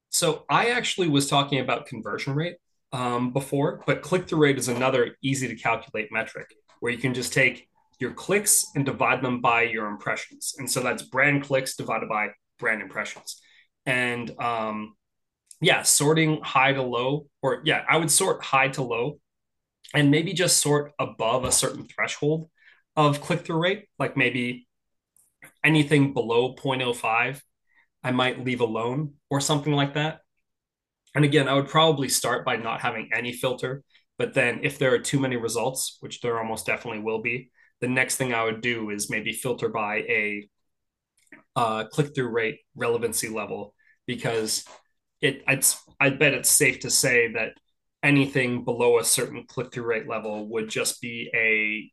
So 0.10 0.46
I 0.50 0.70
actually 0.70 1.08
was 1.08 1.28
talking 1.28 1.60
about 1.60 1.88
conversion 1.88 2.36
rate 2.36 2.58
um, 2.94 3.34
before, 3.34 3.84
but 3.88 4.04
click 4.04 4.28
through 4.28 4.40
rate 4.40 4.60
is 4.60 4.68
another 4.68 5.16
easy 5.24 5.48
to 5.48 5.56
calculate 5.56 6.10
metric 6.12 6.54
where 6.80 6.92
you 6.92 7.00
can 7.00 7.14
just 7.14 7.34
take 7.34 7.68
your 8.00 8.12
clicks 8.12 8.68
and 8.76 8.86
divide 8.86 9.22
them 9.22 9.42
by 9.42 9.64
your 9.64 9.88
impressions. 9.88 10.56
And 10.58 10.70
so 10.70 10.82
that's 10.82 11.04
brand 11.04 11.44
clicks 11.44 11.76
divided 11.76 12.08
by 12.08 12.30
brand 12.60 12.82
impressions. 12.82 13.42
And 13.86 14.32
um, 14.40 14.96
yeah, 15.60 15.82
sorting 15.82 16.42
high 16.42 16.74
to 16.74 16.84
low, 16.84 17.26
or 17.42 17.62
yeah, 17.66 17.84
I 17.90 17.98
would 17.98 18.12
sort 18.12 18.44
high 18.44 18.70
to 18.70 18.84
low 18.84 19.20
and 19.94 20.12
maybe 20.12 20.34
just 20.34 20.60
sort 20.60 20.94
above 21.00 21.44
a 21.44 21.52
certain 21.52 21.86
threshold 21.86 22.50
of 22.96 23.22
click 23.22 23.46
through 23.46 23.62
rate, 23.62 23.86
like 23.98 24.18
maybe 24.18 24.68
anything 25.64 26.14
below 26.14 26.56
0.05, 26.56 27.42
I 28.04 28.12
might 28.12 28.44
leave 28.44 28.62
alone 28.62 29.14
or 29.30 29.42
something 29.42 29.74
like 29.74 29.94
that. 29.96 30.20
And 31.16 31.26
again, 31.26 31.48
I 31.48 31.54
would 31.54 31.68
probably 31.68 32.10
start 32.10 32.46
by 32.46 32.56
not 32.56 32.82
having 32.82 33.10
any 33.14 33.34
filter. 33.34 33.84
But 34.18 34.34
then 34.34 34.60
if 34.64 34.78
there 34.78 34.94
are 34.94 35.00
too 35.00 35.20
many 35.20 35.38
results, 35.38 35.98
which 36.02 36.22
there 36.22 36.38
almost 36.38 36.66
definitely 36.66 37.00
will 37.00 37.22
be, 37.22 37.52
the 37.82 37.88
next 37.88 38.18
thing 38.18 38.34
I 38.34 38.44
would 38.44 38.62
do 38.62 38.90
is 38.90 39.10
maybe 39.10 39.32
filter 39.32 39.70
by 39.70 39.98
a 39.98 40.50
uh, 41.56 41.86
click 41.86 42.14
through 42.14 42.30
rate 42.30 42.60
relevancy 42.76 43.30
level 43.30 43.74
because 44.06 44.66
it 45.22 45.44
it's 45.48 45.82
I 46.00 46.10
bet 46.10 46.34
it's 46.34 46.52
safe 46.52 46.82
to 46.82 46.90
say 46.90 47.34
that 47.34 47.54
anything 48.04 48.64
below 48.64 49.00
a 49.00 49.04
certain 49.04 49.46
click 49.48 49.74
through 49.74 49.84
rate 49.84 50.08
level 50.08 50.48
would 50.50 50.70
just 50.70 51.02
be 51.02 51.30
a 51.34 51.92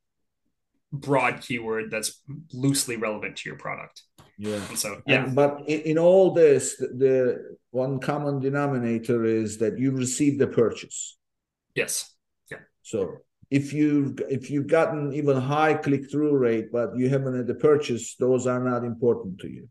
broad 0.96 1.40
keyword 1.40 1.90
that's 1.90 2.22
loosely 2.52 2.96
relevant 2.96 3.36
to 3.36 3.48
your 3.48 3.58
product. 3.58 4.02
Yeah. 4.38 4.60
And 4.68 4.78
so, 4.78 5.00
yeah. 5.06 5.24
And, 5.24 5.34
but 5.34 5.62
in, 5.66 5.80
in, 5.80 5.98
all 5.98 6.32
this, 6.32 6.76
the, 6.76 6.86
the 6.88 7.56
one 7.70 7.98
common 7.98 8.40
denominator 8.40 9.24
is 9.24 9.58
that 9.58 9.78
you 9.78 9.92
received 9.92 10.38
the 10.38 10.46
purchase. 10.46 11.16
Yes. 11.74 12.14
Yeah. 12.50 12.58
So 12.82 13.18
if 13.50 13.72
you've 13.72 14.20
if 14.28 14.50
you've 14.50 14.66
gotten 14.66 15.12
even 15.12 15.36
high 15.36 15.74
click 15.74 16.10
through 16.10 16.36
rate, 16.36 16.70
but 16.72 16.96
you 16.96 17.08
haven't 17.08 17.36
had 17.36 17.46
the 17.46 17.54
purchase, 17.54 18.16
those 18.16 18.46
are 18.46 18.60
not 18.60 18.84
important 18.84 19.40
to 19.40 19.48
you. 19.48 19.68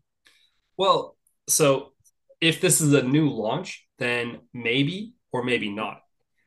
Well, 0.76 1.16
so 1.46 1.92
if 2.40 2.60
this 2.60 2.80
is 2.80 2.92
a 2.92 3.02
new 3.02 3.30
launch, 3.30 3.86
then 3.98 4.38
maybe 4.52 5.12
or 5.32 5.42
maybe 5.42 5.70
not 5.70 6.00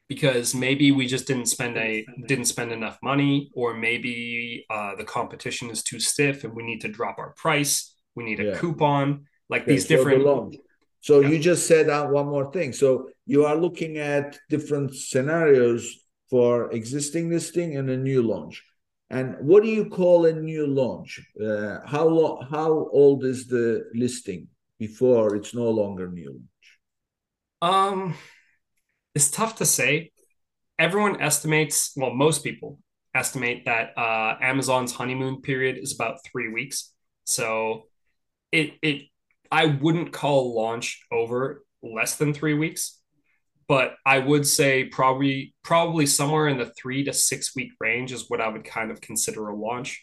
because 0.10 0.54
maybe 0.54 0.92
we 0.92 1.08
just 1.08 1.28
didn't 1.28 1.46
spend 1.46 1.78
a 1.78 2.06
didn't 2.28 2.46
spend 2.46 2.72
enough 2.74 2.98
money 3.02 3.50
or 3.54 3.74
maybe 3.74 4.66
uh, 4.70 4.96
the 4.96 5.06
competition 5.06 5.70
is 5.70 5.84
too 5.84 6.00
stiff 6.00 6.44
and 6.44 6.54
we 6.54 6.64
need 6.64 6.82
to 6.82 6.90
drop 6.90 7.18
our 7.20 7.34
price. 7.38 7.96
We 8.16 8.26
need 8.26 8.40
a 8.42 8.44
yeah. 8.44 8.58
coupon 8.58 9.26
like 9.50 9.62
okay, 9.62 9.74
these 9.74 9.88
so 9.88 9.96
different 9.96 10.56
so 11.02 11.22
yeah. 11.22 11.30
you 11.30 11.40
just 11.40 11.68
said 11.68 11.90
uh, 11.90 12.08
one 12.08 12.28
more 12.28 12.52
thing. 12.52 12.74
So 12.74 13.10
you 13.26 13.46
are 13.46 13.56
looking 13.56 13.98
at 13.98 14.38
different 14.50 14.96
scenarios 14.96 15.96
for 16.30 16.72
existing 16.72 17.30
listing 17.30 17.78
and 17.78 17.90
a 17.90 17.98
new 17.98 18.22
launch. 18.22 18.64
And 19.10 19.36
what 19.40 19.64
do 19.64 19.70
you 19.70 19.86
call 19.90 20.26
a 20.26 20.34
new 20.34 20.68
launch? 20.68 21.20
Uh, 21.42 21.80
how 21.86 22.08
long 22.08 22.48
how 22.52 22.90
old 22.92 23.24
is 23.24 23.48
the 23.48 23.86
listing 23.94 24.48
before 24.78 25.36
it's 25.36 25.54
no 25.56 25.70
longer 25.70 26.08
new 26.08 26.32
launch? 26.32 27.74
Um 27.74 28.16
it's 29.20 29.30
tough 29.30 29.56
to 29.58 29.66
say. 29.66 30.12
Everyone 30.80 31.22
estimates, 31.22 31.92
well, 31.98 32.14
most 32.14 32.42
people 32.42 32.80
estimate 33.14 33.66
that 33.66 33.92
uh, 33.98 34.38
Amazon's 34.42 34.94
honeymoon 34.94 35.42
period 35.42 35.78
is 35.78 35.94
about 35.94 36.24
three 36.24 36.48
weeks. 36.48 36.94
So 37.26 37.84
it 38.54 38.76
it 38.82 39.02
I 39.52 39.66
wouldn't 39.66 40.14
call 40.14 40.56
launch 40.56 41.06
over 41.12 41.66
less 41.84 42.16
than 42.16 42.34
three 42.34 42.54
weeks, 42.54 42.98
but 43.68 43.96
I 44.06 44.20
would 44.20 44.48
say 44.48 44.86
probably 44.86 45.54
probably 45.64 46.06
somewhere 46.06 46.48
in 46.48 46.58
the 46.58 46.72
three 46.80 47.04
to 47.04 47.12
six 47.12 47.54
week 47.58 47.72
range 47.82 48.14
is 48.14 48.30
what 48.30 48.40
I 48.40 48.48
would 48.48 48.64
kind 48.64 48.90
of 48.90 49.02
consider 49.02 49.50
a 49.50 49.56
launch. 49.56 50.02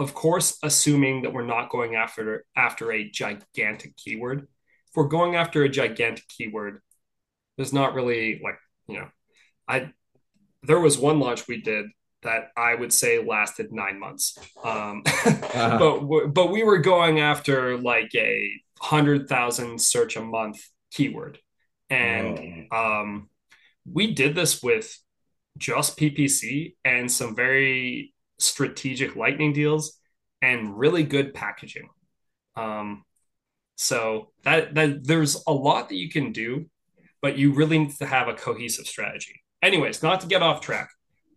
Of 0.00 0.14
course, 0.14 0.58
assuming 0.64 1.22
that 1.22 1.32
we're 1.32 1.46
not 1.46 1.70
going 1.70 1.94
after 1.94 2.44
after 2.56 2.90
a 2.90 3.08
gigantic 3.08 3.96
keyword. 3.96 4.48
if 4.88 4.96
we're 4.96 5.04
going 5.04 5.36
after 5.36 5.62
a 5.62 5.68
gigantic 5.68 6.26
keyword, 6.26 6.80
there's 7.58 7.72
not 7.72 7.92
really 7.92 8.40
like, 8.42 8.58
you 8.86 9.00
know, 9.00 9.08
I 9.68 9.90
there 10.62 10.80
was 10.80 10.96
one 10.96 11.20
launch 11.20 11.46
we 11.46 11.60
did 11.60 11.86
that 12.22 12.50
I 12.56 12.74
would 12.74 12.92
say 12.92 13.22
lasted 13.22 13.72
nine 13.72 13.98
months. 14.00 14.38
Um, 14.64 15.02
uh-huh. 15.06 15.78
but 16.00 16.28
but 16.28 16.50
we 16.50 16.62
were 16.62 16.78
going 16.78 17.20
after 17.20 17.76
like 17.76 18.14
a 18.14 18.50
hundred 18.80 19.28
thousand 19.28 19.80
search 19.80 20.16
a 20.16 20.22
month 20.22 20.60
keyword, 20.92 21.38
and 21.90 22.68
oh. 22.72 23.00
um, 23.00 23.28
we 23.84 24.14
did 24.14 24.34
this 24.34 24.62
with 24.62 24.96
just 25.58 25.98
PPC 25.98 26.74
and 26.84 27.10
some 27.10 27.34
very 27.34 28.14
strategic 28.38 29.16
lightning 29.16 29.52
deals 29.52 29.98
and 30.40 30.78
really 30.78 31.02
good 31.02 31.34
packaging. 31.34 31.88
Um, 32.56 33.04
so 33.76 34.32
that 34.42 34.74
that 34.74 35.04
there's 35.04 35.42
a 35.46 35.52
lot 35.52 35.88
that 35.88 35.96
you 35.96 36.10
can 36.10 36.32
do, 36.32 36.68
but 37.20 37.38
you 37.38 37.52
really 37.52 37.78
need 37.78 37.96
to 37.98 38.06
have 38.06 38.28
a 38.28 38.34
cohesive 38.34 38.86
strategy. 38.86 39.42
Anyways, 39.62 40.02
not 40.02 40.20
to 40.20 40.26
get 40.26 40.42
off 40.42 40.60
track. 40.60 40.90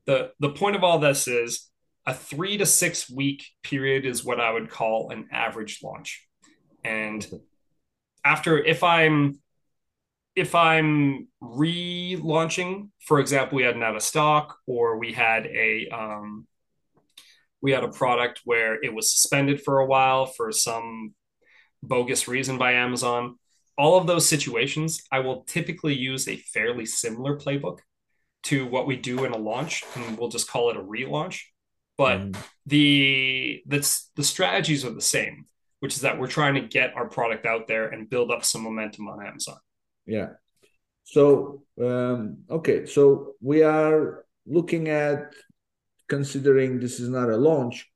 The 0.06 0.32
the 0.40 0.50
point 0.50 0.76
of 0.76 0.84
all 0.84 1.00
this 1.00 1.28
is 1.28 1.70
a 2.06 2.14
3 2.14 2.58
to 2.58 2.66
6 2.66 3.10
week 3.12 3.46
period 3.64 4.06
is 4.06 4.26
what 4.26 4.40
I 4.40 4.52
would 4.52 4.70
call 4.70 5.12
an 5.12 5.28
average 5.32 5.80
launch. 5.84 6.28
And 6.84 7.26
after 8.26 8.58
if 8.58 8.84
I'm 8.84 9.40
if 10.36 10.56
I'm 10.56 11.28
relaunching, 11.44 12.90
for 13.06 13.20
example, 13.20 13.58
we 13.58 13.64
had 13.64 13.76
an 13.76 13.84
out 13.84 13.96
of 13.96 14.02
stock 14.02 14.58
or 14.66 14.98
we 14.98 15.12
had 15.12 15.46
a 15.46 15.90
um, 15.90 16.48
we 17.62 17.72
had 17.72 17.84
a 17.84 17.90
product 17.90 18.42
where 18.46 18.82
it 18.82 18.94
was 18.94 19.14
suspended 19.14 19.62
for 19.62 19.80
a 19.80 19.86
while 19.86 20.26
for 20.26 20.52
some 20.52 21.14
bogus 21.84 22.28
reason 22.28 22.58
by 22.58 22.74
Amazon. 22.74 23.38
All 23.78 23.98
of 23.98 24.08
those 24.08 24.28
situations, 24.28 25.04
I 25.12 25.20
will 25.20 25.44
typically 25.44 25.96
use 25.96 26.28
a 26.28 26.38
fairly 26.38 26.86
similar 26.86 27.38
playbook 27.38 27.80
to 28.44 28.66
what 28.66 28.88
we 28.88 28.96
do 28.96 29.26
in 29.26 29.32
a 29.32 29.38
launch, 29.38 29.84
and 29.96 30.18
we'll 30.18 30.30
just 30.30 30.50
call 30.50 30.70
it 30.70 30.78
a 30.78 30.82
relaunch. 30.82 31.42
But 31.98 32.20
mm. 32.20 32.38
the 32.66 33.62
that's 33.66 34.10
the 34.16 34.24
strategies 34.24 34.84
are 34.86 34.94
the 34.94 35.02
same, 35.02 35.46
which 35.80 35.96
is 35.96 36.02
that 36.02 36.20
we're 36.20 36.28
trying 36.28 36.56
to 36.56 36.62
get 36.62 36.96
our 36.96 37.08
product 37.08 37.46
out 37.46 37.68
there 37.68 37.90
and 37.90 38.10
build 38.10 38.32
up 38.32 38.44
some 38.44 38.64
momentum 38.64 39.08
on 39.08 39.26
Amazon. 39.26 39.58
Yeah. 40.06 40.30
So 41.04 41.64
um, 41.82 42.40
okay, 42.50 42.86
so 42.86 43.34
we 43.42 43.64
are 43.64 44.26
looking 44.46 44.90
at 44.90 45.34
considering 46.08 46.80
this 46.80 47.00
is 47.00 47.10
not 47.10 47.30
a 47.30 47.38
launch. 47.38 47.88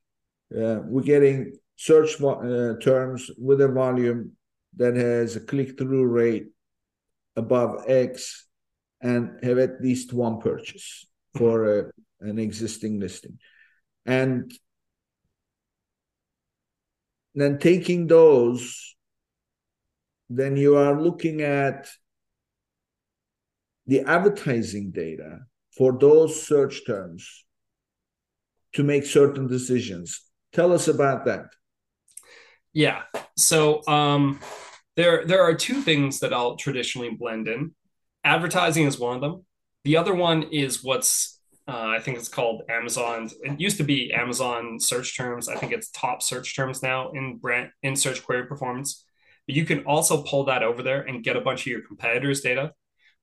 Uh, 0.55 0.79
we're 0.83 1.01
getting 1.01 1.53
search 1.75 2.21
uh, 2.21 2.75
terms 2.81 3.31
with 3.37 3.61
a 3.61 3.67
volume 3.67 4.31
that 4.77 4.95
has 4.95 5.35
a 5.35 5.39
click 5.39 5.77
through 5.77 6.05
rate 6.05 6.47
above 7.35 7.83
X 7.87 8.47
and 9.01 9.43
have 9.43 9.57
at 9.57 9.81
least 9.81 10.13
one 10.13 10.39
purchase 10.39 11.05
for 11.37 11.79
a, 11.79 11.91
an 12.21 12.39
existing 12.39 12.99
listing. 12.99 13.37
And 14.05 14.51
then 17.33 17.59
taking 17.59 18.07
those, 18.07 18.95
then 20.29 20.55
you 20.55 20.77
are 20.77 20.99
looking 20.99 21.41
at 21.41 21.87
the 23.85 24.01
advertising 24.01 24.91
data 24.91 25.39
for 25.77 25.97
those 25.99 26.41
search 26.41 26.85
terms 26.87 27.45
to 28.73 28.83
make 28.83 29.05
certain 29.05 29.47
decisions. 29.47 30.21
Tell 30.53 30.73
us 30.73 30.87
about 30.87 31.25
that. 31.25 31.47
Yeah. 32.73 33.03
So 33.37 33.85
um, 33.87 34.39
there 34.95 35.25
there 35.25 35.43
are 35.43 35.53
two 35.53 35.81
things 35.81 36.19
that 36.19 36.33
I'll 36.33 36.55
traditionally 36.55 37.11
blend 37.11 37.47
in. 37.47 37.75
Advertising 38.23 38.85
is 38.85 38.99
one 38.99 39.15
of 39.15 39.21
them. 39.21 39.45
The 39.83 39.97
other 39.97 40.15
one 40.15 40.43
is 40.43 40.83
what's 40.83 41.39
uh, 41.67 41.95
I 41.97 41.99
think 41.99 42.17
it's 42.17 42.29
called 42.29 42.61
Amazon. 42.69 43.29
It 43.41 43.59
used 43.59 43.77
to 43.77 43.83
be 43.83 44.13
Amazon 44.13 44.79
search 44.79 45.17
terms. 45.17 45.49
I 45.49 45.55
think 45.55 45.71
it's 45.71 45.89
top 45.89 46.21
search 46.21 46.55
terms 46.55 46.83
now 46.83 47.11
in 47.11 47.37
brand 47.37 47.71
in 47.81 47.95
search 47.95 48.23
query 48.23 48.45
performance. 48.45 49.05
But 49.47 49.55
you 49.55 49.65
can 49.65 49.83
also 49.83 50.23
pull 50.23 50.45
that 50.45 50.63
over 50.63 50.83
there 50.83 51.01
and 51.01 51.23
get 51.23 51.35
a 51.35 51.41
bunch 51.41 51.61
of 51.61 51.67
your 51.67 51.81
competitors' 51.81 52.41
data. 52.41 52.73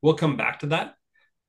We'll 0.02 0.14
come 0.14 0.36
back 0.36 0.60
to 0.60 0.66
that. 0.66 0.94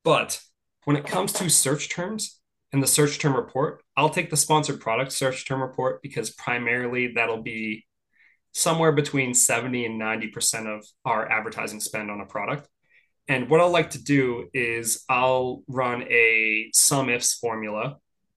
But 0.04 0.40
when 0.84 0.96
it 0.96 1.06
comes 1.06 1.32
to 1.34 1.48
search 1.48 1.88
terms 1.88 2.40
and 2.72 2.82
the 2.82 2.86
search 2.86 3.18
term 3.18 3.34
report, 3.34 3.82
I'll 3.96 4.10
take 4.10 4.30
the 4.30 4.36
sponsored 4.36 4.80
product 4.80 5.12
search 5.12 5.46
term 5.46 5.60
report 5.60 6.00
because 6.02 6.30
primarily 6.30 7.08
that'll 7.14 7.42
be 7.42 7.86
somewhere 8.54 8.92
between 8.92 9.34
70 9.34 9.84
and 9.84 10.00
90% 10.00 10.66
of 10.66 10.86
our 11.04 11.30
advertising 11.30 11.80
spend 11.80 12.10
on 12.10 12.20
a 12.20 12.26
product. 12.26 12.68
And 13.26 13.48
what 13.48 13.60
I'll 13.60 13.70
like 13.70 13.90
to 13.90 14.02
do 14.02 14.48
is 14.54 15.04
I'll 15.08 15.62
run 15.66 16.02
a 16.04 16.70
SUMIFS 16.74 17.38
formula. 17.38 17.96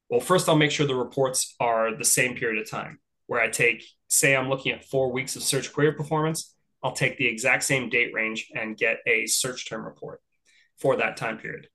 Well, 0.09 0.21
first, 0.21 0.49
I'll 0.49 0.55
make 0.55 0.71
sure 0.71 0.87
the 0.87 0.95
reports 0.95 1.55
are 1.59 1.95
the 1.95 2.05
same 2.05 2.35
period 2.35 2.61
of 2.61 2.69
time, 2.69 2.99
where 3.27 3.41
I 3.41 3.49
take, 3.49 3.85
say, 4.07 4.35
I'm 4.35 4.49
looking 4.49 4.71
at 4.71 4.85
four 4.85 5.11
weeks 5.11 5.35
of 5.35 5.43
search 5.43 5.73
query 5.73 5.93
performance. 5.93 6.55
I'll 6.81 6.93
take 6.93 7.17
the 7.17 7.27
exact 7.27 7.63
same 7.63 7.89
date 7.89 8.13
range 8.13 8.49
and 8.55 8.77
get 8.77 8.99
a 9.05 9.25
search 9.25 9.69
term 9.69 9.83
report 9.83 10.21
for 10.77 10.95
that 10.97 11.17
time 11.17 11.37
period. 11.37 11.67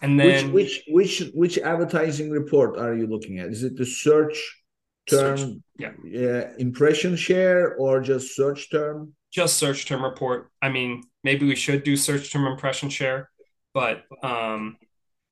And 0.00 0.18
then 0.18 0.52
which 0.52 0.82
which 0.88 1.20
which, 1.20 1.30
which 1.32 1.58
advertising 1.58 2.28
report 2.30 2.76
are 2.76 2.94
you 2.94 3.06
looking 3.06 3.38
at? 3.38 3.46
Is 3.48 3.62
it 3.62 3.76
the 3.76 3.86
search 3.86 4.61
term 5.08 5.36
search, 5.36 5.56
yeah. 5.78 5.92
yeah 6.04 6.50
impression 6.58 7.16
share 7.16 7.74
or 7.76 8.00
just 8.00 8.34
search 8.34 8.70
term? 8.70 9.14
Just 9.32 9.56
search 9.56 9.86
term 9.86 10.02
report. 10.02 10.50
I 10.60 10.68
mean 10.68 11.02
maybe 11.24 11.46
we 11.46 11.56
should 11.56 11.84
do 11.84 11.96
search 11.96 12.32
term 12.32 12.46
impression 12.46 12.88
share 12.88 13.30
but 13.74 14.02
um, 14.22 14.76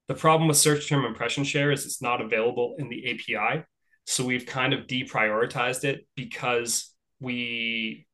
the 0.09 0.15
problem 0.15 0.49
with 0.49 0.57
search 0.57 0.89
term 0.89 1.05
impression 1.05 1.45
share 1.45 1.71
is 1.71 1.85
it's 1.85 2.03
not 2.03 2.21
available 2.21 2.77
in 2.79 2.89
the 2.89 3.11
api 3.11 3.65
so 4.07 4.25
we've 4.25 4.47
kind 4.47 4.73
of 4.73 4.87
deprioritized 4.87 5.85
it 5.85 6.07
because 6.17 6.93
we 7.21 8.07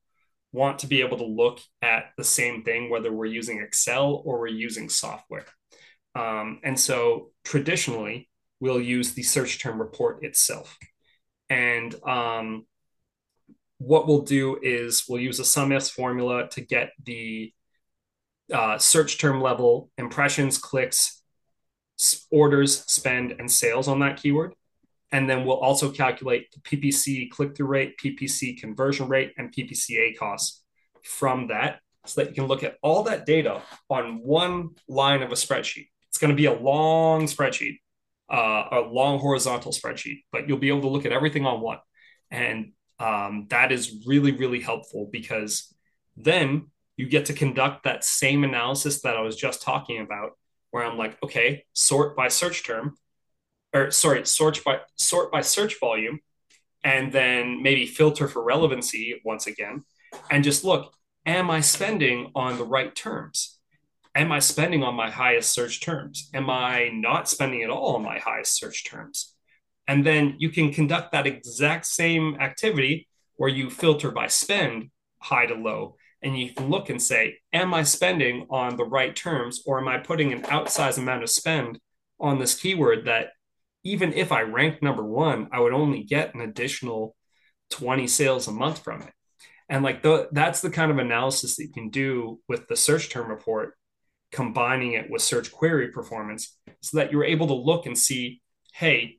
want 0.52 0.80
to 0.80 0.86
be 0.86 1.00
able 1.00 1.18
to 1.18 1.24
look 1.24 1.60
at 1.82 2.10
the 2.16 2.24
same 2.24 2.62
thing 2.62 2.90
whether 2.90 3.12
we're 3.12 3.26
using 3.26 3.60
excel 3.60 4.22
or 4.24 4.40
we're 4.40 4.46
using 4.48 4.88
software. 4.88 5.46
Um, 6.14 6.60
and 6.64 6.78
so 6.78 7.30
traditionally 7.44 8.28
we'll 8.58 8.80
use 8.80 9.12
the 9.12 9.22
search 9.22 9.60
term 9.60 9.78
report 9.78 10.24
itself 10.24 10.76
and 11.48 11.94
um, 12.04 12.66
what 13.78 14.06
we'll 14.06 14.22
do 14.22 14.58
is 14.62 15.04
we'll 15.08 15.20
use 15.20 15.38
a 15.38 15.44
SUMIFS 15.44 15.90
formula 15.90 16.48
to 16.50 16.60
get 16.60 16.92
the 17.04 17.52
uh, 18.52 18.78
search 18.78 19.18
term 19.18 19.40
level 19.40 19.90
impressions, 19.98 20.58
clicks, 20.58 21.22
orders, 22.30 22.84
spend, 22.86 23.32
and 23.32 23.50
sales 23.50 23.88
on 23.88 24.00
that 24.00 24.20
keyword. 24.20 24.54
And 25.12 25.30
then 25.30 25.44
we'll 25.44 25.58
also 25.58 25.90
calculate 25.90 26.52
the 26.52 26.60
PPC 26.60 27.30
click 27.30 27.56
through 27.56 27.66
rate, 27.66 27.96
PPC 27.98 28.58
conversion 28.58 29.08
rate, 29.08 29.32
and 29.38 29.54
PPC 29.54 30.16
ACoS 30.16 30.60
from 31.02 31.48
that 31.48 31.80
so 32.04 32.20
that 32.20 32.30
you 32.30 32.34
can 32.34 32.46
look 32.46 32.62
at 32.62 32.76
all 32.82 33.04
that 33.04 33.26
data 33.26 33.62
on 33.88 34.20
one 34.22 34.70
line 34.88 35.22
of 35.22 35.30
a 35.32 35.36
spreadsheet. 35.36 35.88
It's 36.08 36.18
going 36.18 36.30
to 36.30 36.36
be 36.36 36.46
a 36.46 36.52
long 36.52 37.26
spreadsheet 37.26 37.78
uh, 38.28 38.64
a 38.72 38.80
long 38.80 39.18
horizontal 39.18 39.72
spreadsheet, 39.72 40.22
but 40.32 40.48
you'll 40.48 40.58
be 40.58 40.68
able 40.68 40.82
to 40.82 40.88
look 40.88 41.06
at 41.06 41.12
everything 41.12 41.46
on 41.46 41.60
one. 41.60 41.78
And 42.30 42.72
um, 42.98 43.46
that 43.50 43.72
is 43.72 44.04
really, 44.06 44.32
really 44.32 44.60
helpful 44.60 45.08
because 45.12 45.72
then 46.16 46.70
you 46.96 47.08
get 47.08 47.26
to 47.26 47.34
conduct 47.34 47.84
that 47.84 48.04
same 48.04 48.42
analysis 48.42 49.02
that 49.02 49.16
I 49.16 49.20
was 49.20 49.36
just 49.36 49.62
talking 49.62 50.00
about, 50.00 50.32
where 50.70 50.84
I'm 50.84 50.98
like, 50.98 51.16
okay, 51.22 51.64
sort 51.72 52.16
by 52.16 52.28
search 52.28 52.64
term, 52.64 52.96
or 53.72 53.90
sorry, 53.90 54.26
sort 54.26 54.64
by 54.64 54.80
sort 54.96 55.30
by 55.30 55.42
search 55.42 55.78
volume, 55.78 56.20
and 56.82 57.12
then 57.12 57.62
maybe 57.62 57.86
filter 57.86 58.28
for 58.28 58.42
relevancy 58.42 59.20
once 59.24 59.46
again, 59.46 59.84
and 60.30 60.42
just 60.42 60.64
look, 60.64 60.92
am 61.26 61.50
I 61.50 61.60
spending 61.60 62.30
on 62.34 62.56
the 62.56 62.64
right 62.64 62.94
terms? 62.94 63.55
Am 64.16 64.32
I 64.32 64.38
spending 64.38 64.82
on 64.82 64.94
my 64.94 65.10
highest 65.10 65.52
search 65.52 65.80
terms? 65.80 66.30
Am 66.34 66.48
I 66.48 66.90
not 66.92 67.28
spending 67.28 67.62
at 67.62 67.70
all 67.70 67.96
on 67.96 68.02
my 68.02 68.18
highest 68.18 68.56
search 68.56 68.84
terms? 68.84 69.34
And 69.86 70.04
then 70.04 70.34
you 70.38 70.50
can 70.50 70.72
conduct 70.72 71.12
that 71.12 71.26
exact 71.26 71.86
same 71.86 72.36
activity 72.40 73.08
where 73.36 73.50
you 73.50 73.70
filter 73.70 74.10
by 74.10 74.26
spend 74.26 74.90
high 75.20 75.46
to 75.46 75.54
low. 75.54 75.96
And 76.22 76.36
you 76.36 76.52
can 76.52 76.70
look 76.70 76.88
and 76.90 77.00
say, 77.00 77.38
am 77.52 77.74
I 77.74 77.82
spending 77.82 78.46
on 78.50 78.76
the 78.76 78.84
right 78.84 79.14
terms 79.14 79.62
or 79.66 79.78
am 79.78 79.86
I 79.86 79.98
putting 79.98 80.32
an 80.32 80.42
outsized 80.42 80.98
amount 80.98 81.22
of 81.22 81.30
spend 81.30 81.78
on 82.18 82.38
this 82.38 82.58
keyword 82.58 83.06
that 83.06 83.28
even 83.84 84.12
if 84.14 84.32
I 84.32 84.40
rank 84.42 84.82
number 84.82 85.04
one, 85.04 85.48
I 85.52 85.60
would 85.60 85.72
only 85.72 86.02
get 86.02 86.34
an 86.34 86.40
additional 86.40 87.14
20 87.70 88.06
sales 88.08 88.48
a 88.48 88.52
month 88.52 88.82
from 88.82 89.02
it. 89.02 89.12
And 89.68 89.84
like 89.84 90.02
the, 90.02 90.28
that's 90.32 90.60
the 90.60 90.70
kind 90.70 90.90
of 90.90 90.98
analysis 90.98 91.56
that 91.56 91.64
you 91.64 91.72
can 91.72 91.90
do 91.90 92.40
with 92.48 92.66
the 92.66 92.76
search 92.76 93.10
term 93.10 93.28
report 93.28 93.74
combining 94.32 94.92
it 94.92 95.10
with 95.10 95.22
search 95.22 95.52
query 95.52 95.88
performance 95.88 96.56
so 96.80 96.98
that 96.98 97.12
you're 97.12 97.24
able 97.24 97.46
to 97.48 97.54
look 97.54 97.86
and 97.86 97.96
see, 97.96 98.40
hey, 98.74 99.18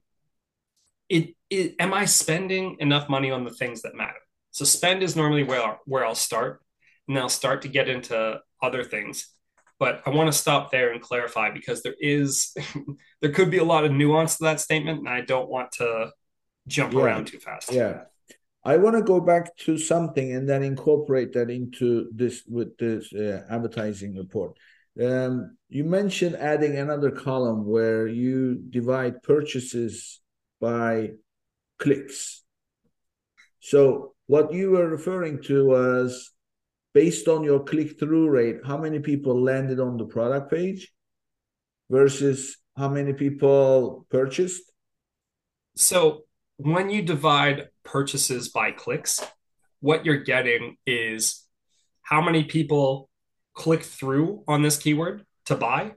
it, 1.10 1.36
it, 1.50 1.76
am 1.80 1.94
I 1.94 2.06
spending 2.06 2.78
enough 2.80 3.10
money 3.10 3.32
on 3.32 3.44
the 3.44 3.52
things 3.52 3.82
that 3.84 3.96
matter? 3.96 4.20
So 4.52 4.66
spend 4.66 5.04
is 5.04 5.16
normally 5.16 5.44
where 5.44 5.62
I'll, 5.62 5.80
where 5.86 6.06
I'll 6.06 6.16
start. 6.16 6.62
now 7.08 7.28
start 7.28 7.62
to 7.62 7.68
get 7.68 7.88
into 7.88 8.40
other 8.62 8.84
things. 8.84 9.28
But 9.80 10.02
I 10.06 10.10
want 10.10 10.32
to 10.32 10.38
stop 10.38 10.72
there 10.72 10.92
and 10.92 11.02
clarify 11.02 11.52
because 11.52 11.84
there 11.84 11.96
is 12.00 12.56
there 13.22 13.32
could 13.32 13.52
be 13.52 13.60
a 13.60 13.64
lot 13.64 13.86
of 13.86 13.92
nuance 13.92 14.38
to 14.38 14.46
that 14.46 14.60
statement, 14.60 15.00
and 15.00 15.10
I 15.10 15.22
don't 15.22 15.50
want 15.50 15.72
to 15.74 16.12
jump 16.68 16.94
yeah. 16.94 17.02
around 17.02 17.28
too 17.28 17.40
fast. 17.40 17.72
Yeah. 17.72 18.06
I 18.64 18.78
want 18.78 18.98
to 18.98 19.04
go 19.04 19.22
back 19.22 19.56
to 19.60 19.78
something 19.78 20.34
and 20.34 20.50
then 20.50 20.64
incorporate 20.64 21.32
that 21.34 21.50
into 21.50 22.10
this 22.12 22.44
with 22.48 22.78
this 22.78 23.14
uh, 23.14 23.46
advertising 23.50 24.18
report. 24.18 24.58
Um, 25.02 25.58
you 25.70 25.84
mentioned 25.84 26.36
adding 26.36 26.78
another 26.78 27.12
column 27.12 27.66
where 27.66 28.08
you 28.08 28.56
divide 28.70 29.22
purchases 29.22 30.22
by 30.60 31.12
clicks. 31.78 32.44
So 33.60 34.16
what 34.26 34.54
you 34.54 34.72
were 34.72 34.88
referring 34.88 35.42
to 35.44 35.68
was 35.68 36.32
based 36.94 37.28
on 37.28 37.44
your 37.44 37.64
click-through 37.64 38.30
rate, 38.30 38.58
how 38.66 38.78
many 38.78 39.00
people 39.00 39.40
landed 39.40 39.80
on 39.80 39.98
the 39.98 40.06
product 40.06 40.50
page 40.50 40.92
versus 41.90 42.58
how 42.76 42.90
many 42.90 43.14
people 43.14 44.08
purchased? 44.10 44.64
So 45.76 46.24
when 46.56 46.90
you 46.90 47.04
divide 47.04 47.68
purchases 47.84 48.50
by 48.50 48.72
clicks, 48.72 49.24
what 49.80 50.06
you're 50.06 50.24
getting 50.24 50.78
is 50.88 51.46
how 52.02 52.22
many 52.22 52.46
people 52.46 53.07
click 53.58 53.84
through 53.84 54.44
on 54.48 54.62
this 54.62 54.78
keyword 54.78 55.26
to 55.46 55.56
buy. 55.56 55.92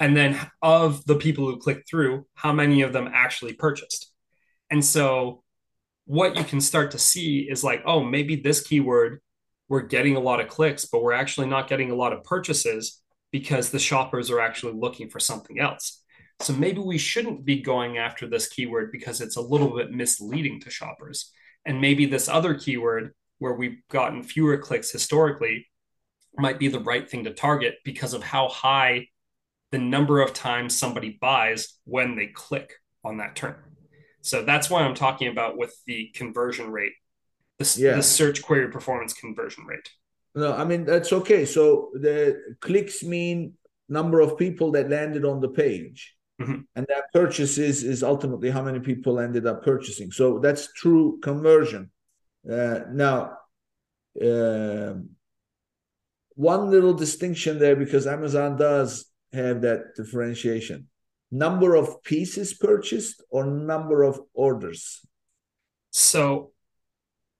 And 0.00 0.16
then 0.16 0.40
of 0.60 1.04
the 1.04 1.14
people 1.14 1.44
who 1.44 1.58
click 1.58 1.84
through, 1.88 2.26
how 2.34 2.52
many 2.52 2.82
of 2.82 2.92
them 2.92 3.08
actually 3.12 3.52
purchased. 3.52 4.10
And 4.70 4.84
so 4.84 5.44
what 6.06 6.36
you 6.36 6.42
can 6.44 6.60
start 6.60 6.90
to 6.90 6.98
see 6.98 7.40
is 7.40 7.62
like, 7.62 7.82
oh, 7.86 8.02
maybe 8.02 8.36
this 8.36 8.62
keyword, 8.62 9.20
we're 9.68 9.82
getting 9.82 10.16
a 10.16 10.20
lot 10.20 10.40
of 10.40 10.48
clicks, 10.48 10.86
but 10.86 11.02
we're 11.02 11.12
actually 11.12 11.46
not 11.46 11.68
getting 11.68 11.90
a 11.90 11.94
lot 11.94 12.12
of 12.12 12.24
purchases 12.24 13.00
because 13.30 13.70
the 13.70 13.78
shoppers 13.78 14.30
are 14.30 14.40
actually 14.40 14.72
looking 14.72 15.08
for 15.08 15.20
something 15.20 15.60
else. 15.60 16.02
So 16.40 16.52
maybe 16.52 16.80
we 16.80 16.98
shouldn't 16.98 17.44
be 17.44 17.60
going 17.60 17.98
after 17.98 18.26
this 18.26 18.48
keyword 18.48 18.90
because 18.90 19.20
it's 19.20 19.36
a 19.36 19.42
little 19.42 19.76
bit 19.76 19.92
misleading 19.92 20.60
to 20.60 20.70
shoppers. 20.70 21.30
And 21.66 21.80
maybe 21.80 22.06
this 22.06 22.28
other 22.28 22.54
keyword 22.54 23.12
where 23.38 23.54
we've 23.54 23.80
gotten 23.90 24.22
fewer 24.22 24.56
clicks 24.58 24.90
historically 24.90 25.66
might 26.36 26.58
be 26.58 26.68
the 26.68 26.80
right 26.80 27.08
thing 27.08 27.24
to 27.24 27.32
target 27.32 27.76
because 27.84 28.14
of 28.14 28.22
how 28.22 28.48
high 28.48 29.08
the 29.72 29.78
number 29.78 30.20
of 30.20 30.32
times 30.32 30.78
somebody 30.78 31.18
buys 31.20 31.74
when 31.84 32.16
they 32.16 32.26
click 32.26 32.74
on 33.04 33.18
that 33.18 33.36
term. 33.36 33.56
So 34.22 34.42
that's 34.42 34.70
why 34.70 34.82
I'm 34.82 34.94
talking 34.94 35.28
about 35.28 35.58
with 35.58 35.74
the 35.86 36.10
conversion 36.14 36.70
rate, 36.70 36.92
the, 37.58 37.76
yeah. 37.78 37.96
the 37.96 38.02
search 38.02 38.42
query 38.42 38.70
performance 38.70 39.12
conversion 39.12 39.64
rate. 39.66 39.88
No, 40.34 40.52
I 40.52 40.64
mean 40.64 40.84
that's 40.84 41.12
okay. 41.12 41.44
So 41.44 41.90
the 41.94 42.56
clicks 42.60 43.02
mean 43.02 43.54
number 43.88 44.20
of 44.20 44.38
people 44.38 44.72
that 44.72 44.90
landed 44.90 45.24
on 45.24 45.40
the 45.40 45.48
page. 45.48 46.14
Mm-hmm. 46.40 46.62
And 46.74 46.86
that 46.88 47.12
purchases 47.12 47.84
is 47.84 48.02
ultimately 48.02 48.50
how 48.50 48.62
many 48.62 48.80
people 48.80 49.20
ended 49.20 49.46
up 49.46 49.62
purchasing. 49.62 50.10
So 50.10 50.38
that's 50.38 50.72
true 50.72 51.20
conversion. 51.22 51.90
Uh, 52.50 52.80
now, 52.90 53.38
uh, 54.20 54.94
one 56.34 56.70
little 56.70 56.94
distinction 56.94 57.58
there 57.58 57.76
because 57.76 58.06
Amazon 58.06 58.56
does 58.56 59.06
have 59.32 59.62
that 59.62 59.94
differentiation 59.96 60.88
number 61.30 61.74
of 61.74 62.02
pieces 62.04 62.54
purchased 62.54 63.22
or 63.30 63.44
number 63.44 64.04
of 64.04 64.20
orders? 64.34 65.00
So, 65.90 66.52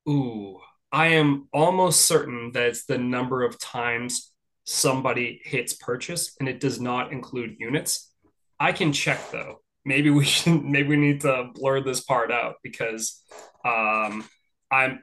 ooh, 0.08 0.58
I 0.90 1.08
am 1.08 1.48
almost 1.52 2.02
certain 2.02 2.52
that 2.52 2.68
it's 2.68 2.84
the 2.86 2.98
number 2.98 3.44
of 3.44 3.58
times 3.58 4.32
somebody 4.64 5.40
hits 5.44 5.74
purchase 5.74 6.36
and 6.40 6.48
it 6.48 6.60
does 6.60 6.80
not 6.80 7.12
include 7.12 7.56
units. 7.58 8.12
I 8.58 8.72
can 8.72 8.92
check 8.92 9.30
though. 9.30 9.60
Maybe 9.84 10.10
we 10.10 10.24
should 10.34 10.64
maybe 10.64 10.88
we 10.88 10.96
need 10.96 11.20
to 11.22 11.50
blur 11.54 11.82
this 11.82 12.00
part 12.00 12.30
out 12.30 12.56
because 12.62 13.22
um 13.64 14.24
I'm 14.70 15.00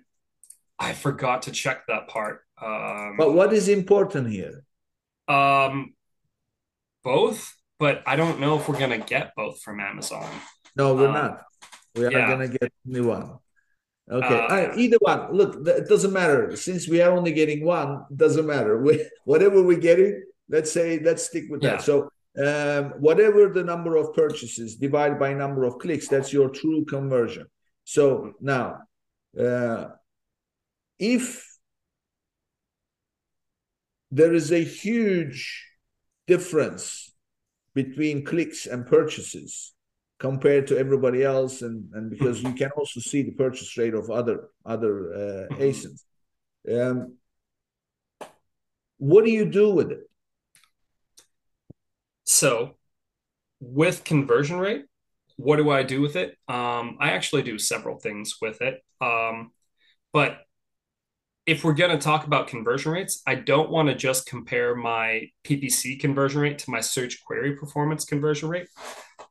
I 0.80 0.94
forgot 0.94 1.44
to 1.44 1.52
check 1.52 1.86
that 1.88 2.08
part. 2.08 2.42
Um 2.62 3.18
But 3.18 3.34
what 3.34 3.54
is 3.54 3.68
important 3.68 4.30
here? 4.30 4.64
Um 5.28 5.94
both, 7.04 7.56
but 7.80 8.04
I 8.06 8.16
don't 8.16 8.40
know 8.40 8.58
if 8.58 8.68
we're 8.68 8.80
gonna 8.80 9.00
get 9.00 9.34
both 9.36 9.62
from 9.62 9.80
Amazon. 9.80 10.30
No, 10.76 10.96
we're 10.96 11.08
um, 11.08 11.14
not. 11.14 11.42
We 11.96 12.06
are 12.06 12.12
yeah. 12.12 12.28
gonna 12.28 12.48
get 12.48 12.72
only 12.88 13.02
one. 13.02 13.40
Okay, 14.10 14.40
uh, 14.40 14.48
right, 14.48 14.78
either 14.78 14.98
one. 15.00 15.32
Look, 15.32 15.68
it 15.68 15.88
doesn't 15.88 16.12
matter 16.12 16.56
since 16.56 16.88
we 16.88 17.02
are 17.02 17.12
only 17.12 17.32
getting 17.32 17.64
one. 17.64 18.06
Doesn't 18.16 18.46
matter. 18.46 18.82
We, 18.82 19.06
whatever 19.26 19.64
we're 19.64 19.80
getting, 19.80 20.24
let's 20.50 20.72
say 20.72 21.00
let's 21.00 21.26
stick 21.26 21.46
with 21.50 21.62
that. 21.62 21.82
So 21.82 22.12
um, 22.38 22.94
whatever 23.00 23.50
the 23.50 23.64
number 23.64 23.96
of 23.96 24.14
purchases 24.14 24.76
divided 24.76 25.20
by 25.20 25.34
number 25.34 25.64
of 25.66 25.80
clicks, 25.80 26.08
that's 26.08 26.32
your 26.32 26.50
true 26.50 26.86
conversion. 26.86 27.48
So 27.84 28.34
now, 28.40 28.82
uh, 29.40 29.88
if 31.00 31.51
there 34.12 34.34
is 34.34 34.52
a 34.52 34.64
huge 34.64 35.66
difference 36.28 37.14
between 37.74 38.26
clicks 38.26 38.66
and 38.66 38.86
purchases 38.86 39.74
compared 40.20 40.68
to 40.68 40.78
everybody 40.78 41.24
else 41.24 41.62
and, 41.62 41.90
and 41.94 42.10
because 42.10 42.44
you 42.44 42.54
can 42.54 42.70
also 42.72 43.00
see 43.00 43.24
the 43.24 43.32
purchase 43.32 43.76
rate 43.78 43.94
of 43.94 44.12
other 44.12 44.50
other 44.66 45.14
uh, 45.14 45.56
ASINs. 45.56 46.04
Um, 46.72 47.16
what 48.98 49.26
do 49.26 49.32
you 49.32 49.46
do 49.46 49.72
with 49.72 49.92
it? 49.92 50.02
So, 52.26 52.76
with 53.60 54.04
conversion 54.04 54.60
rate, 54.60 54.86
what 55.38 55.56
do 55.58 55.72
I 55.72 55.82
do 55.82 56.02
with 56.02 56.16
it? 56.16 56.38
Um, 56.48 56.98
I 57.00 57.12
actually 57.12 57.42
do 57.42 57.58
several 57.58 57.98
things 57.98 58.36
with 58.42 58.62
it. 58.62 58.84
Um, 59.02 59.52
but 60.14 60.42
if 61.46 61.64
we're 61.64 61.74
going 61.74 61.92
to 61.92 61.98
talk 61.98 62.28
about 62.28 62.48
conversion 62.48 62.92
rates, 62.92 63.22
I 63.26 63.36
don't 63.36 63.72
want 63.72 63.90
to 63.90 63.96
just 63.96 64.28
compare 64.28 64.76
my 64.76 65.30
PPC 65.44 66.00
conversion 66.00 66.42
rate 66.42 66.60
to 66.60 66.70
my 66.70 66.82
search 66.82 67.24
query 67.26 67.56
performance 67.56 68.06
conversion 68.06 68.48
rate. 68.48 68.68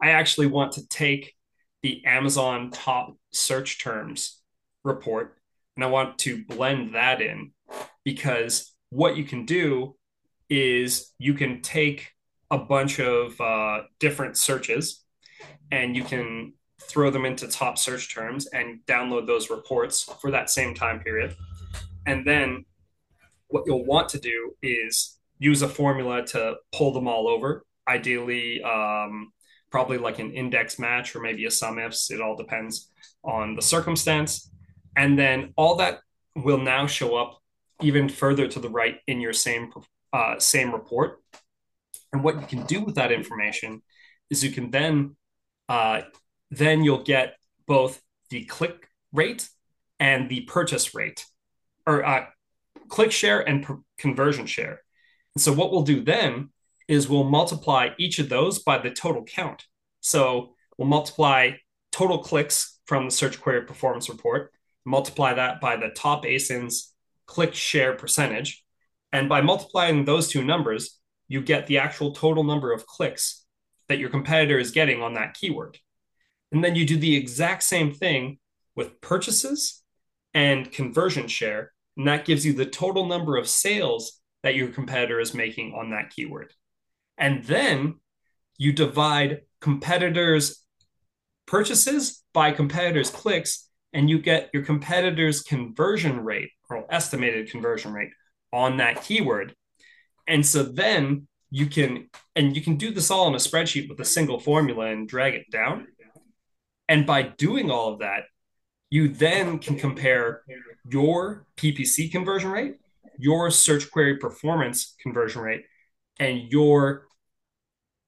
I 0.02 0.10
actually 0.10 0.48
want 0.48 0.72
to 0.72 0.86
take 0.88 1.34
the 1.82 2.04
Amazon 2.04 2.70
top 2.70 3.16
search 3.32 3.82
terms 3.82 4.40
report 4.84 5.36
and 5.76 5.84
I 5.84 5.88
want 5.88 6.18
to 6.18 6.44
blend 6.44 6.94
that 6.94 7.22
in 7.22 7.52
because 8.04 8.72
what 8.90 9.16
you 9.16 9.24
can 9.24 9.46
do 9.46 9.96
is 10.48 11.12
you 11.18 11.34
can 11.34 11.62
take 11.62 12.10
a 12.50 12.58
bunch 12.58 12.98
of 12.98 13.40
uh, 13.40 13.82
different 14.00 14.36
searches 14.36 15.04
and 15.70 15.94
you 15.94 16.02
can 16.02 16.54
throw 16.82 17.10
them 17.10 17.24
into 17.24 17.46
top 17.46 17.78
search 17.78 18.12
terms 18.12 18.46
and 18.46 18.80
download 18.86 19.26
those 19.26 19.48
reports 19.48 20.02
for 20.20 20.32
that 20.32 20.50
same 20.50 20.74
time 20.74 20.98
period. 20.98 21.36
And 22.06 22.26
then 22.26 22.64
what 23.48 23.64
you'll 23.66 23.84
want 23.84 24.08
to 24.10 24.18
do 24.18 24.54
is 24.62 25.18
use 25.38 25.62
a 25.62 25.68
formula 25.68 26.24
to 26.26 26.56
pull 26.72 26.92
them 26.92 27.08
all 27.08 27.28
over. 27.28 27.64
Ideally, 27.88 28.62
um, 28.62 29.32
probably 29.70 29.98
like 29.98 30.18
an 30.18 30.32
index 30.32 30.78
match 30.78 31.14
or 31.14 31.20
maybe 31.20 31.44
a 31.46 31.50
SUMIFS. 31.50 32.10
It 32.10 32.20
all 32.20 32.36
depends 32.36 32.90
on 33.24 33.54
the 33.54 33.62
circumstance. 33.62 34.50
And 34.96 35.18
then 35.18 35.52
all 35.56 35.76
that 35.76 36.00
will 36.34 36.58
now 36.58 36.86
show 36.86 37.16
up 37.16 37.40
even 37.80 38.08
further 38.08 38.46
to 38.48 38.60
the 38.60 38.68
right 38.68 38.96
in 39.06 39.20
your 39.20 39.32
same 39.32 39.72
uh, 40.12 40.38
same 40.38 40.72
report. 40.72 41.22
And 42.12 42.24
what 42.24 42.40
you 42.40 42.46
can 42.46 42.66
do 42.66 42.82
with 42.82 42.96
that 42.96 43.12
information 43.12 43.82
is 44.28 44.42
you 44.42 44.50
can 44.50 44.70
then 44.70 45.16
uh, 45.68 46.02
then 46.50 46.82
you'll 46.82 47.04
get 47.04 47.36
both 47.66 48.02
the 48.30 48.44
click 48.44 48.88
rate 49.12 49.48
and 50.00 50.28
the 50.28 50.40
purchase 50.42 50.94
rate, 50.94 51.24
or 51.90 52.06
uh, 52.06 52.26
click 52.88 53.12
share 53.12 53.40
and 53.40 53.64
per- 53.64 53.80
conversion 53.98 54.46
share. 54.46 54.82
And 55.34 55.42
so 55.42 55.52
what 55.52 55.70
we'll 55.70 55.82
do 55.82 56.02
then 56.02 56.50
is 56.88 57.08
we'll 57.08 57.24
multiply 57.24 57.90
each 57.98 58.18
of 58.18 58.28
those 58.28 58.58
by 58.60 58.78
the 58.78 58.90
total 58.90 59.24
count. 59.24 59.64
So 60.00 60.54
we'll 60.76 60.88
multiply 60.88 61.52
total 61.92 62.18
clicks 62.18 62.78
from 62.86 63.04
the 63.04 63.10
search 63.10 63.40
query 63.40 63.62
performance 63.62 64.08
report, 64.08 64.52
multiply 64.84 65.34
that 65.34 65.60
by 65.60 65.76
the 65.76 65.90
top 65.90 66.24
ASIN's 66.24 66.92
click 67.26 67.54
share 67.54 67.94
percentage. 67.94 68.64
And 69.12 69.28
by 69.28 69.40
multiplying 69.40 70.04
those 70.04 70.28
two 70.28 70.44
numbers, 70.44 70.98
you 71.28 71.40
get 71.42 71.66
the 71.66 71.78
actual 71.78 72.12
total 72.12 72.44
number 72.44 72.72
of 72.72 72.86
clicks 72.86 73.44
that 73.88 73.98
your 73.98 74.10
competitor 74.10 74.58
is 74.58 74.70
getting 74.70 75.02
on 75.02 75.14
that 75.14 75.34
keyword. 75.34 75.78
And 76.52 76.62
then 76.64 76.74
you 76.74 76.84
do 76.84 76.96
the 76.96 77.16
exact 77.16 77.62
same 77.62 77.92
thing 77.92 78.38
with 78.74 79.00
purchases 79.00 79.82
and 80.34 80.70
conversion 80.70 81.28
share. 81.28 81.72
And 81.96 82.06
that 82.08 82.24
gives 82.24 82.46
you 82.46 82.52
the 82.52 82.66
total 82.66 83.06
number 83.06 83.36
of 83.36 83.48
sales 83.48 84.20
that 84.42 84.54
your 84.54 84.68
competitor 84.68 85.20
is 85.20 85.34
making 85.34 85.74
on 85.74 85.90
that 85.90 86.10
keyword. 86.10 86.52
And 87.18 87.44
then 87.44 87.96
you 88.56 88.72
divide 88.72 89.42
competitors' 89.60 90.64
purchases 91.46 92.22
by 92.32 92.52
competitors' 92.52 93.10
clicks, 93.10 93.68
and 93.92 94.08
you 94.08 94.18
get 94.18 94.50
your 94.52 94.64
competitors' 94.64 95.42
conversion 95.42 96.20
rate 96.20 96.50
or 96.70 96.86
estimated 96.90 97.50
conversion 97.50 97.92
rate 97.92 98.10
on 98.52 98.78
that 98.78 99.02
keyword. 99.02 99.54
And 100.26 100.46
so 100.46 100.62
then 100.62 101.26
you 101.50 101.66
can, 101.66 102.08
and 102.36 102.54
you 102.56 102.62
can 102.62 102.76
do 102.76 102.92
this 102.92 103.10
all 103.10 103.26
in 103.28 103.34
a 103.34 103.38
spreadsheet 103.38 103.88
with 103.88 104.00
a 104.00 104.04
single 104.04 104.38
formula 104.38 104.86
and 104.86 105.08
drag 105.08 105.34
it 105.34 105.50
down. 105.50 105.88
And 106.88 107.06
by 107.06 107.22
doing 107.22 107.70
all 107.70 107.92
of 107.92 107.98
that, 107.98 108.24
you 108.88 109.08
then 109.08 109.58
can 109.58 109.76
compare 109.76 110.42
your 110.88 111.46
PPC 111.56 112.10
conversion 112.10 112.50
rate, 112.50 112.76
your 113.18 113.50
search 113.50 113.90
query 113.90 114.16
performance 114.16 114.94
conversion 115.02 115.42
rate, 115.42 115.64
and 116.18 116.50
your 116.50 117.06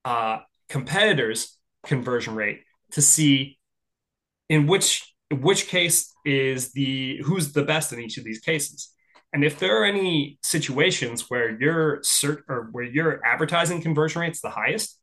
uh, 0.05 0.39
competitors' 0.69 1.57
conversion 1.85 2.35
rate 2.35 2.61
to 2.93 3.03
see 3.03 3.59
in 4.49 4.67
which 4.67 5.15
which 5.31 5.69
case 5.69 6.13
is 6.25 6.73
the 6.73 7.21
who's 7.25 7.53
the 7.53 7.63
best 7.63 7.93
in 7.93 8.01
each 8.01 8.19
of 8.19 8.25
these 8.25 8.41
cases. 8.41 8.91
And 9.33 9.45
if 9.45 9.59
there 9.59 9.81
are 9.81 9.85
any 9.87 10.39
situations 10.43 11.31
where 11.31 11.59
your 11.59 12.01
search 12.03 12.45
or 12.49 12.69
where 12.73 12.85
your 12.85 13.25
advertising 13.25 13.81
conversion 13.81 14.21
rate's 14.21 14.43
the 14.43 14.51
highest, 14.51 14.99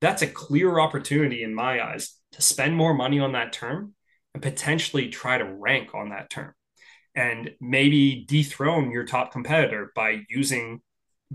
that's 0.00 0.22
a 0.22 0.26
clear 0.26 0.78
opportunity 0.78 1.42
in 1.42 1.54
my 1.54 1.84
eyes 1.84 2.14
to 2.32 2.42
spend 2.42 2.74
more 2.74 2.94
money 2.94 3.20
on 3.20 3.32
that 3.32 3.52
term 3.52 3.94
and 4.32 4.42
potentially 4.42 5.08
try 5.08 5.36
to 5.36 5.44
rank 5.44 5.94
on 5.94 6.10
that 6.10 6.30
term 6.30 6.54
and 7.16 7.50
maybe 7.60 8.26
dethrone 8.28 8.90
your 8.90 9.04
top 9.04 9.32
competitor 9.32 9.90
by 9.96 10.20
using 10.28 10.82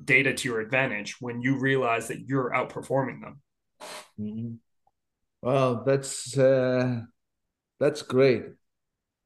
data 0.06 0.34
to 0.34 0.48
your 0.48 0.62
advantage 0.62 1.20
when 1.20 1.42
you 1.42 1.60
realize 1.60 2.08
that 2.08 2.22
you're 2.28 2.52
outperforming 2.52 3.22
them. 3.22 3.42
Mm-hmm. 4.20 4.54
Well, 5.42 5.84
that's 5.84 6.38
uh, 6.38 7.02
that's 7.80 8.04
great. 8.04 8.44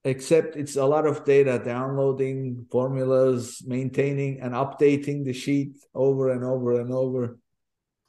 Except 0.05 0.55
it's 0.55 0.77
a 0.77 0.85
lot 0.85 1.05
of 1.05 1.25
data 1.25 1.61
downloading 1.63 2.67
formulas, 2.71 3.61
maintaining 3.65 4.39
and 4.39 4.53
updating 4.53 5.25
the 5.25 5.33
sheet 5.33 5.75
over 5.93 6.29
and 6.29 6.43
over 6.43 6.79
and 6.79 6.93
over. 6.93 7.37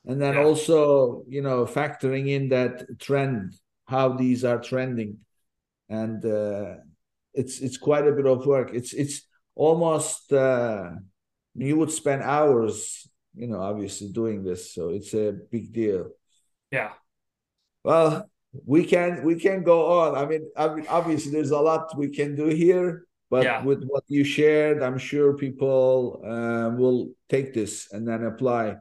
And 0.04 0.22
then 0.22 0.34
yeah. 0.34 0.44
also, 0.44 1.24
you 1.26 1.42
know, 1.42 1.64
factoring 1.64 2.28
in 2.28 2.50
that 2.50 3.00
trend, 3.00 3.54
how 3.86 4.10
these 4.10 4.44
are 4.44 4.60
trending. 4.60 5.18
And 5.88 6.24
uh, 6.24 6.76
it's 7.36 7.60
it's 7.60 7.76
quite 7.76 8.06
a 8.06 8.12
bit 8.12 8.26
of 8.26 8.46
work. 8.46 8.70
It's 8.72 8.92
it's 8.92 9.26
almost 9.54 10.32
uh, 10.32 10.90
you 11.54 11.76
would 11.76 11.90
spend 11.90 12.22
hours, 12.22 13.08
you 13.34 13.46
know, 13.46 13.60
obviously 13.60 14.08
doing 14.08 14.42
this. 14.42 14.74
So 14.74 14.90
it's 14.90 15.14
a 15.14 15.32
big 15.50 15.72
deal. 15.72 16.10
Yeah. 16.70 16.92
Well, 17.84 18.28
we 18.64 18.84
can 18.84 19.22
we 19.22 19.36
can 19.36 19.62
go 19.62 20.00
on. 20.00 20.16
I 20.16 20.26
mean, 20.26 20.50
obviously 20.88 21.32
there's 21.32 21.50
a 21.50 21.60
lot 21.60 21.96
we 21.96 22.08
can 22.08 22.34
do 22.34 22.46
here, 22.46 23.06
but 23.30 23.44
yeah. 23.44 23.62
with 23.62 23.84
what 23.84 24.04
you 24.08 24.24
shared, 24.24 24.82
I'm 24.82 24.98
sure 24.98 25.36
people 25.36 26.22
uh, 26.24 26.74
will 26.76 27.10
take 27.28 27.54
this 27.54 27.92
and 27.92 28.08
then 28.08 28.24
apply 28.24 28.76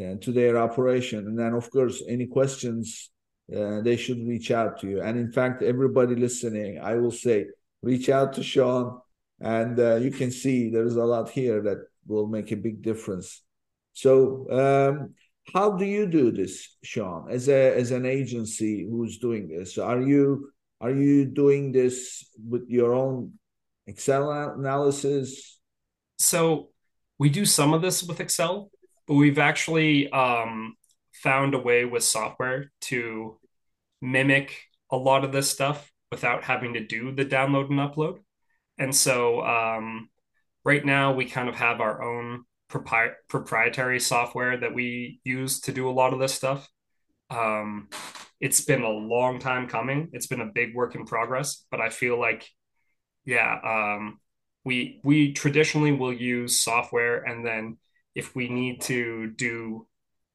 uh, 0.00 0.14
to 0.20 0.32
their 0.32 0.58
operation. 0.58 1.20
And 1.26 1.38
then, 1.38 1.52
of 1.54 1.70
course, 1.70 2.02
any 2.08 2.26
questions 2.26 3.10
uh, 3.54 3.82
they 3.82 3.96
should 3.96 4.26
reach 4.26 4.50
out 4.50 4.80
to 4.80 4.88
you. 4.88 5.02
And 5.02 5.18
in 5.18 5.30
fact, 5.30 5.62
everybody 5.62 6.14
listening, 6.16 6.80
I 6.80 6.94
will 6.94 7.10
say, 7.10 7.46
reach 7.84 8.08
out 8.08 8.32
to 8.34 8.42
Sean, 8.42 9.00
and 9.40 9.78
uh, 9.78 9.96
you 9.96 10.10
can 10.10 10.30
see 10.30 10.70
there's 10.70 10.96
a 10.96 11.04
lot 11.04 11.30
here 11.30 11.62
that 11.62 11.78
will 12.06 12.26
make 12.26 12.52
a 12.52 12.56
big 12.56 12.82
difference. 12.82 13.42
So. 13.92 14.50
Um, 14.50 15.14
how 15.52 15.72
do 15.72 15.84
you 15.84 16.06
do 16.06 16.30
this 16.30 16.76
sean 16.82 17.26
as 17.30 17.48
a 17.48 17.76
as 17.76 17.90
an 17.90 18.06
agency 18.06 18.86
who's 18.88 19.18
doing 19.18 19.48
this 19.48 19.76
are 19.76 20.00
you 20.00 20.50
are 20.80 20.90
you 20.90 21.26
doing 21.26 21.72
this 21.72 22.30
with 22.48 22.68
your 22.68 22.94
own 22.94 23.32
excel 23.86 24.30
analysis 24.30 25.58
so 26.18 26.70
we 27.18 27.28
do 27.28 27.44
some 27.44 27.74
of 27.74 27.82
this 27.82 28.02
with 28.02 28.20
excel 28.20 28.70
but 29.06 29.14
we've 29.14 29.38
actually 29.38 30.10
um, 30.12 30.74
found 31.12 31.54
a 31.54 31.58
way 31.58 31.84
with 31.84 32.02
software 32.02 32.72
to 32.80 33.38
mimic 34.00 34.62
a 34.90 34.96
lot 34.96 35.24
of 35.24 35.32
this 35.32 35.50
stuff 35.50 35.90
without 36.14 36.44
having 36.44 36.74
to 36.74 36.86
do 36.96 37.12
the 37.12 37.24
download 37.24 37.68
and 37.70 37.80
upload 37.86 38.16
and 38.78 38.94
so 38.94 39.42
um, 39.42 40.08
right 40.64 40.84
now 40.84 41.12
we 41.12 41.26
kind 41.26 41.48
of 41.48 41.54
have 41.54 41.80
our 41.80 42.02
own 42.02 42.44
propri- 42.70 43.14
proprietary 43.28 44.00
software 44.00 44.56
that 44.56 44.74
we 44.74 45.20
use 45.24 45.60
to 45.60 45.72
do 45.72 45.88
a 45.88 45.92
lot 45.92 46.12
of 46.12 46.18
this 46.18 46.34
stuff. 46.34 46.68
Um, 47.30 47.88
it's 48.40 48.62
been 48.62 48.82
a 48.82 48.90
long 48.90 49.38
time 49.38 49.68
coming. 49.68 50.10
It's 50.12 50.26
been 50.26 50.40
a 50.40 50.50
big 50.52 50.74
work 50.74 50.94
in 50.94 51.06
progress, 51.06 51.64
but 51.70 51.80
I 51.80 51.90
feel 51.90 52.18
like, 52.18 52.48
yeah, 53.24 53.58
um, 53.64 54.20
we 54.64 55.00
we 55.04 55.32
traditionally 55.32 55.92
will 55.92 56.12
use 56.12 56.60
software, 56.60 57.22
and 57.22 57.46
then 57.46 57.78
if 58.14 58.34
we 58.34 58.48
need 58.48 58.80
to 58.82 59.30
do 59.36 59.86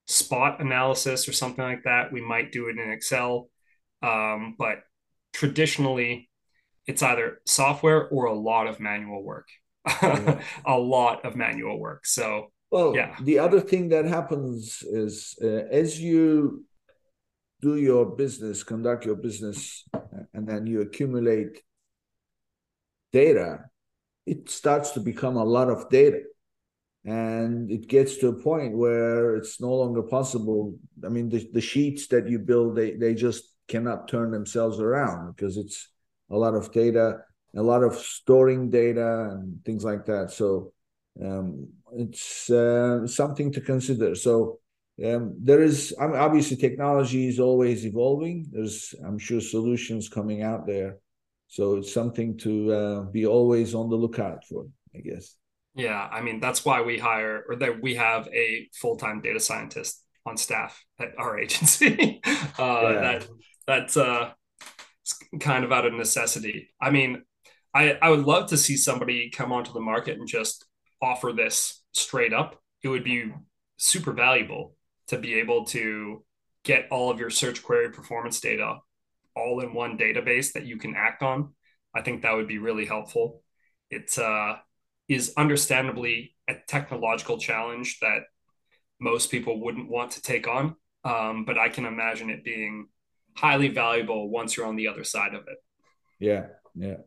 spot 0.07 0.59
analysis 0.61 1.27
or 1.27 1.33
something 1.33 1.63
like 1.63 1.83
that, 1.83 2.11
we 2.11 2.21
might 2.21 2.51
do 2.51 2.67
it 2.67 2.77
in 2.77 2.91
Excel. 2.91 3.49
Um, 4.01 4.55
but 4.57 4.83
traditionally, 5.39 6.29
it's 6.85 7.01
either 7.01 7.39
software 7.45 8.09
or 8.09 8.25
a 8.25 8.33
lot 8.33 8.67
of 8.67 8.81
manual 8.81 9.23
work. 9.23 9.47
a 10.65 10.77
lot 10.77 11.23
of 11.23 11.37
manual 11.37 11.79
work. 11.79 12.05
So, 12.05 12.51
well, 12.71 12.93
yeah. 12.93 13.15
The 13.23 13.39
other 13.39 13.61
thing 13.61 13.87
that 13.89 14.03
happens 14.03 14.83
is 14.83 15.39
uh, 15.41 15.63
as 15.81 15.97
you 15.97 16.65
do 17.61 17.77
your 17.77 18.17
business, 18.17 18.63
conduct 18.63 19.05
your 19.05 19.15
business, 19.15 19.85
and 20.33 20.45
then 20.45 20.67
you 20.67 20.81
accumulate 20.81 21.61
data, 23.13 23.59
it 24.25 24.49
starts 24.49 24.91
to 24.91 24.99
become 24.99 25.37
a 25.37 25.45
lot 25.45 25.69
of 25.69 25.89
data. 25.89 26.19
And 27.05 27.71
it 27.71 27.87
gets 27.87 28.17
to 28.17 28.27
a 28.27 28.41
point 28.49 28.77
where 28.77 29.37
it's 29.37 29.61
no 29.61 29.73
longer 29.73 30.03
possible. 30.03 30.75
I 31.05 31.07
mean, 31.07 31.29
the, 31.29 31.49
the 31.53 31.61
sheets 31.61 32.07
that 32.07 32.27
you 32.27 32.39
build, 32.39 32.75
they, 32.75 32.91
they 32.97 33.13
just 33.13 33.43
cannot 33.69 34.07
turn 34.07 34.31
themselves 34.31 34.79
around 34.79 35.35
because 35.35 35.57
it's 35.57 35.89
a 36.29 36.37
lot 36.37 36.55
of 36.55 36.71
data 36.71 37.19
a 37.55 37.61
lot 37.61 37.83
of 37.83 37.95
storing 37.95 38.69
data 38.69 39.31
and 39.31 39.63
things 39.65 39.83
like 39.83 40.05
that. 40.05 40.31
So 40.31 40.71
um, 41.23 41.67
it's 41.93 42.49
uh, 42.49 43.07
something 43.07 43.51
to 43.53 43.61
consider. 43.61 44.15
So 44.15 44.59
um, 45.03 45.35
there 45.41 45.61
is 45.61 45.95
I 45.99 46.07
mean, 46.07 46.17
obviously 46.17 46.57
technology 46.57 47.27
is 47.27 47.39
always 47.39 47.85
evolving. 47.85 48.47
There's 48.51 48.93
I'm 49.05 49.17
sure 49.17 49.41
solutions 49.41 50.09
coming 50.09 50.43
out 50.43 50.67
there. 50.67 50.97
So 51.47 51.77
it's 51.77 51.91
something 51.91 52.37
to 52.39 52.71
uh, 52.71 53.01
be 53.03 53.25
always 53.25 53.73
on 53.73 53.89
the 53.89 53.95
lookout 53.95 54.45
for, 54.47 54.67
I 54.95 54.99
guess. 54.99 55.35
Yeah, 55.73 56.07
I 56.11 56.21
mean 56.21 56.39
that's 56.39 56.63
why 56.63 56.81
we 56.81 56.99
hire 56.99 57.43
or 57.47 57.55
that 57.55 57.81
we 57.81 57.95
have 57.95 58.27
a 58.27 58.69
full 58.73 58.97
time 58.97 59.21
data 59.21 59.39
scientist 59.39 60.03
on 60.25 60.37
staff 60.37 60.83
at 60.99 61.13
our 61.17 61.39
agency. 61.43 62.21
uh, 62.59 62.81
yeah. 62.83 63.01
That 63.01 63.27
that's 63.69 63.97
uh, 63.97 64.31
kind 65.39 65.63
of 65.63 65.71
out 65.71 65.85
of 65.85 65.93
necessity. 65.93 66.69
I 66.81 66.89
mean, 66.89 67.21
I, 67.71 67.99
I 68.01 68.09
would 68.09 68.25
love 68.25 68.49
to 68.49 68.57
see 68.57 68.75
somebody 68.75 69.29
come 69.29 69.51
onto 69.51 69.71
the 69.71 69.79
market 69.79 70.17
and 70.17 70.27
just 70.27 70.65
offer 71.03 71.31
this 71.31 71.83
straight 71.91 72.33
up. 72.33 72.59
It 72.81 72.87
would 72.87 73.03
be 73.03 73.31
super 73.77 74.11
valuable 74.11 74.75
to 75.09 75.19
be 75.19 75.35
able 75.35 75.65
to 75.65 76.25
get 76.63 76.87
all 76.89 77.11
of 77.11 77.19
your 77.19 77.29
search 77.29 77.61
query 77.61 77.91
performance 77.91 78.39
data 78.39 78.77
all 79.35 79.59
in 79.59 79.75
one 79.75 79.99
database 79.99 80.53
that 80.53 80.65
you 80.65 80.77
can 80.77 80.95
act 80.97 81.21
on. 81.21 81.53
I 81.95 82.01
think 82.01 82.23
that 82.23 82.35
would 82.35 82.47
be 82.47 82.57
really 82.57 82.85
helpful. 82.87 83.43
It 83.91 84.17
uh, 84.17 84.55
is 85.07 85.33
understandably 85.37 86.35
a 86.47 86.55
technological 86.67 87.37
challenge 87.37 87.99
that 88.01 88.23
most 88.99 89.29
people 89.29 89.61
wouldn't 89.61 89.89
want 89.89 90.11
to 90.11 90.23
take 90.23 90.47
on, 90.47 90.75
um, 91.03 91.45
but 91.45 91.59
I 91.59 91.69
can 91.69 91.85
imagine 91.85 92.31
it 92.31 92.43
being 92.43 92.87
highly 93.39 93.69
valuable 93.69 94.29
once 94.29 94.55
you're 94.55 94.67
on 94.67 94.75
the 94.75 94.87
other 94.87 95.03
side 95.03 95.33
of 95.33 95.43
it. 95.47 95.57
Yeah, 96.19 96.47
yeah. 96.75 96.97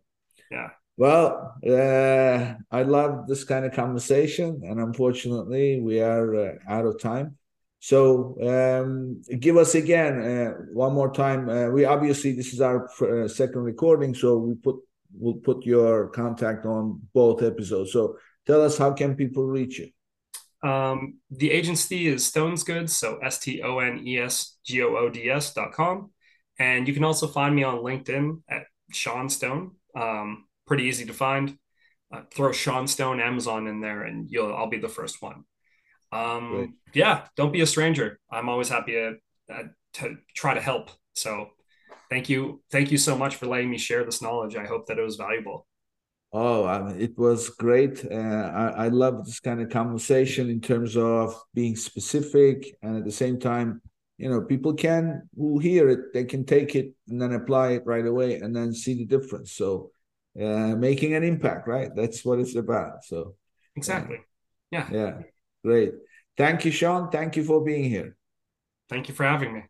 Yeah. 0.50 0.70
Well, 0.96 1.54
uh, 1.66 2.54
I 2.70 2.82
love 2.82 3.26
this 3.26 3.44
kind 3.44 3.64
of 3.64 3.72
conversation, 3.72 4.62
and 4.64 4.78
unfortunately, 4.78 5.80
we 5.80 6.00
are 6.00 6.34
uh, 6.34 6.52
out 6.68 6.86
of 6.86 7.00
time. 7.00 7.36
So, 7.80 8.36
um, 8.52 9.22
give 9.40 9.56
us 9.56 9.74
again 9.74 10.14
uh, 10.22 10.50
one 10.72 10.92
more 10.94 11.12
time. 11.12 11.48
Uh, 11.48 11.68
we 11.70 11.84
obviously 11.84 12.32
this 12.32 12.52
is 12.52 12.60
our 12.60 12.88
uh, 13.00 13.26
second 13.26 13.62
recording, 13.62 14.14
so 14.14 14.38
we 14.38 14.54
put 14.54 14.76
we'll 15.18 15.40
put 15.48 15.66
your 15.66 16.08
contact 16.08 16.64
on 16.64 17.00
both 17.12 17.42
episodes. 17.42 17.92
So, 17.92 18.16
tell 18.46 18.62
us 18.62 18.78
how 18.78 18.92
can 18.92 19.16
people 19.16 19.44
reach 19.46 19.80
you. 19.80 19.88
Um, 20.62 21.18
the 21.30 21.50
agency 21.50 22.06
is 22.06 22.24
Stone's 22.24 22.62
Goods, 22.62 22.96
so 22.96 23.18
S 23.18 23.38
T 23.38 23.62
O 23.62 23.78
N 23.78 24.06
E 24.06 24.18
S 24.18 24.58
G 24.64 24.82
O 24.82 24.94
O 24.96 25.08
D 25.08 25.28
S 25.28 25.52
dot 25.52 25.72
com, 25.72 26.10
and 26.62 26.86
you 26.86 26.94
can 26.94 27.02
also 27.02 27.26
find 27.26 27.56
me 27.56 27.64
on 27.64 27.78
LinkedIn 27.78 28.40
at 28.48 28.66
Sean 28.92 29.28
Stone. 29.28 29.72
Um, 29.96 30.44
pretty 30.64 30.84
easy 30.84 31.04
to 31.06 31.12
find. 31.12 31.58
Uh, 32.14 32.20
throw 32.32 32.52
Sean 32.52 32.86
Stone 32.86 33.18
Amazon 33.20 33.66
in 33.66 33.80
there, 33.80 34.02
and 34.02 34.30
you'll 34.30 34.54
I'll 34.54 34.68
be 34.68 34.78
the 34.78 34.88
first 34.88 35.20
one. 35.20 35.42
Um, 36.12 36.76
yeah, 36.92 37.26
don't 37.36 37.52
be 37.52 37.62
a 37.62 37.66
stranger. 37.66 38.20
I'm 38.30 38.48
always 38.48 38.68
happy 38.68 38.92
to, 38.92 39.14
uh, 39.52 39.62
to 39.94 40.18
try 40.36 40.54
to 40.54 40.60
help. 40.60 40.90
So, 41.14 41.48
thank 42.10 42.28
you, 42.28 42.62
thank 42.70 42.92
you 42.92 42.98
so 42.98 43.16
much 43.16 43.36
for 43.36 43.46
letting 43.46 43.70
me 43.70 43.78
share 43.78 44.04
this 44.04 44.22
knowledge. 44.22 44.54
I 44.54 44.66
hope 44.66 44.86
that 44.86 44.98
it 44.98 45.02
was 45.02 45.16
valuable. 45.16 45.66
Oh, 46.32 46.64
mean, 46.82 47.00
it 47.00 47.18
was 47.18 47.48
great. 47.48 48.04
Uh, 48.10 48.14
I, 48.14 48.84
I 48.84 48.88
love 48.88 49.24
this 49.24 49.40
kind 49.40 49.60
of 49.60 49.68
conversation 49.68 50.48
in 50.48 50.60
terms 50.60 50.96
of 50.96 51.34
being 51.54 51.76
specific 51.76 52.76
and 52.82 52.96
at 52.98 53.04
the 53.04 53.12
same 53.12 53.40
time, 53.40 53.82
you 54.18 54.28
know, 54.28 54.42
people 54.42 54.74
can 54.74 55.28
who 55.36 55.58
hear 55.58 55.88
it, 55.88 56.12
they 56.12 56.24
can 56.24 56.44
take 56.44 56.74
it 56.74 56.92
and 57.08 57.20
then 57.20 57.32
apply 57.32 57.72
it 57.72 57.86
right 57.86 58.06
away 58.06 58.36
and 58.36 58.54
then 58.54 58.72
see 58.72 58.94
the 58.94 59.04
difference. 59.04 59.52
So, 59.52 59.90
uh, 60.40 60.76
making 60.76 61.14
an 61.14 61.22
impact, 61.22 61.66
right? 61.68 61.90
That's 61.94 62.24
what 62.24 62.38
it's 62.38 62.54
about. 62.54 63.04
So, 63.04 63.34
exactly. 63.76 64.18
Yeah. 64.70 64.88
Yeah. 64.90 65.18
Great. 65.64 65.92
Thank 66.36 66.64
you, 66.64 66.70
Sean. 66.70 67.10
Thank 67.10 67.36
you 67.36 67.44
for 67.44 67.62
being 67.62 67.84
here. 67.84 68.16
Thank 68.88 69.08
you 69.08 69.14
for 69.14 69.24
having 69.24 69.54
me. 69.54 69.62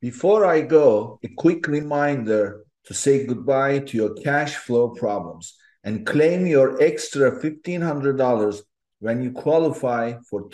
Before 0.00 0.44
I 0.44 0.60
go, 0.60 1.18
a 1.24 1.28
quick 1.36 1.66
reminder 1.66 2.64
to 2.84 2.94
say 2.94 3.26
goodbye 3.26 3.78
to 3.78 3.96
your 3.96 4.14
cash 4.14 4.56
flow 4.56 4.90
problems 4.90 5.56
and 5.82 6.06
claim 6.06 6.46
your 6.46 6.82
extra 6.82 7.40
$1,500 7.40 8.60
when 9.00 9.22
you 9.22 9.32
qualify 9.32 10.14
for 10.28 10.48